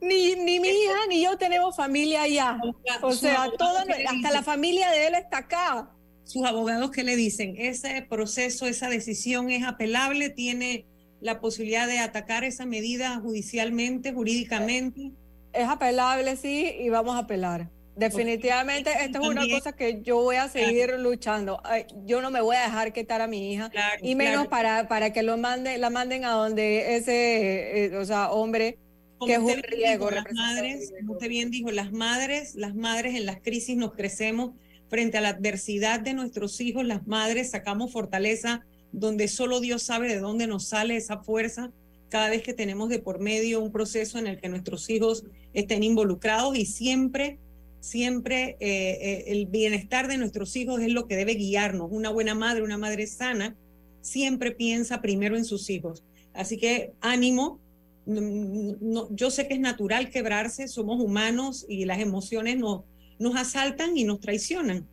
Ni, 0.00 0.36
ni 0.36 0.60
mi 0.60 0.68
hija 0.68 1.06
ni 1.08 1.15
yo 1.26 1.36
tenemos 1.36 1.76
familia 1.76 2.22
allá. 2.22 2.58
O 3.02 3.12
sea, 3.12 3.44
hasta 3.44 4.30
la 4.30 4.42
familia 4.42 4.90
de 4.90 5.08
él 5.08 5.14
está 5.14 5.38
acá. 5.38 5.90
Sus 6.24 6.44
abogados, 6.44 6.90
¿qué 6.90 7.04
le 7.04 7.14
dicen? 7.14 7.54
Ese 7.56 8.02
proceso, 8.02 8.66
esa 8.66 8.88
decisión 8.88 9.50
es 9.50 9.64
apelable, 9.64 10.28
tiene 10.30 10.86
la 11.20 11.40
posibilidad 11.40 11.86
de 11.86 11.98
atacar 11.98 12.44
esa 12.44 12.66
medida 12.66 13.20
judicialmente, 13.20 14.12
jurídicamente. 14.12 15.12
Es 15.52 15.68
apelable, 15.68 16.36
sí, 16.36 16.74
y 16.80 16.88
vamos 16.88 17.14
a 17.14 17.20
apelar. 17.20 17.70
Definitivamente, 17.94 18.90
esta 18.90 19.20
es 19.20 19.26
una 19.26 19.48
cosa 19.48 19.72
que 19.72 20.02
yo 20.02 20.20
voy 20.20 20.36
a 20.36 20.48
seguir 20.48 20.98
luchando. 20.98 21.62
yo 22.04 22.20
no 22.20 22.30
me 22.30 22.42
voy 22.42 22.56
a 22.56 22.64
dejar 22.64 22.92
quitar 22.92 23.22
a 23.22 23.26
mi 23.26 23.52
hija, 23.52 23.70
y 24.02 24.14
menos 24.14 24.48
para, 24.48 24.86
para 24.86 25.12
que 25.12 25.22
lo 25.22 25.38
mande, 25.38 25.78
la 25.78 25.88
manden 25.88 26.26
a 26.26 26.32
donde 26.32 26.96
ese, 26.96 27.86
eh, 27.86 27.96
o 27.96 28.04
sea, 28.04 28.30
hombre 28.32 28.78
que 29.24 29.34
es 29.34 29.38
un 29.38 29.62
riesgo. 29.62 30.10
las 30.10 30.32
madres, 30.32 30.92
como 30.98 31.14
usted 31.14 31.28
bien 31.28 31.50
dijo, 31.50 31.70
las 31.70 31.92
madres, 31.92 32.54
las 32.54 32.74
madres 32.74 33.14
en 33.14 33.26
las 33.26 33.40
crisis 33.40 33.76
nos 33.76 33.94
crecemos 33.94 34.52
frente 34.88 35.18
a 35.18 35.20
la 35.20 35.30
adversidad 35.30 36.00
de 36.00 36.14
nuestros 36.14 36.60
hijos, 36.60 36.84
las 36.84 37.06
madres 37.06 37.50
sacamos 37.50 37.92
fortaleza 37.92 38.64
donde 38.92 39.28
solo 39.28 39.60
Dios 39.60 39.82
sabe 39.82 40.08
de 40.08 40.20
dónde 40.20 40.46
nos 40.46 40.68
sale 40.68 40.96
esa 40.96 41.18
fuerza 41.18 41.70
cada 42.08 42.30
vez 42.30 42.42
que 42.42 42.54
tenemos 42.54 42.88
de 42.88 42.98
por 42.98 43.18
medio 43.18 43.60
un 43.60 43.72
proceso 43.72 44.18
en 44.18 44.26
el 44.26 44.40
que 44.40 44.48
nuestros 44.48 44.88
hijos 44.90 45.24
estén 45.54 45.82
involucrados 45.82 46.56
y 46.56 46.66
siempre, 46.66 47.38
siempre 47.80 48.56
eh, 48.60 48.98
eh, 49.00 49.24
el 49.28 49.46
bienestar 49.46 50.06
de 50.08 50.18
nuestros 50.18 50.54
hijos 50.56 50.80
es 50.80 50.90
lo 50.90 51.06
que 51.06 51.16
debe 51.16 51.34
guiarnos. 51.34 51.88
Una 51.90 52.10
buena 52.10 52.34
madre, 52.34 52.62
una 52.62 52.78
madre 52.78 53.06
sana, 53.06 53.56
siempre 54.00 54.52
piensa 54.52 55.02
primero 55.02 55.36
en 55.36 55.44
sus 55.44 55.68
hijos. 55.68 56.04
Así 56.32 56.56
que 56.56 56.92
ánimo. 57.00 57.60
No, 58.06 59.08
yo 59.10 59.30
sé 59.30 59.48
que 59.48 59.54
es 59.54 59.60
natural 59.60 60.10
quebrarse, 60.10 60.68
somos 60.68 61.02
humanos 61.02 61.66
y 61.68 61.84
las 61.84 61.98
emociones 61.98 62.56
nos, 62.56 62.82
nos 63.18 63.36
asaltan 63.36 63.96
y 63.96 64.04
nos 64.04 64.20
traicionan. 64.20 64.86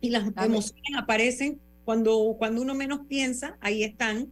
Y 0.00 0.10
las 0.10 0.24
emociones 0.36 0.92
aparecen 0.98 1.58
cuando, 1.84 2.36
cuando 2.38 2.60
uno 2.60 2.74
menos 2.74 3.00
piensa, 3.08 3.56
ahí 3.60 3.82
están, 3.82 4.30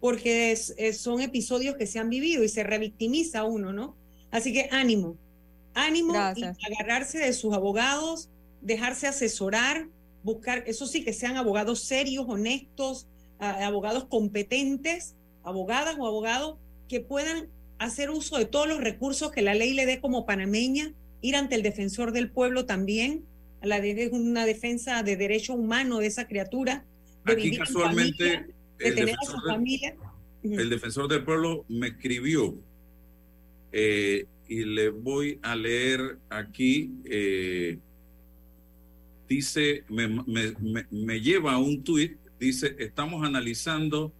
porque 0.00 0.56
son 0.56 1.20
episodios 1.20 1.76
que 1.76 1.86
se 1.86 1.98
han 1.98 2.08
vivido 2.08 2.42
y 2.42 2.48
se 2.48 2.62
revictimiza 2.62 3.44
uno, 3.44 3.72
¿no? 3.72 3.96
Así 4.30 4.52
que 4.52 4.68
ánimo, 4.70 5.16
ánimo 5.74 6.14
y 6.36 6.44
agarrarse 6.44 7.18
de 7.18 7.32
sus 7.32 7.52
abogados, 7.52 8.30
dejarse 8.62 9.06
asesorar, 9.06 9.88
buscar, 10.22 10.64
eso 10.66 10.86
sí, 10.86 11.04
que 11.04 11.12
sean 11.12 11.36
abogados 11.36 11.80
serios, 11.80 12.24
honestos, 12.28 13.06
abogados 13.38 14.04
competentes, 14.04 15.16
abogadas 15.42 15.96
o 15.98 16.06
abogados 16.06 16.58
que 16.90 17.00
puedan 17.00 17.46
hacer 17.78 18.10
uso 18.10 18.36
de 18.36 18.46
todos 18.46 18.66
los 18.66 18.80
recursos 18.80 19.30
que 19.30 19.42
la 19.42 19.54
ley 19.54 19.74
le 19.74 19.86
dé 19.86 20.00
como 20.00 20.26
panameña, 20.26 20.92
ir 21.22 21.36
ante 21.36 21.54
el 21.54 21.62
defensor 21.62 22.10
del 22.10 22.32
pueblo 22.32 22.66
también, 22.66 23.24
a 23.60 23.68
la 23.68 23.80
de, 23.80 24.08
una 24.12 24.44
defensa 24.44 25.04
de 25.04 25.16
derecho 25.16 25.54
humano 25.54 25.98
de 25.98 26.08
esa 26.08 26.26
criatura, 26.26 26.84
Aquí 27.24 27.56
casualmente 27.56 28.46
el, 28.78 28.94
defensor 28.96 29.62
del, 30.42 30.58
el 30.58 30.70
defensor 30.70 31.06
del 31.06 31.22
pueblo 31.22 31.64
me 31.68 31.88
escribió 31.88 32.56
eh, 33.72 34.26
y 34.48 34.64
le 34.64 34.88
voy 34.88 35.38
a 35.42 35.54
leer 35.54 36.18
aquí. 36.28 36.90
Eh, 37.04 37.78
dice, 39.28 39.84
me, 39.88 40.08
me, 40.08 40.54
me, 40.90 41.20
lleva 41.20 41.52
a 41.52 41.58
un 41.58 41.84
tuit, 41.84 42.16
dice, 42.40 42.74
estamos 42.80 43.24
analizando 43.24 44.12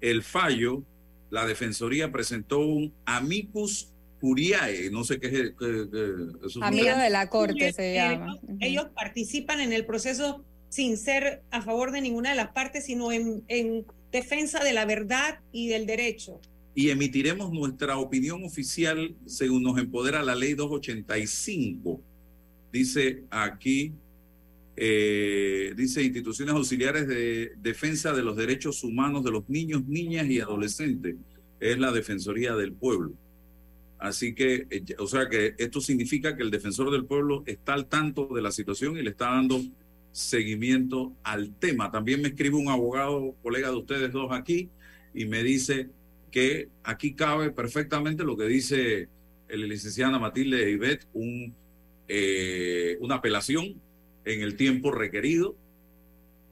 el 0.00 0.22
fallo, 0.22 0.84
la 1.30 1.46
Defensoría 1.46 2.10
presentó 2.10 2.60
un 2.60 2.92
amicus 3.04 3.92
curiae, 4.20 4.90
no 4.90 5.04
sé 5.04 5.20
qué 5.20 5.28
es. 5.28 6.56
Amigo 6.60 6.96
de 6.96 7.10
la 7.10 7.28
Corte 7.28 7.72
se 7.72 7.94
llama. 7.94 8.38
ellos 8.60 8.86
participan 8.94 9.60
en 9.60 9.72
el 9.72 9.86
proceso 9.86 10.44
sin 10.68 10.96
ser 10.96 11.42
a 11.50 11.62
favor 11.62 11.92
de 11.92 12.00
ninguna 12.00 12.30
de 12.30 12.36
las 12.36 12.48
partes, 12.48 12.86
sino 12.86 13.12
en, 13.12 13.42
en 13.48 13.86
defensa 14.12 14.62
de 14.62 14.72
la 14.72 14.84
verdad 14.84 15.40
y 15.52 15.68
del 15.68 15.86
derecho. 15.86 16.40
Y 16.74 16.90
emitiremos 16.90 17.52
nuestra 17.52 17.98
opinión 17.98 18.44
oficial 18.44 19.14
según 19.26 19.62
nos 19.62 19.78
empodera 19.78 20.22
la 20.22 20.34
ley 20.34 20.54
285. 20.54 22.00
Dice 22.72 23.24
aquí, 23.30 23.92
eh, 24.80 25.74
dice 25.76 26.02
instituciones 26.04 26.54
auxiliares 26.54 27.08
de 27.08 27.52
defensa 27.60 28.12
de 28.12 28.22
los 28.22 28.36
derechos 28.36 28.84
humanos 28.84 29.24
de 29.24 29.32
los 29.32 29.48
niños, 29.48 29.84
niñas 29.86 30.26
y 30.28 30.38
adolescentes. 30.40 31.16
Es 31.58 31.78
la 31.78 31.90
Defensoría 31.90 32.54
del 32.54 32.72
Pueblo. 32.72 33.12
Así 33.98 34.34
que, 34.34 34.68
eh, 34.70 34.84
o 34.98 35.08
sea 35.08 35.28
que 35.28 35.56
esto 35.58 35.80
significa 35.80 36.36
que 36.36 36.44
el 36.44 36.52
defensor 36.52 36.92
del 36.92 37.04
pueblo 37.04 37.42
está 37.46 37.74
al 37.74 37.86
tanto 37.86 38.28
de 38.32 38.40
la 38.40 38.52
situación 38.52 38.96
y 38.96 39.02
le 39.02 39.10
está 39.10 39.30
dando 39.30 39.60
seguimiento 40.12 41.12
al 41.24 41.52
tema. 41.56 41.90
También 41.90 42.22
me 42.22 42.28
escribe 42.28 42.54
un 42.54 42.68
abogado, 42.68 43.34
colega 43.42 43.70
de 43.70 43.76
ustedes 43.76 44.12
dos 44.12 44.30
aquí, 44.30 44.70
y 45.12 45.24
me 45.24 45.42
dice 45.42 45.88
que 46.30 46.68
aquí 46.84 47.14
cabe 47.14 47.50
perfectamente 47.50 48.22
lo 48.22 48.36
que 48.36 48.44
dice 48.44 49.08
el 49.48 49.68
licenciada 49.68 50.20
Matilde 50.20 50.70
Ibet, 50.70 51.04
eh, 52.06 52.96
una 53.00 53.16
apelación 53.16 53.74
en 54.28 54.42
el 54.42 54.56
tiempo 54.56 54.90
requerido, 54.90 55.56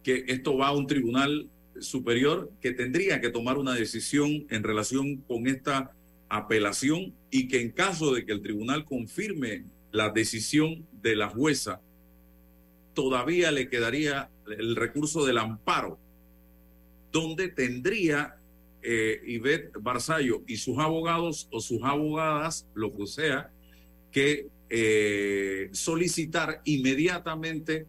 que 0.03 0.24
esto 0.29 0.57
va 0.57 0.68
a 0.68 0.72
un 0.72 0.87
tribunal 0.87 1.51
superior 1.79 2.51
que 2.62 2.72
tendría 2.72 3.20
que 3.20 3.29
tomar 3.29 3.59
una 3.59 3.74
decisión 3.74 4.47
en 4.49 4.62
relación 4.62 5.18
con 5.29 5.47
esta 5.47 5.93
apelación 6.29 7.14
y 7.31 7.49
que 7.49 7.61
en 7.61 7.70
caso 7.70 8.14
de 8.14 8.24
que 8.24 8.33
el 8.33 8.41
tribunal 8.41 8.87
confirme 8.87 9.64
la 9.93 10.11
decisión 10.11 10.87
de 11.03 11.16
la 11.16 11.29
jueza 11.29 11.81
todavía 12.95 13.53
le 13.53 13.68
quedaría 13.68 14.31
el 14.47 14.74
recurso 14.74 15.27
del 15.27 15.37
amparo, 15.37 15.99
donde 17.12 17.49
tendría 17.49 18.37
eh, 18.83 19.20
Ivette 19.27 19.72
Barzallo 19.79 20.43
y 20.47 20.57
sus 20.57 20.79
abogados 20.79 21.47
o 21.51 21.61
sus 21.61 21.83
abogadas, 21.83 22.66
lo 22.74 22.97
que 22.97 23.07
sea, 23.07 23.51
que 24.11 24.47
eh, 24.69 25.69
solicitar 25.73 26.61
inmediatamente 26.64 27.87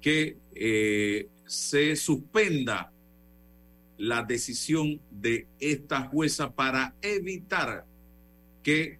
que 0.00 0.36
eh, 0.54 1.28
se 1.46 1.96
suspenda 1.96 2.92
la 3.98 4.22
decisión 4.22 5.00
de 5.10 5.46
esta 5.58 6.02
jueza 6.02 6.54
para 6.54 6.94
evitar 7.02 7.84
que 8.62 8.98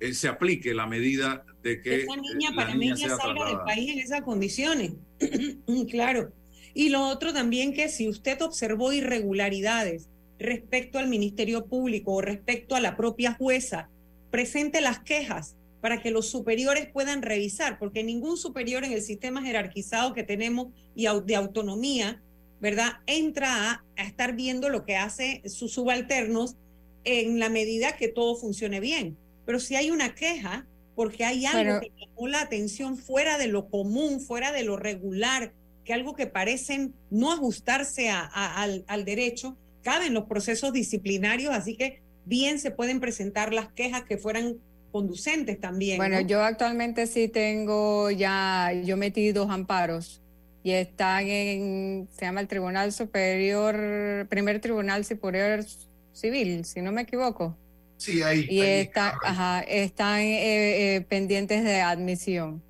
eh, 0.00 0.14
se 0.14 0.28
aplique 0.28 0.74
la 0.74 0.86
medida 0.86 1.44
de 1.62 1.80
que 1.80 2.02
esa 2.02 2.16
niña 2.16 2.50
para 2.54 2.74
mí 2.74 2.96
salga 2.96 3.46
del 3.46 3.60
país 3.60 3.92
en 3.92 3.98
esas 4.00 4.22
condiciones. 4.22 4.92
claro. 5.90 6.32
Y 6.74 6.88
lo 6.88 7.06
otro 7.06 7.32
también 7.32 7.72
que 7.72 7.88
si 7.88 8.08
usted 8.08 8.40
observó 8.42 8.92
irregularidades 8.92 10.08
respecto 10.38 10.98
al 10.98 11.08
Ministerio 11.08 11.66
Público 11.66 12.14
o 12.14 12.20
respecto 12.20 12.74
a 12.74 12.80
la 12.80 12.96
propia 12.96 13.34
jueza, 13.34 13.88
presente 14.30 14.80
las 14.80 15.00
quejas 15.00 15.56
para 15.80 16.02
que 16.02 16.10
los 16.10 16.28
superiores 16.28 16.88
puedan 16.88 17.22
revisar, 17.22 17.78
porque 17.78 18.04
ningún 18.04 18.36
superior 18.36 18.84
en 18.84 18.92
el 18.92 19.02
sistema 19.02 19.42
jerarquizado 19.42 20.14
que 20.14 20.22
tenemos 20.22 20.68
y 20.94 21.06
de 21.24 21.36
autonomía, 21.36 22.22
¿verdad? 22.60 22.98
Entra 23.06 23.70
a, 23.70 23.84
a 23.96 24.04
estar 24.04 24.34
viendo 24.34 24.68
lo 24.68 24.84
que 24.84 24.96
hace 24.96 25.42
sus 25.46 25.72
subalternos 25.72 26.56
en 27.04 27.38
la 27.38 27.48
medida 27.48 27.96
que 27.96 28.08
todo 28.08 28.36
funcione 28.36 28.80
bien. 28.80 29.16
Pero 29.46 29.58
si 29.58 29.76
hay 29.76 29.90
una 29.90 30.14
queja, 30.14 30.66
porque 30.94 31.24
hay 31.24 31.46
algo 31.46 31.80
que 31.80 31.92
llamó 31.98 32.28
la 32.28 32.42
atención 32.42 32.96
fuera 32.96 33.38
de 33.38 33.48
lo 33.48 33.68
común, 33.68 34.20
fuera 34.20 34.52
de 34.52 34.64
lo 34.64 34.76
regular, 34.76 35.54
que 35.84 35.94
algo 35.94 36.14
que 36.14 36.26
parecen 36.26 36.94
no 37.10 37.32
ajustarse 37.32 38.10
al, 38.10 39.04
derecho, 39.04 39.56
caben 39.82 40.12
los 40.12 40.24
procesos 40.24 40.72
disciplinarios, 40.72 41.54
así 41.54 41.74
que 41.74 42.02
bien 42.26 42.58
se 42.58 42.70
pueden 42.70 43.00
presentar 43.00 43.54
las 43.54 43.72
quejas 43.72 44.04
que 44.04 44.18
fueran 44.18 44.58
conducentes 44.90 45.60
también. 45.60 45.96
Bueno, 45.96 46.20
yo 46.20 46.42
actualmente 46.42 47.06
sí 47.06 47.28
tengo 47.28 48.10
ya, 48.10 48.72
yo 48.84 48.96
metí 48.96 49.32
dos 49.32 49.50
amparos 49.50 50.20
y 50.62 50.72
están 50.72 51.26
en, 51.26 52.08
se 52.12 52.26
llama 52.26 52.40
el 52.40 52.48
Tribunal 52.48 52.92
Superior, 52.92 54.26
Primer 54.28 54.60
Tribunal 54.60 55.04
Superior 55.04 55.64
Civil, 56.12 56.64
si 56.64 56.82
no 56.82 56.92
me 56.92 57.02
equivoco. 57.02 57.56
Sí, 57.96 58.22
ahí. 58.22 58.46
Y 58.48 58.60
están 58.60 60.20
eh, 60.20 60.96
eh, 60.96 61.00
pendientes 61.02 61.64
de 61.64 61.80
admisión. 61.80 62.62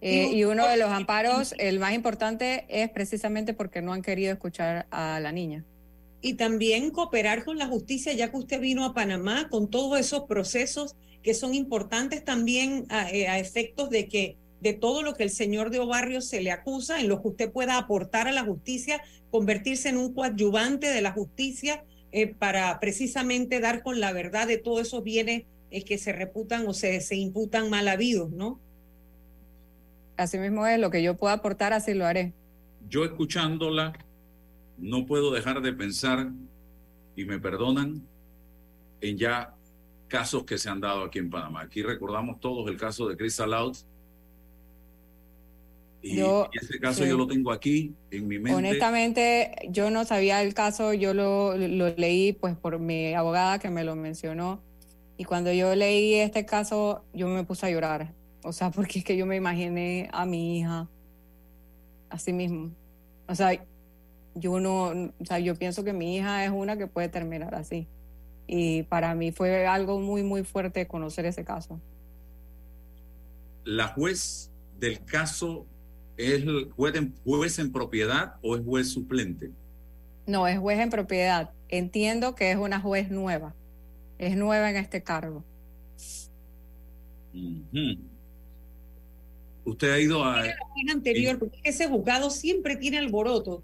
Eh, 0.00 0.30
y 0.32 0.44
uno 0.44 0.68
de 0.68 0.76
los 0.76 0.90
amparos, 0.90 1.54
el 1.58 1.80
más 1.80 1.92
importante, 1.92 2.64
es 2.68 2.88
precisamente 2.90 3.54
porque 3.54 3.82
no 3.82 3.92
han 3.92 4.02
querido 4.02 4.32
escuchar 4.32 4.86
a 4.90 5.18
la 5.18 5.32
niña. 5.32 5.64
Y 6.20 6.34
también 6.34 6.90
cooperar 6.90 7.44
con 7.44 7.58
la 7.58 7.66
justicia, 7.66 8.12
ya 8.12 8.30
que 8.30 8.36
usted 8.36 8.60
vino 8.60 8.84
a 8.84 8.94
Panamá, 8.94 9.48
con 9.48 9.68
todos 9.68 9.98
esos 9.98 10.24
procesos 10.24 10.94
que 11.22 11.34
son 11.34 11.54
importantes 11.54 12.24
también 12.24 12.86
a, 12.88 13.10
efectos 13.10 13.90
de 13.90 14.08
que 14.08 14.36
de 14.60 14.72
todo 14.72 15.02
lo 15.02 15.14
que 15.14 15.22
el 15.22 15.30
señor 15.30 15.70
de 15.70 15.78
Obarrio 15.78 16.20
se 16.20 16.40
le 16.40 16.50
acusa, 16.50 17.00
en 17.00 17.08
lo 17.08 17.22
que 17.22 17.28
usted 17.28 17.52
pueda 17.52 17.78
aportar 17.78 18.26
a 18.26 18.32
la 18.32 18.44
justicia, 18.44 19.00
convertirse 19.30 19.88
en 19.88 19.98
un 19.98 20.12
coadyuvante 20.12 20.88
de 20.88 21.00
la 21.00 21.12
justicia 21.12 21.84
eh, 22.10 22.34
para 22.34 22.80
precisamente 22.80 23.60
dar 23.60 23.82
con 23.82 24.00
la 24.00 24.12
verdad 24.12 24.48
de 24.48 24.58
todos 24.58 24.80
esos 24.80 25.04
bienes 25.04 25.44
eh, 25.70 25.84
que 25.84 25.98
se 25.98 26.12
reputan 26.12 26.66
o 26.66 26.74
se, 26.74 27.00
se 27.00 27.16
imputan 27.16 27.70
mal 27.70 27.86
habidos, 27.86 28.30
¿no? 28.30 28.58
Así 30.16 30.38
mismo 30.38 30.66
es, 30.66 30.80
lo 30.80 30.90
que 30.90 31.02
yo 31.02 31.16
pueda 31.16 31.34
aportar, 31.34 31.72
así 31.72 31.94
lo 31.94 32.04
haré. 32.04 32.32
Yo 32.88 33.04
escuchándola, 33.04 33.92
no 34.76 35.06
puedo 35.06 35.30
dejar 35.30 35.62
de 35.62 35.72
pensar, 35.72 36.30
y 37.14 37.24
me 37.24 37.38
perdonan, 37.38 38.02
en 39.00 39.16
ya 39.16 39.54
casos 40.08 40.44
que 40.44 40.58
se 40.58 40.68
han 40.68 40.80
dado 40.80 41.04
aquí 41.04 41.18
en 41.18 41.30
Panamá. 41.30 41.60
Aquí 41.62 41.82
recordamos 41.82 42.40
todos 42.40 42.68
el 42.70 42.76
caso 42.76 43.08
de 43.08 43.16
Chris 43.16 43.38
Alaud, 43.40 43.76
Y, 46.00 46.16
Yo- 46.16 46.48
y 46.52 46.58
ese 46.64 46.78
caso 46.78 47.02
sí. 47.02 47.08
yo 47.08 47.16
lo 47.18 47.26
tengo 47.26 47.50
aquí 47.50 47.92
en 48.12 48.28
mi 48.28 48.38
mente. 48.38 48.54
Honestamente, 48.54 49.50
yo 49.70 49.90
no 49.90 50.04
sabía 50.04 50.40
el 50.42 50.54
caso, 50.54 50.92
yo 50.94 51.12
lo, 51.12 51.56
lo 51.56 51.88
leí 51.96 52.32
pues 52.32 52.56
por 52.56 52.78
mi 52.78 53.14
abogada 53.14 53.58
que 53.58 53.68
me 53.68 53.82
lo 53.82 53.96
mencionó 53.96 54.60
y 55.16 55.24
cuando 55.24 55.52
yo 55.52 55.74
leí 55.74 56.14
este 56.14 56.46
caso 56.46 57.02
yo 57.12 57.26
me 57.26 57.42
puse 57.42 57.66
a 57.66 57.70
llorar, 57.70 58.14
o 58.44 58.52
sea, 58.52 58.70
porque 58.70 59.00
es 59.00 59.04
que 59.04 59.16
yo 59.16 59.26
me 59.26 59.34
imaginé 59.34 60.08
a 60.12 60.24
mi 60.24 60.58
hija 60.60 60.88
así 62.10 62.32
mismo, 62.32 62.70
o 63.26 63.34
sea, 63.34 63.60
yo 64.36 64.60
no, 64.60 64.84
o 65.18 65.24
sea, 65.24 65.40
yo 65.40 65.56
pienso 65.56 65.82
que 65.82 65.92
mi 65.92 66.16
hija 66.16 66.44
es 66.44 66.52
una 66.52 66.76
que 66.78 66.86
puede 66.86 67.08
terminar 67.08 67.56
así 67.56 67.88
y 68.50 68.82
para 68.84 69.14
mí 69.14 69.30
fue 69.30 69.66
algo 69.66 70.00
muy, 70.00 70.22
muy 70.22 70.42
fuerte 70.42 70.88
conocer 70.88 71.26
ese 71.26 71.44
caso. 71.44 71.78
¿La 73.62 73.88
juez 73.88 74.50
del 74.80 75.04
caso 75.04 75.66
es 76.16 76.42
juez 76.74 76.94
en, 76.96 77.14
juez 77.24 77.58
en 77.58 77.70
propiedad 77.70 78.36
o 78.42 78.56
es 78.56 78.64
juez 78.64 78.88
suplente? 78.88 79.50
No, 80.26 80.48
es 80.48 80.58
juez 80.58 80.80
en 80.80 80.88
propiedad. 80.88 81.50
Entiendo 81.68 82.34
que 82.34 82.50
es 82.50 82.56
una 82.56 82.80
juez 82.80 83.10
nueva. 83.10 83.54
Es 84.18 84.34
nueva 84.34 84.70
en 84.70 84.76
este 84.76 85.02
cargo. 85.02 85.44
Usted 89.66 89.92
ha 89.92 90.00
ido 90.00 90.24
a... 90.24 90.42
anterior, 90.90 91.38
porque 91.38 91.60
ese 91.64 91.86
juzgado 91.86 92.30
siempre 92.30 92.76
tiene 92.76 92.96
alboroto. 92.96 93.62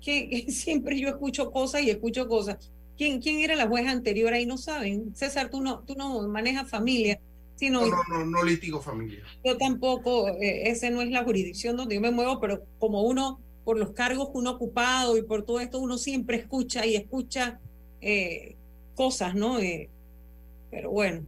Que, 0.00 0.28
que 0.46 0.50
siempre 0.50 0.98
yo 0.98 1.08
escucho 1.08 1.52
cosas 1.52 1.82
y 1.82 1.90
escucho 1.90 2.26
cosas. 2.26 2.72
¿Quién, 2.96 3.20
¿Quién 3.20 3.40
era 3.40 3.56
la 3.56 3.66
juez 3.66 3.86
anterior? 3.86 4.32
Ahí 4.32 4.46
no 4.46 4.56
saben. 4.58 5.14
César, 5.14 5.50
tú 5.50 5.60
no, 5.60 5.80
tú 5.80 5.94
no 5.96 6.26
manejas 6.28 6.68
familia, 6.70 7.20
sino 7.56 7.80
No, 7.80 7.86
no, 7.88 8.18
no, 8.18 8.26
no 8.26 8.44
litigo 8.44 8.80
familiar. 8.80 9.22
yo 9.44 9.56
tampoco, 9.56 10.28
eh, 10.28 10.68
ese 10.70 10.90
no 10.90 11.02
es 11.02 11.10
la 11.10 11.24
jurisdicción 11.24 11.76
donde 11.76 11.96
yo 11.96 12.00
me 12.00 12.10
muevo, 12.10 12.40
pero 12.40 12.62
como 12.78 13.02
uno, 13.02 13.40
por 13.64 13.78
los 13.78 13.92
cargos 13.92 14.30
que 14.30 14.38
uno 14.38 14.50
ha 14.50 14.54
ocupado 14.54 15.16
y 15.16 15.22
por 15.22 15.44
todo 15.44 15.60
esto, 15.60 15.78
uno 15.80 15.98
siempre 15.98 16.36
escucha 16.36 16.84
y 16.86 16.96
escucha 16.96 17.58
eh, 18.00 18.56
cosas, 18.94 19.34
¿no? 19.34 19.58
Eh, 19.58 19.88
pero 20.70 20.90
bueno. 20.90 21.26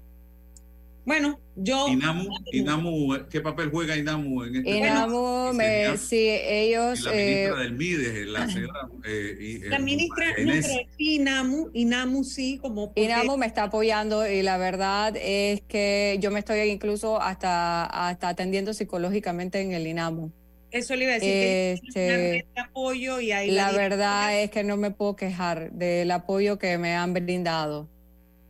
Bueno, 1.07 1.39
yo... 1.55 1.87
Inamu, 1.87 2.29
Inamu, 2.53 3.17
¿qué 3.31 3.41
papel 3.41 3.71
juega 3.71 3.97
Inamu 3.97 4.43
en 4.43 4.57
este 4.57 4.79
Inamu, 4.79 5.53
me, 5.53 5.97
sí, 5.99 6.17
y 6.17 6.31
ellos, 6.31 7.01
la 7.03 7.13
eh, 7.15 7.25
ministra 7.25 7.63
del 7.63 7.73
MIDE, 7.75 8.25
la 8.27 8.49
señora... 8.49 8.89
eh, 9.05 9.37
y, 9.41 9.57
eh, 9.65 9.69
La 9.69 9.79
ministra, 9.79 10.27
no, 10.31 10.35
pero 10.37 10.63
sí, 10.99 11.15
Inamu, 11.15 11.71
Inamu 11.75 12.25
sí, 12.25 12.59
como... 12.61 12.89
porque- 12.89 13.05
Inamu 13.05 13.37
me 13.37 13.47
está 13.47 13.63
apoyando 13.63 14.29
y 14.29 14.43
la 14.43 14.59
verdad 14.59 15.15
es 15.17 15.61
que 15.69 16.19
yo 16.21 16.33
me 16.33 16.41
estoy 16.41 16.59
incluso 16.69 17.23
hasta, 17.23 17.85
hasta 17.85 18.29
atendiendo 18.29 18.75
psicológicamente 18.75 19.61
en 19.61 19.75
el 19.75 19.87
Inamu. 19.87 20.33
Eso 20.73 20.97
le 20.97 21.05
iba 21.05 21.13
a 21.13 21.21
decir, 21.21 21.31
que 21.31 21.73
Este, 21.75 22.01
de 22.01 22.47
apoyo 22.61 23.21
y 23.21 23.31
ahí 23.31 23.53
La 23.53 23.71
la 23.71 23.79
verdad 23.79 24.43
es 24.43 24.51
que 24.51 24.65
no 24.65 24.77
me 24.77 24.91
puedo 24.91 25.15
quejar 25.15 25.71
del 25.71 26.11
apoyo 26.11 26.59
que 26.59 26.77
me 26.79 26.97
han 26.97 27.15
brindado. 27.15 27.89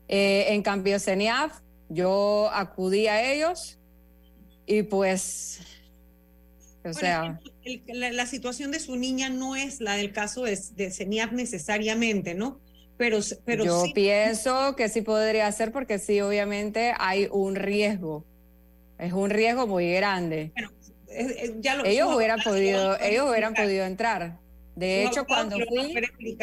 Eh, 0.08 0.46
en 0.48 0.62
cambio, 0.62 0.98
CENIAF, 0.98 1.60
yo 1.88 2.50
acudí 2.52 3.06
a 3.06 3.32
ellos 3.32 3.78
y 4.66 4.82
pues, 4.82 5.60
o 6.78 6.82
Bueno, 6.82 6.98
sea, 6.98 7.40
el- 7.64 7.82
la, 7.88 8.12
la 8.12 8.26
situación 8.26 8.70
de 8.70 8.80
su 8.80 8.96
niña 8.96 9.28
no 9.28 9.56
es 9.56 9.80
la 9.80 9.94
del 9.96 10.12
caso 10.12 10.42
de, 10.44 10.58
de 10.74 10.90
CENIAF 10.90 11.32
necesariamente, 11.32 12.34
¿no? 12.34 12.60
Pero, 12.98 13.18
pero 13.44 13.64
yo 13.64 13.84
sí, 13.84 13.92
pienso 13.94 14.74
que 14.74 14.88
sí 14.88 15.02
podría 15.02 15.50
ser 15.52 15.70
porque 15.70 15.98
sí, 15.98 16.20
obviamente 16.20 16.94
hay 16.98 17.28
un 17.30 17.54
riesgo. 17.54 18.24
Es 18.98 19.12
un 19.12 19.28
riesgo 19.30 19.66
muy 19.66 19.92
grande. 19.92 20.52
ya 21.60 21.74
lo- 21.76 21.84
Ellos 21.84 22.14
hubieran 22.14 22.40
podido, 22.42 22.98
ellos 23.00 23.28
hubieran 23.30 23.52
podido 23.54 23.84
entrar. 23.84 24.38
De 24.76 25.04
hecho, 25.04 25.26
cuando 25.26 25.56
fui, 25.68 25.94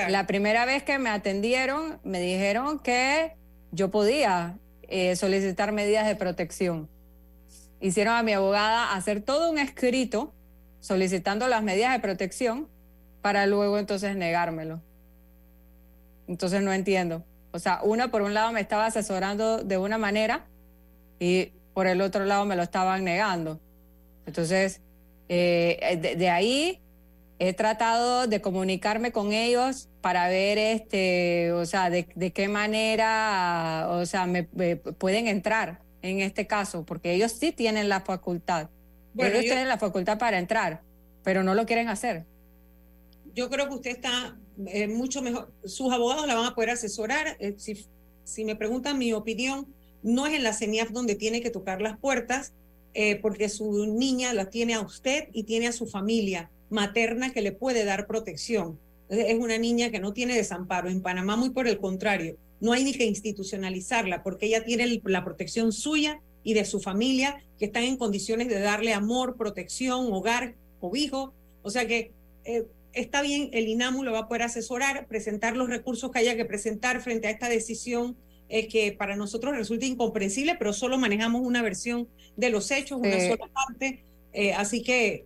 la 0.08 0.26
primera 0.28 0.66
vez 0.66 0.84
que 0.84 0.98
me 1.00 1.10
atendieron, 1.10 2.00
me 2.04 2.20
dijeron 2.20 2.80
que 2.80 3.34
yo 3.72 3.90
podía 3.92 4.58
eh, 4.96 5.16
solicitar 5.16 5.72
medidas 5.72 6.06
de 6.06 6.16
protección. 6.16 6.88
Hicieron 7.82 8.14
a 8.14 8.22
mi 8.22 8.32
abogada 8.32 8.94
hacer 8.94 9.22
todo 9.22 9.50
un 9.50 9.58
escrito 9.58 10.36
solicitando 10.82 11.48
las 11.48 11.64
medidas 11.64 11.94
de 11.94 12.00
protección 12.00 12.70
para 13.24 13.48
luego 13.48 13.80
entonces 13.80 14.16
negármelo. 14.16 14.84
Entonces 16.28 16.62
no 16.62 16.72
entiendo. 16.72 17.26
O 17.50 17.58
sea, 17.58 17.80
una 17.82 18.12
por 18.12 18.22
un 18.22 18.36
lado 18.36 18.52
me 18.52 18.62
estaba 18.62 18.86
asesorando 18.86 19.64
de 19.64 19.80
una 19.80 19.98
manera 19.98 20.46
y 21.20 21.54
por 21.74 21.88
el 21.88 22.00
otro 22.00 22.26
lado 22.26 22.46
me 22.46 22.56
lo 22.56 22.62
estaban 22.62 23.04
negando. 23.04 23.60
Entonces, 24.28 24.80
eh, 25.28 25.98
de, 26.00 26.16
de 26.16 26.30
ahí 26.30 26.83
he 27.48 27.54
tratado 27.54 28.28
de 28.28 28.42
comunicarme 28.42 29.12
con 29.12 29.34
ellos 29.34 29.90
para 30.02 30.28
ver, 30.30 30.58
este, 30.58 31.52
o 31.54 31.66
sea, 31.66 31.90
de, 31.90 32.08
de 32.16 32.32
qué 32.32 32.48
manera, 32.48 33.88
o 33.92 34.06
sea, 34.06 34.26
me, 34.26 34.48
me 34.54 34.76
pueden 34.78 35.28
entrar 35.28 35.82
en 36.02 36.20
este 36.22 36.48
caso, 36.48 36.86
porque 36.86 37.14
ellos 37.14 37.32
sí 37.34 37.52
tienen 37.52 37.90
la 37.90 38.02
facultad. 38.02 38.70
Bueno, 39.14 39.32
ellos 39.34 39.46
yo- 39.46 39.50
tienen 39.52 39.68
la 39.68 39.78
facultad 39.78 40.18
para 40.18 40.40
entrar, 40.40 40.82
pero 41.24 41.44
no 41.44 41.54
lo 41.56 41.66
quieren 41.66 41.90
hacer. 41.90 42.26
yo 43.36 43.50
creo 43.50 43.68
que 43.68 43.76
usted 43.76 43.92
está 43.92 44.38
eh, 44.68 44.88
mucho 44.88 45.22
mejor. 45.22 45.52
Sus 45.66 45.92
abogados 45.92 46.28
la 46.28 46.36
van 46.36 46.46
a 46.46 46.56
poder 46.56 46.70
asesorar. 46.72 47.36
Eh, 47.40 47.56
si, 47.58 47.86
si 48.24 48.46
me 48.46 48.56
preguntan 48.56 48.98
mi 48.98 49.12
opinión, 49.14 49.68
no 50.04 50.28
es 50.28 50.34
en 50.34 50.44
la 50.44 50.54
CENIAF 50.54 50.92
donde 50.92 51.16
tiene 51.16 51.42
que 51.42 51.50
tocar 51.50 51.82
las 51.82 51.98
puertas, 51.98 52.54
eh, 52.94 53.16
porque 53.22 53.50
su 53.50 53.88
niña 53.88 54.34
la 54.34 54.50
tiene 54.50 54.76
a 54.76 54.82
usted 54.82 55.30
y 55.34 55.44
tiene 55.44 55.68
a 55.68 55.72
su 55.72 55.88
familia 55.88 56.52
materna 56.74 57.32
que 57.32 57.42
le 57.42 57.52
puede 57.52 57.86
dar 57.86 58.08
protección. 58.08 58.80
Es 59.10 59.38
una 59.38 59.58
niña 59.58 59.92
que 59.92 60.00
no 60.00 60.12
tiene 60.12 60.36
desamparo. 60.36 60.90
En 60.90 61.02
Panamá, 61.02 61.36
muy 61.36 61.52
por 61.52 61.68
el 61.68 61.80
contrario, 61.80 62.38
no 62.60 62.74
hay 62.74 62.84
ni 62.84 62.94
que 62.94 63.06
institucionalizarla, 63.06 64.24
porque 64.24 64.48
ella 64.48 64.66
tiene 64.66 65.02
la 65.06 65.24
protección 65.24 65.72
suya 65.72 66.20
y 66.44 66.54
de 66.54 66.66
su 66.66 66.82
familia, 66.82 67.42
que 67.60 67.66
están 67.66 67.84
en 67.84 67.98
condiciones 67.98 68.50
de 68.50 68.60
darle 68.60 68.94
amor, 68.94 69.38
protección, 69.38 70.12
hogar, 70.12 70.56
cobijo. 70.80 71.34
O 71.62 71.70
sea 71.70 71.88
que 71.88 72.12
eh, 72.44 72.66
está 72.94 73.22
bien, 73.22 73.50
el 73.54 73.68
INAMU 73.68 74.04
lo 74.04 74.12
va 74.12 74.20
a 74.20 74.28
poder 74.28 74.44
asesorar, 74.44 75.08
presentar 75.08 75.56
los 75.56 75.70
recursos 75.70 76.12
que 76.12 76.20
haya 76.20 76.36
que 76.36 76.46
presentar 76.46 77.02
frente 77.02 77.28
a 77.28 77.32
esta 77.32 77.50
decisión 77.50 78.18
eh, 78.50 78.68
que 78.68 78.92
para 78.92 79.16
nosotros 79.16 79.56
resulta 79.56 79.86
incomprensible, 79.86 80.56
pero 80.58 80.74
solo 80.74 80.98
manejamos 80.98 81.42
una 81.42 81.62
versión 81.62 82.08
de 82.36 82.50
los 82.50 82.72
hechos, 82.72 83.00
una 83.00 83.20
sola 83.20 83.50
parte. 83.54 84.04
Eh, 84.34 84.54
así 84.54 84.84
que, 84.84 85.26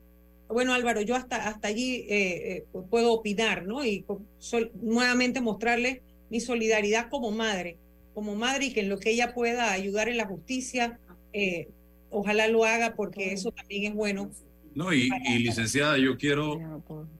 bueno, 0.49 0.73
Álvaro, 0.73 1.01
yo 1.01 1.15
hasta, 1.15 1.47
hasta 1.47 1.67
allí 1.67 2.05
eh, 2.09 2.57
eh, 2.57 2.65
puedo 2.89 3.13
opinar, 3.13 3.65
¿no? 3.65 3.85
Y 3.85 4.05
sol- 4.39 4.71
nuevamente 4.81 5.41
mostrarle 5.41 6.01
mi 6.29 6.39
solidaridad 6.39 7.09
como 7.09 7.31
madre, 7.31 7.77
como 8.13 8.35
madre 8.35 8.65
y 8.65 8.73
que 8.73 8.81
en 8.81 8.89
lo 8.89 8.99
que 8.99 9.11
ella 9.11 9.33
pueda 9.33 9.71
ayudar 9.71 10.09
en 10.09 10.17
la 10.17 10.25
justicia, 10.25 10.99
eh, 11.33 11.67
ojalá 12.09 12.47
lo 12.47 12.65
haga 12.65 12.95
porque 12.95 13.33
eso 13.33 13.51
también 13.51 13.91
es 13.91 13.93
bueno. 13.93 14.31
No, 14.75 14.93
y, 14.93 15.09
y 15.25 15.39
licenciada, 15.39 15.97
yo 15.97 16.17
quiero, 16.17 16.57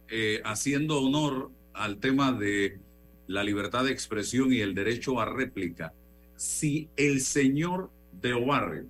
eh, 0.10 0.42
haciendo 0.46 1.02
honor 1.02 1.52
al 1.74 2.00
tema 2.00 2.32
de 2.32 2.80
la 3.28 3.44
libertad 3.44 3.84
de 3.84 3.92
expresión 3.92 4.54
y 4.54 4.60
el 4.60 4.74
derecho 4.74 5.20
a 5.20 5.26
réplica, 5.26 5.94
si 6.36 6.90
el 6.96 7.22
señor 7.22 7.92
de 8.12 8.34
Obarrio, 8.34 8.86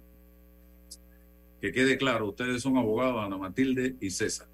que 1.62 1.72
quede 1.72 1.98
claro, 1.98 2.30
ustedes 2.30 2.62
son 2.62 2.78
abogados, 2.78 3.24
Ana 3.26 3.38
Matilde 3.38 3.96
y 4.00 4.10
César, 4.12 4.48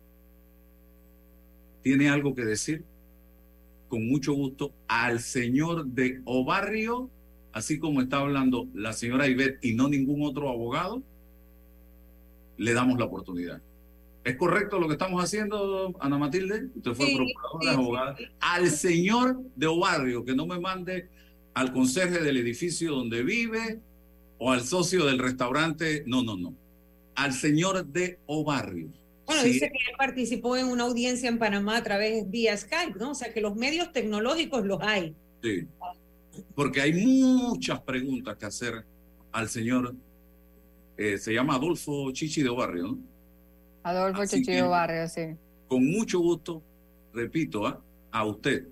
tiene 1.82 2.10
algo 2.10 2.34
que 2.34 2.45
decir, 2.45 2.84
con 3.89 4.08
mucho 4.08 4.34
gusto, 4.34 4.74
al 4.88 5.20
señor 5.20 5.86
de 5.86 6.22
Obarrio, 6.26 7.10
así 7.51 7.78
como 7.78 8.01
está 8.01 8.20
hablando 8.20 8.68
la 8.74 8.93
señora 8.93 9.28
Ivette 9.28 9.64
y 9.64 9.74
no 9.74 9.89
ningún 9.89 10.24
otro 10.26 10.49
abogado, 10.49 11.04
le 12.58 12.74
damos 12.74 12.97
la 12.97 13.06
oportunidad. 13.06 13.62
¿Es 14.24 14.38
correcto 14.38 14.80
lo 14.80 14.88
que 14.88 14.93
estamos 14.93 15.22
haciendo, 15.22 15.93
Ana 15.99 16.18
Matilde? 16.18 16.70
Usted 16.76 16.93
fue 16.93 17.08
Sí, 17.08 17.16
procuradora, 17.18 17.60
sí, 17.62 17.68
sí. 17.68 17.74
abogada. 17.76 18.16
Al 18.39 18.70
señor 18.70 19.41
de 19.56 19.68
Obarrio, 19.68 20.24
que 20.24 20.34
no 20.34 20.45
me 20.47 20.60
mande 20.60 21.10
al 21.54 21.74
conserje 21.74 22.20
del 22.20 22.38
edificio 22.38 22.93
donde 22.93 23.22
vive 23.24 23.82
o 24.38 24.51
al 24.54 24.62
socio 24.62 25.06
del 25.06 25.20
restaurante. 25.20 26.04
No, 26.08 26.24
no, 26.24 26.38
no. 26.38 26.56
Al 27.16 27.34
señor 27.34 27.86
de 27.86 28.20
Obarrio. 28.26 28.88
Bueno, 29.26 29.41
Sí, 29.43 29.49
dice 29.53 29.68
que 29.72 29.78
él 29.78 29.95
participó 29.97 30.57
en 30.57 30.68
una 30.68 30.84
audiencia 30.84 31.30
en 31.30 31.38
Panamá 31.39 31.78
a 31.78 31.84
través 31.84 32.30
vía 32.30 32.57
Skype, 32.57 32.99
¿no? 32.99 33.11
O 33.11 33.16
sea 33.16 33.34
que 33.34 33.39
los 33.41 33.55
medios 33.55 33.91
tecnológicos 33.91 34.66
los 34.66 34.82
hay. 34.82 35.16
sí. 35.41 35.68
Porque 36.55 36.82
hay 36.82 36.93
muchas 36.93 37.80
preguntas 37.82 38.36
que 38.38 38.45
hacer 38.47 38.84
al 39.32 39.47
señor. 39.49 39.93
eh, 40.97 41.18
se 41.20 41.32
llama 41.34 41.55
Adolfo 41.55 42.11
Chichi 42.11 42.41
de 42.43 42.49
Obarrio, 42.49 42.84
¿no? 42.88 42.97
Adolfo 43.84 44.22
Así 44.24 44.38
Chichillo 44.39 44.64
que- 44.66 44.70
Barrio, 44.70 45.07
sí. 45.07 45.22
con 45.68 45.86
mucho 45.86 46.20
gusto, 46.20 46.61
repito, 47.14 47.66
¿ah? 47.68 47.80
a 48.11 48.26
usted 48.26 48.68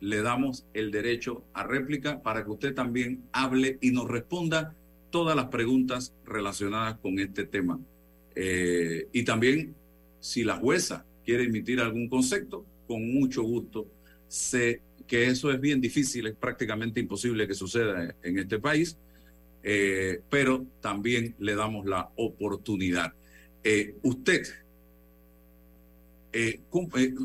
le 0.00 0.22
damos 0.22 0.64
el 0.74 0.90
derecho 0.90 1.42
a 1.54 1.62
réplica 1.64 2.22
para 2.22 2.42
que 2.44 2.50
usted 2.50 2.74
también 2.74 3.22
hable 3.32 3.78
y 3.82 3.90
nos 3.92 4.08
responda 4.08 4.74
todas 5.14 5.36
las 5.36 5.46
preguntas 5.46 6.12
relacionadas 6.26 6.98
con 6.98 7.20
este 7.20 7.44
tema. 7.44 7.78
Eh, 8.34 9.06
y 9.12 9.22
también, 9.22 9.72
si 10.18 10.42
la 10.42 10.56
jueza 10.56 11.06
quiere 11.24 11.44
emitir 11.44 11.78
algún 11.78 12.08
concepto, 12.08 12.66
con 12.88 13.14
mucho 13.14 13.44
gusto. 13.44 13.86
Sé 14.26 14.80
que 15.06 15.28
eso 15.28 15.52
es 15.52 15.60
bien 15.60 15.80
difícil, 15.80 16.26
es 16.26 16.34
prácticamente 16.34 16.98
imposible 16.98 17.46
que 17.46 17.54
suceda 17.54 18.12
en 18.24 18.38
este 18.40 18.58
país, 18.58 18.98
eh, 19.62 20.18
pero 20.28 20.66
también 20.80 21.36
le 21.38 21.54
damos 21.54 21.86
la 21.86 22.10
oportunidad. 22.16 23.12
Eh, 23.62 23.94
usted, 24.02 24.42
eh, 26.32 26.60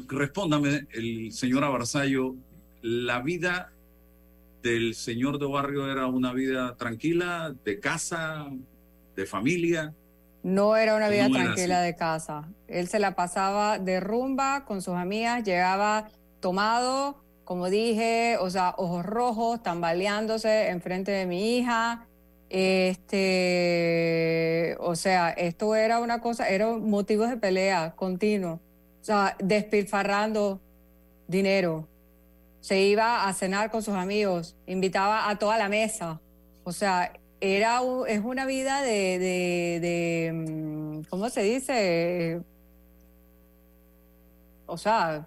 respóndame, 0.10 0.86
el 0.92 1.32
señor 1.32 1.64
Abarzallo, 1.64 2.36
¿la 2.84 3.20
vida 3.24 3.74
del 4.62 4.96
señor 4.96 5.40
de 5.40 5.48
barrio 5.48 5.92
era 5.92 6.08
una 6.08 6.34
vida 6.34 6.76
tranquila, 6.76 7.56
de 7.64 7.80
casa, 7.80 8.48
de 9.16 9.26
familia? 9.26 9.94
No 10.44 10.78
era 10.78 10.96
una 10.96 11.10
vida 11.10 11.28
tranquila 11.30 11.82
de 11.82 11.96
casa. 11.96 12.48
Él 12.68 12.88
se 12.88 13.00
la 13.00 13.16
pasaba 13.16 13.80
de 13.80 14.00
rumba 14.00 14.64
con 14.66 14.82
sus 14.82 14.94
amigas, 14.96 15.44
llegaba 15.44 16.10
tomado, 16.40 17.22
como 17.44 17.70
dije, 17.70 18.38
o 18.40 18.50
sea, 18.50 18.74
ojos 18.78 19.06
rojos, 19.06 19.62
tambaleándose 19.62 20.70
enfrente 20.70 21.12
de 21.12 21.26
mi 21.26 21.58
hija. 21.58 22.06
Este, 22.50 23.18
o 24.80 24.96
sea, 24.96 25.32
esto 25.32 25.76
era 25.76 26.00
una 26.00 26.22
cosa, 26.22 26.48
eran 26.48 26.90
motivos 26.90 27.30
de 27.30 27.36
pelea 27.36 27.94
continuo. 27.96 28.62
O 29.02 29.04
sea, 29.04 29.36
despilfarrando 29.40 30.62
dinero. 31.28 31.89
Se 32.62 32.82
iba 32.82 33.28
a 33.28 33.34
cenar 33.34 33.72
con 33.72 33.82
sus 33.84 33.96
amigos, 33.96 34.56
invitaba 34.68 35.30
a 35.30 35.38
toda 35.38 35.58
la 35.58 35.70
mesa. 35.70 36.20
O 36.64 36.72
sea, 36.72 37.14
era 37.42 37.82
es 38.08 38.20
una 38.24 38.46
vida 38.46 38.82
de, 38.82 39.20
de, 39.80 40.32
mm, 40.34 41.02
¿cómo 41.10 41.30
se 41.30 41.44
dice? 41.44 42.42
O 44.66 44.78
sea, 44.78 45.26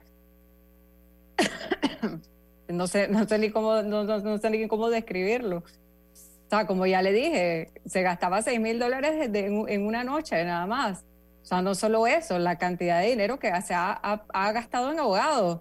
no 2.68 2.86
sé, 2.86 3.08
no 3.08 3.26
sé 3.26 3.38
ni 3.38 3.50
cómo, 3.50 3.82
no, 3.82 4.04
no, 4.04 4.38
sé 4.38 4.50
ni 4.50 4.68
cómo 4.68 4.90
describirlo. 4.90 5.58
O 5.58 6.50
sea, 6.50 6.66
como 6.66 6.86
ya 6.86 7.00
le 7.00 7.12
dije, 7.12 7.72
se 7.86 8.02
gastaba 8.02 8.42
6 8.42 8.60
mil 8.60 8.78
dólares 8.78 9.30
en, 9.32 9.86
una 9.86 10.04
noche 10.04 10.44
nada 10.44 10.66
más. 10.66 11.04
O 11.42 11.46
sea, 11.46 11.62
no 11.62 11.74
solo 11.74 12.06
eso, 12.06 12.38
la 12.38 12.58
cantidad 12.58 13.00
de 13.00 13.08
dinero 13.08 13.38
que 13.38 13.50
se 13.62 13.74
ha, 13.74 13.92
ha 13.92 14.52
gastado 14.52 14.92
en 14.92 15.00
abogados. 15.00 15.60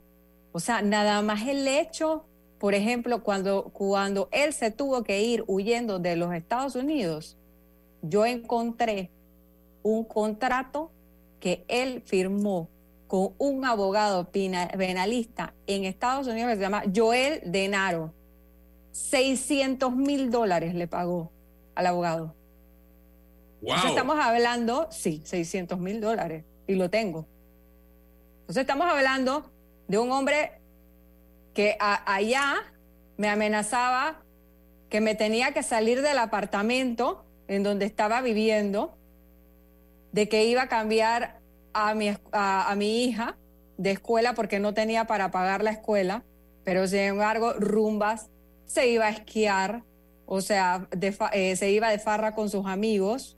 O 0.51 0.59
sea, 0.59 0.81
nada 0.81 1.21
más 1.21 1.47
el 1.47 1.67
hecho 1.67 2.25
por 2.61 2.75
ejemplo, 2.75 3.23
cuando, 3.23 3.71
cuando 3.73 4.29
él 4.31 4.53
se 4.53 4.69
tuvo 4.69 5.03
que 5.03 5.23
ir 5.23 5.43
huyendo 5.47 5.97
de 5.97 6.15
los 6.15 6.31
Estados 6.31 6.75
Unidos, 6.75 7.35
yo 8.03 8.23
encontré 8.23 9.09
un 9.81 10.03
contrato 10.03 10.91
que 11.39 11.65
él 11.67 12.03
firmó 12.05 12.69
con 13.07 13.33
un 13.39 13.65
abogado 13.65 14.29
penalista 14.29 15.55
en 15.65 15.85
Estados 15.85 16.27
Unidos 16.27 16.51
que 16.51 16.57
se 16.57 16.61
llama 16.61 16.83
Joel 16.95 17.41
Denaro. 17.47 18.13
600 18.91 19.95
mil 19.95 20.29
dólares 20.29 20.75
le 20.75 20.87
pagó 20.87 21.31
al 21.73 21.87
abogado. 21.87 22.35
Entonces 23.63 23.89
estamos 23.89 24.19
hablando, 24.19 24.87
sí, 24.91 25.23
600 25.25 25.79
mil 25.79 25.99
dólares, 25.99 26.45
y 26.67 26.75
lo 26.75 26.91
tengo. 26.91 27.25
Entonces 28.41 28.61
estamos 28.61 28.85
hablando 28.87 29.50
de 29.91 29.99
un 29.99 30.09
hombre 30.09 30.53
que 31.53 31.75
allá 31.79 32.73
me 33.17 33.27
amenazaba 33.27 34.23
que 34.89 35.01
me 35.01 35.15
tenía 35.15 35.51
que 35.51 35.63
salir 35.63 36.01
del 36.01 36.17
apartamento 36.17 37.25
en 37.49 37.63
donde 37.63 37.87
estaba 37.87 38.21
viviendo, 38.21 38.97
de 40.13 40.29
que 40.29 40.45
iba 40.45 40.61
a 40.61 40.67
cambiar 40.69 41.41
a 41.73 41.93
mi, 41.93 42.09
a, 42.31 42.73
mi 42.77 43.03
hija 43.03 43.37
de 43.77 43.91
escuela 43.91 44.33
porque 44.33 44.59
no 44.59 44.73
tenía 44.73 45.07
para 45.07 45.29
pagar 45.29 45.61
la 45.61 45.71
escuela, 45.71 46.23
pero 46.63 46.87
sin 46.87 46.99
embargo, 46.99 47.51
rumbas, 47.59 48.29
se 48.65 48.87
iba 48.87 49.07
a 49.07 49.09
esquiar, 49.09 49.83
o 50.25 50.39
sea, 50.39 50.87
eh, 51.33 51.57
se 51.57 51.69
iba 51.69 51.89
de 51.89 51.99
farra 51.99 52.33
con 52.33 52.49
sus 52.49 52.65
amigos. 52.65 53.37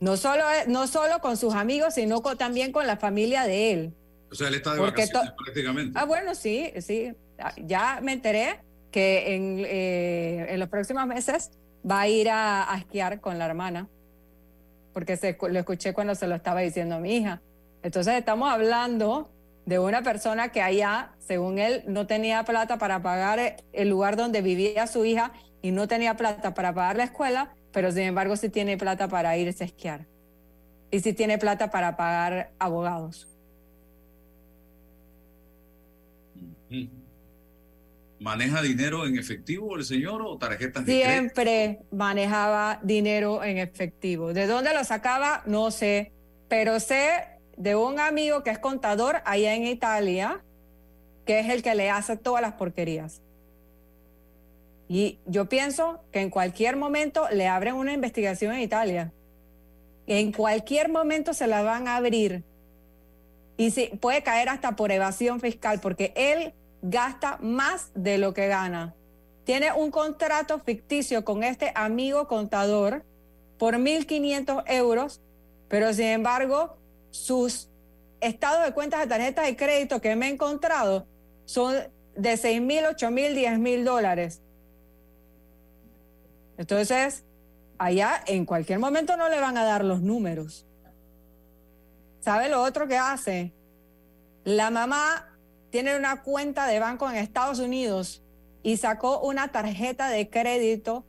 No 0.00 0.16
solo, 0.16 0.42
no 0.66 0.88
solo 0.88 1.20
con 1.20 1.36
sus 1.36 1.54
amigos, 1.54 1.94
sino 1.94 2.20
también 2.22 2.72
con 2.72 2.88
la 2.88 2.96
familia 2.96 3.44
de 3.44 3.72
él. 3.72 3.94
O 4.30 4.34
sea, 4.34 4.48
él 4.48 4.54
está 4.54 4.74
de 4.74 4.80
vacaciones 4.80 5.32
prácticamente. 5.36 5.98
Ah, 5.98 6.04
bueno, 6.04 6.34
sí, 6.34 6.72
sí. 6.80 7.12
Ah, 7.38 7.52
ya 7.56 8.00
me 8.02 8.12
enteré 8.12 8.60
que 8.90 9.34
en, 9.34 9.64
eh, 9.66 10.46
en 10.50 10.60
los 10.60 10.68
próximos 10.68 11.06
meses 11.06 11.50
va 11.88 12.02
a 12.02 12.08
ir 12.08 12.28
a, 12.30 12.68
esquiar 12.78 13.20
con 13.20 13.38
la 13.38 13.46
hermana, 13.46 13.88
porque 14.92 15.16
se, 15.16 15.36
lo 15.40 15.58
escuché 15.58 15.92
cuando 15.94 16.14
se 16.14 16.26
lo 16.26 16.34
estaba 16.34 16.60
diciendo 16.60 16.96
a 16.96 17.00
mi 17.00 17.16
hija. 17.16 17.40
Entonces 17.82 18.14
estamos 18.14 18.50
hablando 18.50 19.30
de 19.66 19.78
una 19.78 20.02
persona 20.02 20.50
que 20.50 20.62
allá, 20.62 21.12
según 21.18 21.58
él, 21.58 21.82
no 21.86 22.06
tenía 22.06 22.44
plata 22.44 22.78
para 22.78 23.02
pagar 23.02 23.56
el 23.72 23.88
lugar 23.88 24.16
donde 24.16 24.42
vivía 24.42 24.86
su 24.86 25.04
hija 25.04 25.32
y 25.62 25.70
no 25.70 25.88
tenía 25.88 26.16
plata 26.16 26.54
para 26.54 26.74
pagar 26.74 26.96
la 26.96 27.04
escuela, 27.04 27.54
pero 27.72 27.92
sin 27.92 28.02
embargo 28.02 28.36
sí 28.36 28.48
tiene 28.48 28.76
plata 28.76 29.08
para 29.08 29.36
irse 29.36 29.64
a 29.64 29.66
esquiar. 29.66 30.06
Y 30.90 31.00
sí 31.00 31.12
tiene 31.12 31.38
plata 31.38 31.70
para 31.70 31.96
pagar 31.96 32.50
abogados. 32.58 33.29
¿Maneja 38.20 38.60
dinero 38.60 39.06
en 39.06 39.18
efectivo 39.18 39.76
el 39.76 39.84
señor 39.84 40.20
o 40.22 40.36
tarjetas 40.36 40.84
de 40.84 40.92
Siempre 40.92 41.80
manejaba 41.90 42.78
dinero 42.82 43.42
en 43.42 43.56
efectivo. 43.56 44.34
¿De 44.34 44.46
dónde 44.46 44.74
lo 44.74 44.84
sacaba? 44.84 45.42
No 45.46 45.70
sé, 45.70 46.12
pero 46.48 46.80
sé 46.80 47.10
de 47.56 47.76
un 47.76 47.98
amigo 47.98 48.42
que 48.42 48.50
es 48.50 48.58
contador 48.58 49.22
allá 49.24 49.54
en 49.54 49.66
Italia, 49.66 50.42
que 51.24 51.40
es 51.40 51.48
el 51.48 51.62
que 51.62 51.74
le 51.74 51.88
hace 51.88 52.16
todas 52.18 52.42
las 52.42 52.52
porquerías. 52.52 53.22
Y 54.86 55.18
yo 55.24 55.48
pienso 55.48 56.02
que 56.12 56.20
en 56.20 56.30
cualquier 56.30 56.76
momento 56.76 57.26
le 57.32 57.46
abren 57.46 57.74
una 57.74 57.92
investigación 57.92 58.54
en 58.54 58.60
Italia. 58.60 59.12
En 60.06 60.32
cualquier 60.32 60.90
momento 60.90 61.32
se 61.32 61.46
la 61.46 61.62
van 61.62 61.86
a 61.86 61.96
abrir. 61.96 62.42
Y 63.56 63.70
si, 63.70 63.86
puede 64.00 64.22
caer 64.22 64.48
hasta 64.48 64.74
por 64.76 64.90
evasión 64.90 65.38
fiscal, 65.38 65.80
porque 65.80 66.12
él 66.16 66.52
gasta 66.82 67.38
más 67.40 67.90
de 67.94 68.18
lo 68.18 68.34
que 68.34 68.48
gana. 68.48 68.94
Tiene 69.44 69.72
un 69.72 69.90
contrato 69.90 70.58
ficticio 70.60 71.24
con 71.24 71.42
este 71.42 71.72
amigo 71.74 72.28
contador 72.28 73.04
por 73.58 73.74
1.500 73.74 74.64
euros, 74.66 75.20
pero 75.68 75.92
sin 75.92 76.06
embargo, 76.06 76.76
sus 77.10 77.68
estados 78.20 78.64
de 78.64 78.72
cuentas 78.72 79.00
de 79.00 79.06
tarjetas 79.06 79.46
de 79.46 79.56
crédito 79.56 80.00
que 80.00 80.14
me 80.16 80.28
he 80.28 80.32
encontrado 80.32 81.06
son 81.44 81.74
de 82.14 82.34
6.000, 82.34 82.96
8.000, 82.96 83.34
10.000 83.34 83.84
dólares. 83.84 84.42
Entonces, 86.58 87.24
allá 87.78 88.22
en 88.26 88.44
cualquier 88.44 88.78
momento 88.78 89.16
no 89.16 89.28
le 89.28 89.40
van 89.40 89.56
a 89.56 89.64
dar 89.64 89.84
los 89.84 90.02
números. 90.02 90.66
¿Sabe 92.20 92.50
lo 92.50 92.62
otro 92.62 92.86
que 92.86 92.98
hace? 92.98 93.52
La 94.44 94.70
mamá 94.70 95.29
tiene 95.70 95.96
una 95.96 96.22
cuenta 96.22 96.66
de 96.66 96.80
banco 96.80 97.08
en 97.08 97.16
Estados 97.16 97.58
Unidos 97.58 98.22
y 98.62 98.76
sacó 98.76 99.20
una 99.20 99.52
tarjeta 99.52 100.08
de 100.08 100.28
crédito 100.28 101.04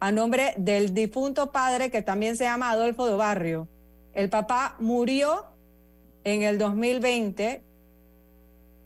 a 0.00 0.12
nombre 0.12 0.54
del 0.56 0.94
difunto 0.94 1.50
padre 1.50 1.90
que 1.90 2.02
también 2.02 2.36
se 2.36 2.44
llama 2.44 2.70
Adolfo 2.70 3.06
de 3.06 3.14
Barrio. 3.14 3.68
El 4.14 4.28
papá 4.30 4.76
murió 4.78 5.46
en 6.24 6.42
el 6.42 6.58
2020 6.58 7.62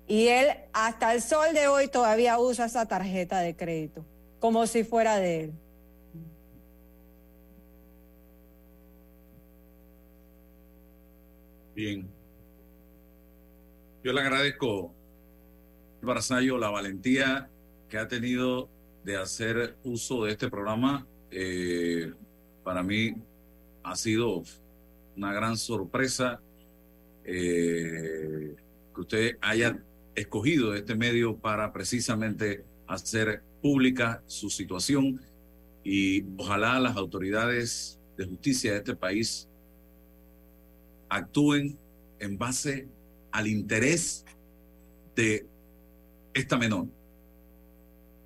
y 0.06 0.28
él 0.28 0.48
hasta 0.72 1.14
el 1.14 1.22
sol 1.22 1.54
de 1.54 1.68
hoy 1.68 1.88
todavía 1.88 2.38
usa 2.38 2.66
esa 2.66 2.86
tarjeta 2.86 3.40
de 3.40 3.56
crédito, 3.56 4.04
como 4.40 4.66
si 4.66 4.84
fuera 4.84 5.16
de 5.16 5.44
él. 5.44 5.52
Bien. 11.74 12.21
Yo 14.04 14.12
le 14.12 14.20
agradezco, 14.20 14.92
Barzallo, 16.02 16.58
la 16.58 16.70
valentía 16.70 17.48
que 17.88 17.98
ha 17.98 18.08
tenido 18.08 18.68
de 19.04 19.16
hacer 19.16 19.76
uso 19.84 20.24
de 20.24 20.32
este 20.32 20.50
programa. 20.50 21.06
Eh, 21.30 22.12
para 22.64 22.82
mí 22.82 23.14
ha 23.84 23.94
sido 23.94 24.42
una 25.16 25.32
gran 25.32 25.56
sorpresa 25.56 26.40
eh, 27.24 28.56
que 28.92 29.00
usted 29.00 29.36
haya 29.40 29.78
escogido 30.16 30.74
este 30.74 30.96
medio 30.96 31.36
para 31.36 31.72
precisamente 31.72 32.64
hacer 32.88 33.44
pública 33.62 34.20
su 34.26 34.50
situación 34.50 35.20
y 35.84 36.24
ojalá 36.38 36.80
las 36.80 36.96
autoridades 36.96 38.00
de 38.16 38.26
justicia 38.26 38.72
de 38.72 38.78
este 38.78 38.96
país 38.96 39.48
actúen 41.08 41.78
en 42.18 42.36
base 42.36 42.88
al 43.32 43.48
interés 43.48 44.24
de 45.16 45.46
esta 46.34 46.56
menor. 46.56 46.86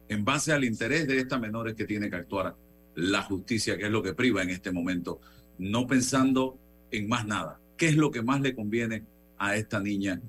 En 0.08 0.24
base 0.24 0.52
al 0.52 0.64
interés 0.64 1.06
de 1.08 1.18
esta 1.18 1.38
menor 1.38 1.68
es 1.68 1.74
que 1.74 1.84
tiene 1.84 2.10
que 2.10 2.16
actuar 2.16 2.54
la 2.94 3.22
justicia, 3.22 3.76
que 3.76 3.86
es 3.86 3.90
lo 3.90 4.02
que 4.02 4.14
priva 4.14 4.42
en 4.42 4.50
este 4.50 4.72
momento, 4.72 5.20
no 5.58 5.86
pensando 5.86 6.58
en 6.90 7.08
más 7.08 7.26
nada. 7.26 7.60
qué 7.76 7.88
es 7.88 7.96
lo 7.96 8.10
que 8.10 8.22
más 8.22 8.40
le 8.40 8.54
conviene 8.54 9.04
a 9.36 9.54
esta 9.56 9.80
niña. 9.80 10.22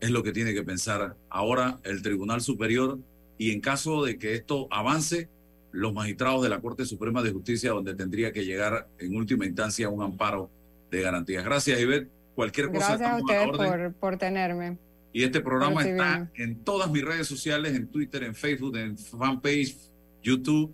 Es 0.00 0.10
lo 0.10 0.22
que 0.22 0.32
tiene 0.32 0.52
que 0.52 0.62
pensar 0.62 1.16
ahora 1.30 1.80
el 1.82 2.02
Tribunal 2.02 2.42
Superior 2.42 2.98
y 3.38 3.52
en 3.52 3.60
caso 3.62 4.04
de 4.04 4.18
que 4.18 4.34
esto 4.34 4.68
avance, 4.70 5.30
los 5.72 5.94
magistrados 5.94 6.42
de 6.42 6.50
la 6.50 6.60
Corte 6.60 6.84
Suprema 6.84 7.22
de 7.22 7.32
Justicia, 7.32 7.70
donde 7.70 7.94
tendría 7.94 8.32
que 8.32 8.44
llegar 8.44 8.88
en 8.98 9.16
última 9.16 9.46
instancia 9.46 9.88
un 9.88 10.02
amparo 10.02 10.50
de 10.90 11.00
garantías. 11.00 11.42
Gracias, 11.42 11.80
Ivette. 11.80 12.19
Cualquier 12.34 12.68
cosa. 12.68 12.96
Gracias 12.96 13.10
a 13.10 13.16
ustedes 13.16 13.48
por, 13.48 13.92
por 13.94 14.16
tenerme. 14.16 14.78
Y 15.12 15.24
este 15.24 15.40
programa 15.40 15.82
está 15.82 16.30
en 16.34 16.62
todas 16.62 16.90
mis 16.90 17.04
redes 17.04 17.26
sociales, 17.26 17.74
en 17.74 17.88
Twitter, 17.88 18.22
en 18.22 18.34
Facebook, 18.34 18.76
en 18.76 18.96
fanpage, 18.96 19.76
YouTube, 20.22 20.72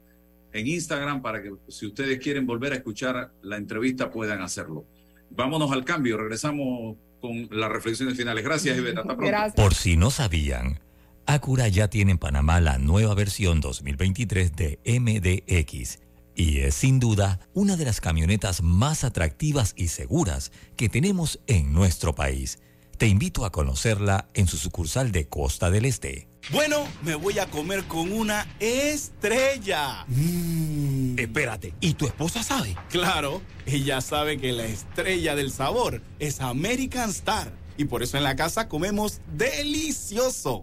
en 0.53 0.67
Instagram, 0.67 1.23
para 1.23 1.43
que 1.43 1.53
si 1.69 1.87
ustedes 1.87 2.19
quieren 2.19 2.47
volver 2.47 2.73
a 2.73 2.77
escuchar 2.77 3.33
la 3.43 3.57
entrevista 3.57 4.11
puedan 4.11 4.43
hacerlo. 4.43 4.85
Vámonos 5.31 5.73
al 5.73 5.85
cambio, 5.85 6.19
regresamos 6.19 6.97
con 7.21 7.49
las 7.51 7.71
reflexiones 7.71 8.17
finales. 8.17 8.45
Gracias, 8.45 8.77
Iveta. 8.77 9.01
Hasta 9.01 9.17
pronto. 9.17 9.31
Gracias. 9.31 9.55
Por 9.55 9.75
si 9.75 9.97
no 9.97 10.11
sabían, 10.11 10.81
Acura 11.25 11.69
ya 11.69 11.89
tiene 11.89 12.13
en 12.13 12.19
Panamá 12.19 12.61
la 12.61 12.79
nueva 12.79 13.15
versión 13.15 13.61
2023 13.61 14.55
de 14.55 14.79
MDX 14.85 16.06
y 16.37 16.59
es 16.59 16.75
sin 16.75 17.01
duda 17.01 17.41
una 17.55 17.77
de 17.77 17.87
las 17.87 18.01
camionetas 18.01 18.63
más 18.63 19.03
atractivas 19.03 19.73
y 19.75 19.89
seguras 19.89 20.53
que 20.77 20.89
tenemos 20.89 21.41
en 21.47 21.73
nuestro 21.73 22.15
país. 22.15 22.61
Te 22.99 23.09
invito 23.09 23.45
a 23.45 23.51
conocerla 23.51 24.29
en 24.35 24.47
su 24.47 24.57
sucursal 24.57 25.13
de 25.13 25.29
Costa 25.29 25.71
del 25.71 25.85
Este. 25.85 26.29
Bueno, 26.51 26.87
me 27.03 27.15
voy 27.15 27.39
a 27.39 27.47
comer 27.51 27.85
con 27.85 28.13
una 28.13 28.47
estrella. 28.61 30.05
Mm. 30.07 31.19
Espérate, 31.19 31.75
¿y 31.81 31.95
tu 31.95 32.07
esposa 32.07 32.43
sabe? 32.43 32.77
Claro, 32.91 33.43
ella 33.67 34.01
sabe 34.01 34.39
que 34.39 34.53
la 34.53 34.65
estrella 34.65 35.35
del 35.35 35.51
sabor 35.51 36.03
es 36.19 36.41
American 36.41 37.11
Star. 37.11 37.53
Y 37.77 37.87
por 37.87 38.03
eso 38.03 38.17
en 38.17 38.25
la 38.25 38.37
casa 38.37 38.69
comemos 38.69 39.21
delicioso. 39.37 40.63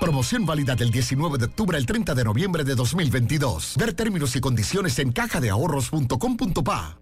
Promoción 0.00 0.44
válida 0.44 0.74
del 0.74 0.90
19 0.90 1.38
de 1.38 1.46
octubre 1.46 1.78
al 1.78 1.86
30 1.86 2.14
de 2.14 2.24
noviembre 2.24 2.64
de 2.64 2.74
2022. 2.74 3.74
Ver 3.78 3.94
términos 3.94 4.36
y 4.36 4.40
condiciones 4.40 4.98
en 4.98 5.12
cajadeahorros.com.pa. 5.12 6.98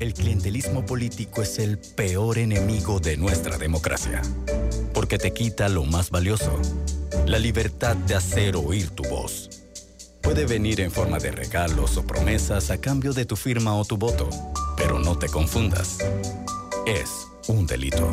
El 0.00 0.14
clientelismo 0.14 0.84
político 0.84 1.42
es 1.42 1.60
el 1.60 1.78
peor 1.78 2.38
enemigo 2.38 2.98
de 2.98 3.16
nuestra 3.16 3.56
democracia, 3.56 4.20
porque 4.92 5.16
te 5.16 5.32
quita 5.32 5.68
lo 5.68 5.84
más 5.84 6.10
valioso, 6.10 6.60
la 7.26 7.38
libertad 7.38 7.94
de 7.94 8.16
hacer 8.16 8.56
oír 8.56 8.90
tu 8.90 9.04
voz. 9.04 9.62
Puede 10.20 10.46
venir 10.46 10.80
en 10.80 10.90
forma 10.90 11.18
de 11.18 11.30
regalos 11.30 11.96
o 11.96 12.04
promesas 12.04 12.70
a 12.70 12.80
cambio 12.80 13.12
de 13.12 13.26
tu 13.26 13.36
firma 13.36 13.74
o 13.74 13.84
tu 13.84 13.96
voto, 13.96 14.28
pero 14.76 14.98
no 14.98 15.16
te 15.16 15.28
confundas. 15.28 15.98
Es 16.84 17.28
un 17.46 17.66
delito. 17.66 18.12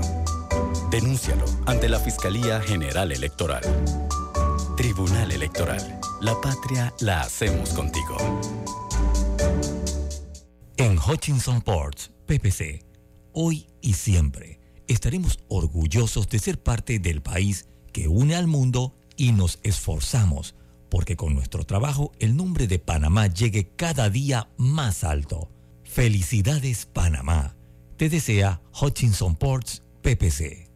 Denúncialo 0.90 1.46
ante 1.68 1.88
la 1.88 2.00
Fiscalía 2.00 2.62
General 2.62 3.12
Electoral. 3.12 3.62
Tribunal 4.76 5.32
Electoral. 5.32 6.00
La 6.20 6.34
patria 6.42 6.92
la 7.00 7.22
hacemos 7.22 7.70
contigo. 7.72 8.18
En 10.78 10.98
Hutchinson 10.98 11.62
Ports, 11.62 12.12
PPC, 12.26 12.84
hoy 13.34 13.68
y 13.82 13.94
siempre 13.94 14.60
estaremos 14.88 15.38
orgullosos 15.48 16.28
de 16.28 16.40
ser 16.40 16.60
parte 16.60 16.98
del 16.98 17.22
país 17.22 17.68
que 17.94 18.08
une 18.08 18.36
al 18.36 18.48
mundo 18.48 18.96
y 19.16 19.32
nos 19.32 19.60
esforzamos 19.62 20.56
porque 20.90 21.16
con 21.16 21.36
nuestro 21.36 21.66
trabajo 21.66 22.14
el 22.18 22.36
nombre 22.36 22.66
de 22.66 22.80
Panamá 22.80 23.28
llegue 23.28 23.70
cada 23.76 24.10
día 24.10 24.50
más 24.58 25.04
alto. 25.04 25.52
Felicidades 25.84 26.88
Panamá. 26.88 27.56
Te 27.96 28.10
desea 28.10 28.62
Hutchinson 28.82 29.36
Ports 29.36 29.84
PPC. 30.02 30.69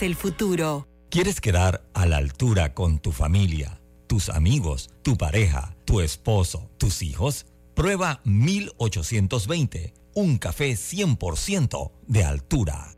el 0.00 0.14
futuro. 0.14 0.88
¿Quieres 1.10 1.40
quedar 1.40 1.84
a 1.92 2.06
la 2.06 2.16
altura 2.16 2.72
con 2.72 2.98
tu 2.98 3.12
familia, 3.12 3.82
tus 4.06 4.30
amigos, 4.30 4.88
tu 5.02 5.18
pareja, 5.18 5.76
tu 5.84 6.00
esposo, 6.00 6.70
tus 6.78 7.02
hijos? 7.02 7.44
Prueba 7.74 8.22
1820, 8.24 9.92
un 10.14 10.38
café 10.38 10.72
100% 10.72 11.92
de 12.06 12.24
altura. 12.24 12.94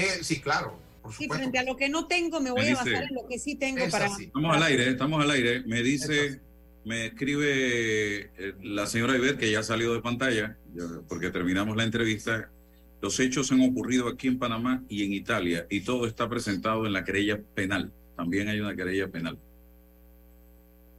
Que 0.00 0.06
eh, 0.20 0.24
sí, 0.24 0.40
claro. 0.40 0.78
Por 1.02 1.12
Sí, 1.14 1.28
frente 1.28 1.58
a 1.58 1.62
lo 1.62 1.76
que 1.76 1.88
no 1.88 2.06
tengo, 2.06 2.40
me 2.40 2.50
voy 2.50 2.62
Me 2.62 2.66
a 2.66 2.70
dice- 2.70 2.90
basar 2.92 3.08
en 3.08 3.14
lo 3.14 3.26
que 3.28 3.38
sí 3.38 3.54
tengo 3.54 3.88
para. 3.90 4.06
así. 4.06 4.24
Estamos 4.24 4.56
al 4.56 4.62
aire, 4.64 4.88
estamos 4.90 5.22
al 5.22 5.30
aire. 5.30 5.62
Me 5.66 5.82
dice, 5.82 6.40
me 6.84 7.06
escribe 7.06 8.30
eh, 8.36 8.54
la 8.62 8.86
señora 8.86 9.16
Ivette, 9.16 9.38
que 9.38 9.50
ya 9.50 9.62
salió 9.62 9.94
de 9.94 10.00
pantalla, 10.02 10.56
porque 11.08 11.30
terminamos 11.30 11.76
la 11.76 11.84
entrevista. 11.84 12.50
Los 13.00 13.18
hechos 13.20 13.52
han 13.52 13.60
ocurrido 13.62 14.08
aquí 14.08 14.26
en 14.26 14.38
Panamá 14.38 14.82
y 14.88 15.04
en 15.04 15.12
Italia, 15.12 15.66
y 15.70 15.80
todo 15.82 16.06
está 16.06 16.28
presentado 16.28 16.84
en 16.84 16.92
la 16.92 17.04
querella 17.04 17.40
penal. 17.54 17.92
También 18.16 18.48
hay 18.48 18.58
una 18.60 18.74
querella 18.74 19.06
penal. 19.08 19.38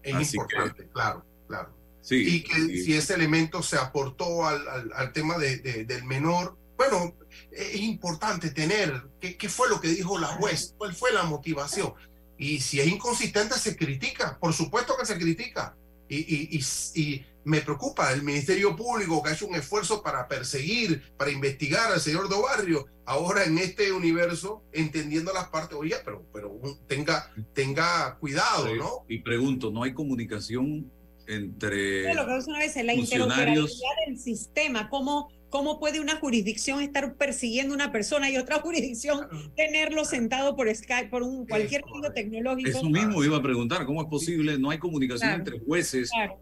Es 0.03 0.15
Así 0.15 0.31
que- 0.31 0.37
importante, 0.37 0.87
claro, 0.93 1.25
claro. 1.47 1.69
Sí, 2.01 2.15
y 2.37 2.43
que 2.43 2.57
y- 2.73 2.77
si 2.83 2.93
ese 2.93 3.13
elemento 3.15 3.61
se 3.61 3.75
aportó 3.75 4.47
al, 4.47 4.65
al- 4.67 4.91
al 4.95 5.11
tema 5.13 5.37
de- 5.37 5.57
de- 5.57 5.83
del 5.85 6.05
menor, 6.05 6.57
bueno, 6.77 7.13
es 7.51 7.75
importante 7.81 8.51
tener 8.51 9.03
qué, 9.19 9.37
qué 9.37 9.49
fue 9.49 9.69
lo 9.69 9.79
que 9.81 9.89
dijo 9.89 10.17
la 10.17 10.27
juez, 10.27 10.73
cuál 10.77 10.93
fue 10.93 11.11
la 11.11 11.23
motivación. 11.23 11.93
Y 12.37 12.59
si 12.61 12.79
es 12.79 12.87
inconsistente, 12.87 13.55
se 13.55 13.75
critica, 13.75 14.37
por 14.39 14.53
supuesto 14.53 14.95
que 14.97 15.05
se 15.05 15.17
critica. 15.17 15.75
Y, 16.07 16.17
y- 16.17 16.57
y- 16.57 17.01
y 17.01 17.25
me 17.45 17.61
preocupa 17.61 18.11
el 18.13 18.23
Ministerio 18.23 18.75
Público 18.75 19.21
que 19.21 19.29
ha 19.29 19.33
hecho 19.33 19.47
un 19.47 19.55
esfuerzo 19.55 20.01
para 20.01 20.27
perseguir, 20.27 21.13
para 21.17 21.31
investigar 21.31 21.91
al 21.91 21.99
señor 21.99 22.29
Dobarrio, 22.29 22.85
ahora 23.05 23.43
en 23.43 23.57
este 23.57 23.91
universo, 23.91 24.63
entendiendo 24.71 25.33
las 25.33 25.49
partes, 25.49 25.77
oye, 25.77 25.95
pero, 26.05 26.23
pero 26.33 26.59
tenga, 26.87 27.31
tenga 27.53 28.17
cuidado, 28.19 28.73
¿no? 28.75 29.05
Y 29.07 29.19
pregunto, 29.19 29.71
¿no 29.71 29.83
hay 29.83 29.93
comunicación 29.93 30.91
entre 31.27 32.13
lo 32.13 32.25
que 32.25 32.37
es 32.37 32.47
una 32.47 32.59
vez 32.59 32.75
la 32.75 32.93
funcionarios? 32.93 33.71
interoperabilidad 33.71 34.05
del 34.07 34.17
sistema, 34.19 34.89
cómo, 34.89 35.29
cómo 35.49 35.79
puede 35.79 35.99
una 35.99 36.15
jurisdicción 36.17 36.81
estar 36.81 37.15
persiguiendo 37.15 37.73
a 37.73 37.75
una 37.75 37.91
persona 37.91 38.29
y 38.29 38.37
otra 38.37 38.59
jurisdicción 38.61 39.27
tenerlo 39.55 40.05
sentado 40.05 40.55
por 40.55 40.73
Skype, 40.73 41.09
por 41.09 41.23
un 41.23 41.45
cualquier 41.47 41.83
medio 41.85 42.11
tecnológico. 42.13 42.69
Eso 42.69 42.89
mismo 42.89 43.23
iba 43.23 43.37
a 43.37 43.41
preguntar, 43.41 43.85
¿cómo 43.85 44.01
es 44.01 44.07
posible? 44.07 44.57
No 44.57 44.69
hay 44.69 44.77
comunicación 44.77 45.29
Claro. 45.29 45.39
entre 45.43 45.59
jueces 45.65 46.09
Claro. 46.11 46.37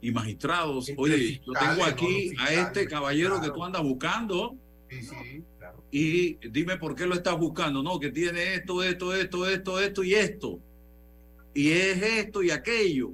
y 0.00 0.10
magistrados. 0.10 0.90
Oye, 0.96 1.40
yo 1.46 1.52
tengo 1.52 1.84
aquí 1.84 2.32
a 2.38 2.52
este 2.52 2.86
caballero 2.86 3.40
que 3.40 3.48
tú 3.50 3.64
andas 3.64 3.82
buscando 3.82 4.54
y 5.90 6.34
dime 6.48 6.76
por 6.76 6.94
qué 6.94 7.06
lo 7.06 7.14
estás 7.14 7.38
buscando. 7.38 7.82
No, 7.82 7.98
que 7.98 8.10
tiene 8.10 8.54
esto, 8.54 8.82
esto, 8.82 9.14
esto, 9.14 9.48
esto, 9.48 9.80
esto 9.80 10.04
y 10.04 10.14
esto. 10.14 10.58
Y 11.54 11.70
es 11.70 12.02
esto 12.02 12.42
y 12.42 12.50
aquello. 12.50 13.12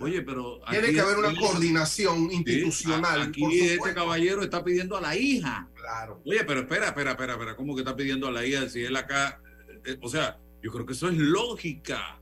Oye, 0.00 0.22
pero... 0.22 0.60
Tiene 0.70 0.92
que 0.92 1.00
haber 1.00 1.18
una 1.18 1.34
coordinación 1.38 2.30
institucional. 2.32 3.22
Aquí 3.22 3.44
este 3.60 3.94
caballero 3.94 4.42
está 4.42 4.64
pidiendo 4.64 4.96
a 4.96 5.00
la 5.00 5.16
hija. 5.16 5.68
Claro. 5.74 6.20
Oye, 6.24 6.42
pero 6.44 6.60
espera, 6.60 6.86
espera, 6.86 7.10
espera, 7.12 7.34
espera. 7.34 7.56
¿Cómo 7.56 7.74
que 7.74 7.82
está 7.82 7.94
pidiendo 7.94 8.26
a 8.26 8.32
la 8.32 8.44
hija 8.44 8.68
si 8.68 8.82
él 8.82 8.96
acá? 8.96 9.40
eh, 9.84 9.98
o 10.02 10.08
sea, 10.08 10.38
yo 10.62 10.70
creo 10.72 10.84
que 10.86 10.92
eso 10.92 11.08
es 11.08 11.16
lógica, 11.16 12.20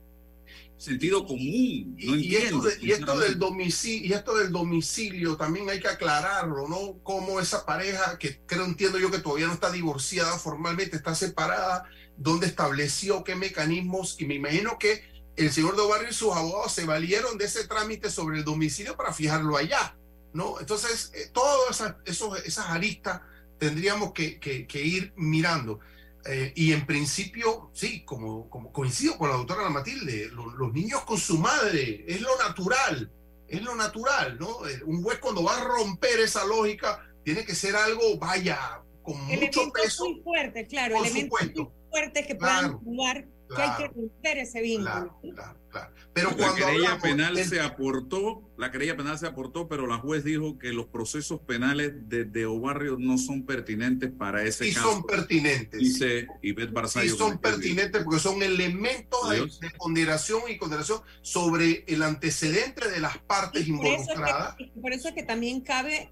sentido 0.76 1.26
común. 1.26 1.96
No 1.98 2.14
y, 2.16 2.36
esto 2.36 2.60
de- 2.60 2.78
y 2.80 2.92
esto 2.92 3.18
del 3.18 3.38
domicilio, 3.38 4.08
y 4.08 4.12
esto 4.12 4.36
del 4.36 4.52
domicilio 4.52 5.36
también 5.36 5.68
hay 5.68 5.80
que 5.80 5.88
aclararlo, 5.88 6.68
¿no? 6.68 6.98
Cómo 7.02 7.40
esa 7.40 7.66
pareja, 7.66 8.16
que 8.18 8.40
creo 8.46 8.64
entiendo 8.64 8.98
yo 8.98 9.10
que 9.10 9.18
todavía 9.18 9.48
no 9.48 9.54
está 9.54 9.72
divorciada 9.72 10.38
formalmente, 10.38 10.96
está 10.96 11.14
separada, 11.14 11.84
dónde 12.16 12.46
estableció 12.46 13.24
qué 13.24 13.34
mecanismos, 13.34 14.16
y 14.20 14.26
me 14.26 14.34
imagino 14.34 14.78
que 14.78 15.02
el 15.38 15.52
señor 15.52 15.76
Dobarrio 15.76 16.10
y 16.10 16.14
sus 16.14 16.32
abogados 16.34 16.72
se 16.72 16.84
valieron 16.84 17.38
de 17.38 17.44
ese 17.46 17.66
trámite 17.66 18.10
sobre 18.10 18.38
el 18.38 18.44
domicilio 18.44 18.96
para 18.96 19.12
fijarlo 19.12 19.56
allá, 19.56 19.96
¿no? 20.32 20.58
Entonces, 20.60 21.10
eh, 21.14 21.30
todas 21.32 21.70
esas, 21.80 21.96
esos- 22.04 22.38
esas 22.44 22.66
aristas 22.66 23.20
tendríamos 23.58 24.12
que, 24.12 24.38
que- 24.38 24.66
que 24.66 24.82
ir 24.82 25.12
mirando. 25.16 25.80
Eh, 26.26 26.52
y 26.56 26.72
en 26.72 26.84
principio, 26.84 27.70
sí, 27.72 28.04
como, 28.04 28.50
como 28.50 28.72
coincido 28.72 29.16
con 29.16 29.30
la 29.30 29.36
doctora 29.36 29.60
Ana 29.62 29.70
Matilde, 29.70 30.28
lo- 30.32 30.50
los 30.50 30.72
niños 30.72 31.02
con 31.04 31.16
su 31.18 31.38
madre, 31.38 32.04
es 32.06 32.20
lo 32.20 32.36
natural, 32.38 33.10
es 33.48 33.62
lo 33.62 33.74
natural, 33.74 34.36
¿no? 34.38 34.66
Eh, 34.68 34.80
Un 34.84 35.02
juez 35.02 35.18
cuando 35.20 35.42
va 35.42 35.56
a 35.56 35.64
romper 35.64 36.20
esa 36.20 36.44
lógica, 36.44 37.02
tiene 37.24 37.44
que 37.44 37.54
ser 37.54 37.76
algo, 37.76 38.18
vaya, 38.18 38.82
con 39.02 39.16
mucho 39.22 39.32
Elementos 39.32 39.70
peso. 39.72 40.04
muy 40.04 40.20
fuertes, 40.22 40.66
claro, 40.68 40.96
elementos 41.02 41.40
muy 41.54 41.68
fuertes 41.90 42.26
que 42.26 42.36
Claro, 42.36 42.80
puedan 42.80 43.30
jugar 43.48 43.56
que 43.56 43.62
hay 43.62 43.70
que 43.70 43.76
claro, 43.84 43.92
romper 43.96 44.38
ese 44.38 44.62
vínculo. 44.62 44.90
Claro, 44.90 45.18
claro, 45.34 45.58
claro. 45.70 45.94
Pero 46.12 46.30
la 46.30 46.54
querella 46.54 46.68
hablamos 46.72 47.02
penal 47.02 47.34
del- 47.34 47.44
se 47.48 47.60
aportó, 47.60 48.50
la 48.56 48.70
querella 48.72 48.96
penal 48.96 49.18
se 49.18 49.26
aportó, 49.26 49.68
pero 49.68 49.86
la 49.86 49.98
juez 49.98 50.24
dijo 50.24 50.58
que 50.58 50.72
los 50.72 50.86
procesos 50.86 51.40
penales 51.40 51.92
de, 52.08 52.24
de 52.24 52.46
Obarrio 52.46 52.96
no 52.98 53.18
son 53.18 53.44
pertinentes 53.46 54.10
para 54.10 54.42
ese 54.42 54.64
sí 54.66 54.74
caso. 54.74 54.92
son 54.92 55.04
pertinentes. 55.04 55.78
Dice 55.78 56.26
Ivette 56.42 56.68
Sí 56.68 56.74
Barzallo. 56.74 57.16
son 57.16 57.38
que 57.38 57.48
me 57.48 57.50
escribió. 57.50 57.76
pertinentes 57.76 58.04
porque 58.04 58.20
son 58.20 58.42
elementos 58.42 59.30
de, 59.30 59.40
de 59.40 59.70
ponderación 59.76 60.42
y 60.48 60.56
consideración 60.58 61.00
sobre 61.22 61.84
el 61.86 62.02
antecedente 62.02 62.88
de 62.90 63.00
las 63.00 63.18
partes 63.18 63.66
Y 63.68 63.72
por 63.72 63.86
eso, 63.86 63.94
es 63.94 64.00
involucradas. 64.08 64.54
que, 64.56 64.64
y 64.64 64.80
por 64.80 64.92
eso 64.92 65.08
es 65.08 65.14
que 65.14 65.22
también 65.22 65.60
cabe 65.60 66.10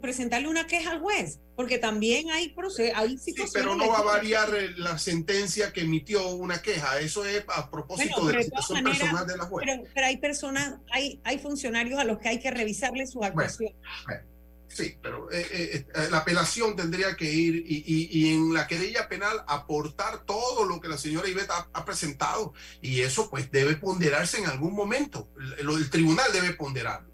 presentarle 0.00 0.48
una 0.48 0.66
queja 0.66 0.92
al 0.92 1.00
juez, 1.00 1.40
porque 1.56 1.78
también 1.78 2.30
hay, 2.30 2.54
proce- 2.54 2.92
hay 2.94 3.18
Sí, 3.18 3.32
situaciones. 3.32 3.52
pero 3.52 3.74
no 3.76 3.88
va 3.88 3.98
a 3.98 4.02
variar 4.02 4.54
eh, 4.54 4.70
la 4.76 4.98
sentencia 4.98 5.72
que 5.72 5.82
emitió 5.82 6.26
una 6.30 6.62
queja. 6.62 6.98
Eso 7.00 7.24
es 7.24 7.44
a 7.48 7.70
propósito 7.70 8.14
Bueno, 8.22 8.28
de 8.28 8.34
la 8.34 8.42
situación 8.44 8.84
personal 8.84 9.26
de 9.26 9.36
la 9.36 9.44
jueza. 9.44 9.66
Pero, 9.72 9.82
pero 9.94 10.06
hay 10.06 10.16
personas, 10.16 10.76
hay, 10.90 11.20
hay 11.24 11.38
funcionarios 11.38 12.00
a 12.00 12.04
los 12.04 12.18
que 12.18 12.28
hay 12.30 12.38
que 12.40 12.50
revisarle 12.50 13.06
sus 13.06 13.22
actuaciones. 13.22 13.76
Bueno, 14.06 14.22
sí, 14.68 14.96
pero 15.02 15.30
eh, 15.30 15.46
eh, 15.52 15.86
la 16.10 16.18
apelación 16.18 16.74
tendría 16.74 17.14
que 17.14 17.30
ir 17.30 17.56
y, 17.56 17.84
y- 17.86 18.08
y 18.10 18.34
en 18.34 18.54
la 18.54 18.66
querella 18.66 19.06
penal 19.06 19.44
aportar 19.46 20.24
todo 20.24 20.64
lo 20.64 20.80
que 20.80 20.88
la 20.88 20.96
señora 20.96 21.28
Ivette 21.28 21.50
ha, 21.50 21.68
ha 21.74 21.84
presentado 21.84 22.54
y 22.80 23.00
eso 23.00 23.28
pues 23.28 23.50
debe 23.50 23.76
ponderarse 23.76 24.38
en 24.38 24.46
algún 24.46 24.72
momento. 24.74 25.28
El, 25.58 25.68
el 25.68 25.90
tribunal 25.90 26.32
debe 26.32 26.54
ponderarlo. 26.54 27.11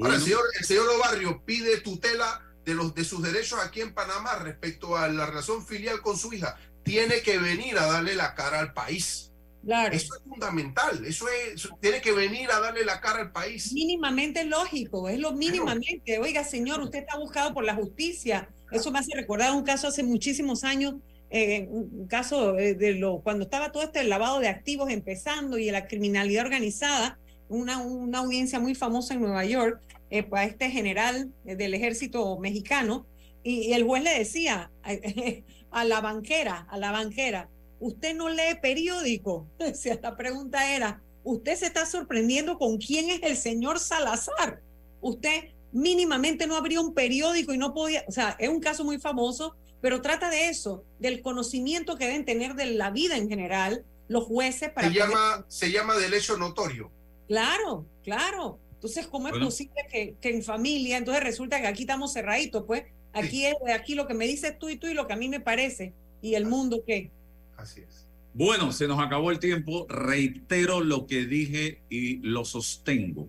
Ahora, 0.00 0.14
el 0.14 0.22
señor, 0.22 0.40
el 0.58 0.64
señor 0.64 0.88
Obarrio 0.88 1.42
pide 1.44 1.80
tutela 1.80 2.42
de, 2.64 2.74
los, 2.74 2.94
de 2.94 3.04
sus 3.04 3.22
derechos 3.22 3.58
aquí 3.62 3.80
en 3.80 3.94
Panamá 3.94 4.36
respecto 4.36 4.96
a 4.96 5.08
la 5.08 5.26
relación 5.26 5.64
filial 5.66 6.00
con 6.00 6.16
su 6.16 6.32
hija. 6.32 6.56
Tiene 6.82 7.20
que 7.22 7.38
venir 7.38 7.78
a 7.78 7.86
darle 7.86 8.14
la 8.14 8.34
cara 8.34 8.60
al 8.60 8.72
país. 8.72 9.30
Claro. 9.64 9.94
Eso 9.94 10.14
es 10.16 10.22
fundamental. 10.22 11.04
Eso 11.04 11.28
es, 11.28 11.54
eso 11.56 11.78
tiene 11.80 12.00
que 12.00 12.12
venir 12.12 12.50
a 12.50 12.60
darle 12.60 12.84
la 12.84 13.00
cara 13.00 13.20
al 13.20 13.32
país. 13.32 13.72
Mínimamente 13.72 14.44
lógico, 14.44 15.08
es 15.08 15.18
lo 15.18 15.32
mínimamente. 15.32 16.18
Oiga, 16.18 16.44
señor, 16.44 16.80
usted 16.80 17.00
está 17.00 17.18
buscado 17.18 17.52
por 17.52 17.64
la 17.64 17.74
justicia. 17.74 18.48
Eso 18.70 18.90
me 18.90 19.00
hace 19.00 19.14
recordar 19.14 19.52
un 19.52 19.64
caso 19.64 19.88
hace 19.88 20.02
muchísimos 20.02 20.64
años, 20.64 20.94
eh, 21.28 21.66
un 21.68 22.06
caso 22.06 22.56
eh, 22.58 22.74
de 22.74 22.94
lo 22.94 23.20
cuando 23.20 23.44
estaba 23.44 23.72
todo 23.72 23.82
este 23.82 24.02
lavado 24.04 24.38
de 24.40 24.48
activos 24.48 24.90
empezando 24.90 25.58
y 25.58 25.70
la 25.70 25.86
criminalidad 25.86 26.44
organizada, 26.44 27.18
una, 27.50 27.78
una 27.78 28.20
audiencia 28.20 28.58
muy 28.58 28.74
famosa 28.74 29.12
en 29.14 29.20
Nueva 29.20 29.44
York, 29.44 29.82
eh, 30.08 30.22
para 30.22 30.44
este 30.44 30.70
general 30.70 31.32
eh, 31.44 31.56
del 31.56 31.74
ejército 31.74 32.38
mexicano, 32.38 33.06
y, 33.42 33.68
y 33.68 33.72
el 33.74 33.84
juez 33.84 34.02
le 34.02 34.18
decía 34.18 34.70
a, 35.70 35.84
la 35.84 36.00
banquera, 36.00 36.66
a 36.70 36.78
la 36.78 36.92
banquera, 36.92 37.50
usted 37.80 38.14
no 38.14 38.28
lee 38.28 38.58
periódico. 38.62 39.46
O 39.58 39.74
sea, 39.74 39.98
la 40.00 40.16
pregunta 40.16 40.74
era, 40.74 41.02
usted 41.24 41.56
se 41.56 41.66
está 41.66 41.86
sorprendiendo 41.86 42.56
con 42.56 42.78
quién 42.78 43.10
es 43.10 43.20
el 43.22 43.36
señor 43.36 43.78
Salazar. 43.78 44.62
Usted 45.00 45.50
mínimamente 45.72 46.46
no 46.46 46.56
abrió 46.56 46.80
un 46.82 46.94
periódico 46.94 47.52
y 47.52 47.58
no 47.58 47.74
podía, 47.74 48.04
o 48.08 48.12
sea, 48.12 48.36
es 48.38 48.48
un 48.48 48.60
caso 48.60 48.84
muy 48.84 48.98
famoso, 48.98 49.56
pero 49.80 50.02
trata 50.02 50.30
de 50.30 50.48
eso, 50.48 50.84
del 50.98 51.22
conocimiento 51.22 51.96
que 51.96 52.06
deben 52.06 52.24
tener 52.24 52.54
de 52.54 52.66
la 52.66 52.90
vida 52.90 53.16
en 53.16 53.28
general 53.28 53.84
los 54.08 54.24
jueces 54.24 54.70
para... 54.70 54.88
Se 54.88 54.94
llama, 54.94 55.44
se 55.48 55.70
llama 55.70 55.96
del 55.96 56.14
hecho 56.14 56.36
notorio. 56.36 56.90
Claro, 57.30 57.86
claro. 58.02 58.58
Entonces, 58.74 59.06
¿cómo 59.06 59.28
es 59.28 59.38
posible 59.38 59.86
que, 59.88 60.16
que, 60.20 60.34
en 60.34 60.42
familia, 60.42 60.96
entonces 60.96 61.22
resulta 61.22 61.60
que 61.60 61.68
aquí 61.68 61.82
estamos 61.82 62.12
cerraditos, 62.12 62.64
pues 62.66 62.82
aquí 63.12 63.46
es 63.46 63.54
aquí 63.72 63.94
lo 63.94 64.08
que 64.08 64.14
me 64.14 64.26
dices 64.26 64.58
tú 64.58 64.68
y 64.68 64.76
tú 64.76 64.88
y 64.88 64.94
lo 64.94 65.06
que 65.06 65.12
a 65.12 65.16
mí 65.16 65.28
me 65.28 65.38
parece, 65.38 65.94
y 66.20 66.34
el 66.34 66.44
mundo 66.46 66.82
qué? 66.84 67.12
Así 67.56 67.82
es. 67.82 68.08
Bueno, 68.34 68.72
se 68.72 68.88
nos 68.88 68.98
acabó 68.98 69.30
el 69.30 69.38
tiempo. 69.38 69.86
Reitero 69.88 70.80
lo 70.80 71.06
que 71.06 71.24
dije 71.24 71.80
y 71.88 72.16
lo 72.16 72.44
sostengo. 72.44 73.28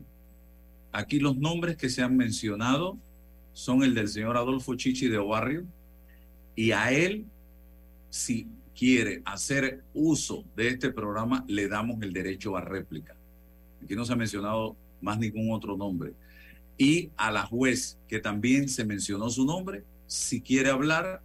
Aquí 0.91 1.20
los 1.20 1.38
nombres 1.38 1.78
que 1.78 1.91
se 1.91 2.02
han 2.02 2.18
mencionado 2.18 2.97
son 3.54 3.84
el 3.84 3.93
del 3.93 4.08
señor 4.08 4.36
Adolfo 4.36 4.74
Chichi 4.74 5.10
de 5.10 5.20
Obarrio 5.20 5.64
y 6.56 6.72
a 6.72 6.91
él, 6.91 7.28
si 8.10 8.47
quiere 8.76 9.22
hacer 9.26 9.84
uso 9.93 10.43
de 10.56 10.70
este 10.70 10.91
programa, 10.91 11.45
le 11.47 11.68
damos 11.68 12.02
el 12.02 12.14
derecho 12.14 12.58
a 12.58 12.62
réplica. 12.62 13.16
Aquí 13.84 13.95
no 13.95 14.05
se 14.05 14.13
ha 14.13 14.15
mencionado 14.15 14.75
más 15.01 15.17
ningún 15.19 15.51
otro 15.51 15.77
nombre. 15.77 16.13
Y 16.77 17.11
a 17.17 17.32
la 17.32 17.45
juez, 17.45 17.97
que 18.07 18.19
también 18.19 18.69
se 18.69 18.86
mencionó 18.86 19.29
su 19.29 19.45
nombre, 19.45 19.84
si 20.07 20.41
quiere 20.41 20.69
hablar, 20.69 21.21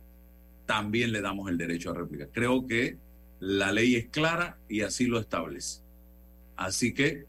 también 0.67 1.13
le 1.13 1.21
damos 1.21 1.49
el 1.51 1.59
derecho 1.59 1.91
a 1.91 1.95
réplica. 1.95 2.29
Creo 2.33 2.67
que 2.67 2.99
la 3.41 3.73
ley 3.73 3.95
es 3.97 4.09
clara 4.09 4.59
y 4.69 4.81
así 4.83 5.07
lo 5.07 5.19
establece. 5.19 5.81
Así 6.57 6.93
que, 6.93 7.27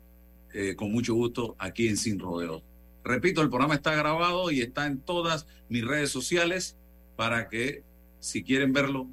eh, 0.54 0.76
con 0.76 0.92
mucho 0.92 1.14
gusto, 1.14 1.56
aquí 1.60 1.88
en 1.88 1.98
Sin 1.98 2.20
Rodeo. 2.20 2.64
Repito, 3.04 3.42
el 3.42 3.50
programa 3.50 3.76
está 3.76 3.96
grabado 3.96 4.52
y 4.52 4.62
está 4.62 4.86
en 4.88 5.00
todas 5.00 5.48
mis 5.70 5.86
redes 5.86 6.10
sociales 6.10 6.78
para 7.16 7.50
que, 7.50 7.84
si 8.20 8.44
quieren 8.44 8.74
verlo, 8.74 9.08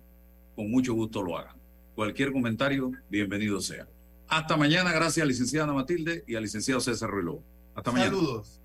con 0.57 0.71
mucho 0.71 0.95
gusto 0.95 1.23
lo 1.23 1.39
hagan. 1.39 1.57
Cualquier 1.95 2.33
comentario, 2.33 2.93
bienvenido 3.09 3.61
sea. 3.61 3.87
Hasta 4.35 4.57
mañana, 4.57 4.91
gracias 4.91 5.23
a 5.23 5.27
licenciada 5.29 5.63
Ana 5.63 5.75
Matilde 5.75 6.25
y 6.27 6.35
al 6.35 6.43
licenciado 6.43 6.81
César 6.81 7.09
Ruiz 7.09 7.39
Hasta 7.73 7.93
mañana. 7.93 8.11
Saludos. 8.11 8.61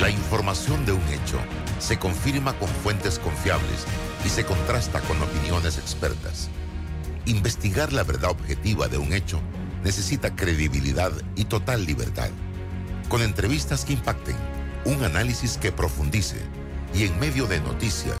La 0.00 0.10
información 0.10 0.86
de 0.86 0.92
un 0.92 1.02
hecho 1.08 1.40
se 1.80 1.98
confirma 1.98 2.56
con 2.56 2.68
fuentes 2.68 3.18
confiables 3.18 3.84
y 4.24 4.28
se 4.28 4.44
contrasta 4.44 5.00
con 5.00 5.20
opiniones 5.20 5.76
expertas. 5.76 6.50
Investigar 7.26 7.92
la 7.92 8.04
verdad 8.04 8.30
objetiva 8.30 8.86
de 8.86 8.98
un 8.98 9.12
hecho 9.12 9.40
necesita 9.82 10.36
credibilidad 10.36 11.10
y 11.34 11.46
total 11.46 11.84
libertad. 11.84 12.30
Con 13.08 13.22
entrevistas 13.22 13.84
que 13.84 13.94
impacten, 13.94 14.36
un 14.84 15.02
análisis 15.02 15.58
que 15.58 15.72
profundice 15.72 16.38
y 16.94 17.06
en 17.06 17.18
medio 17.18 17.48
de 17.48 17.60
noticias 17.60 18.16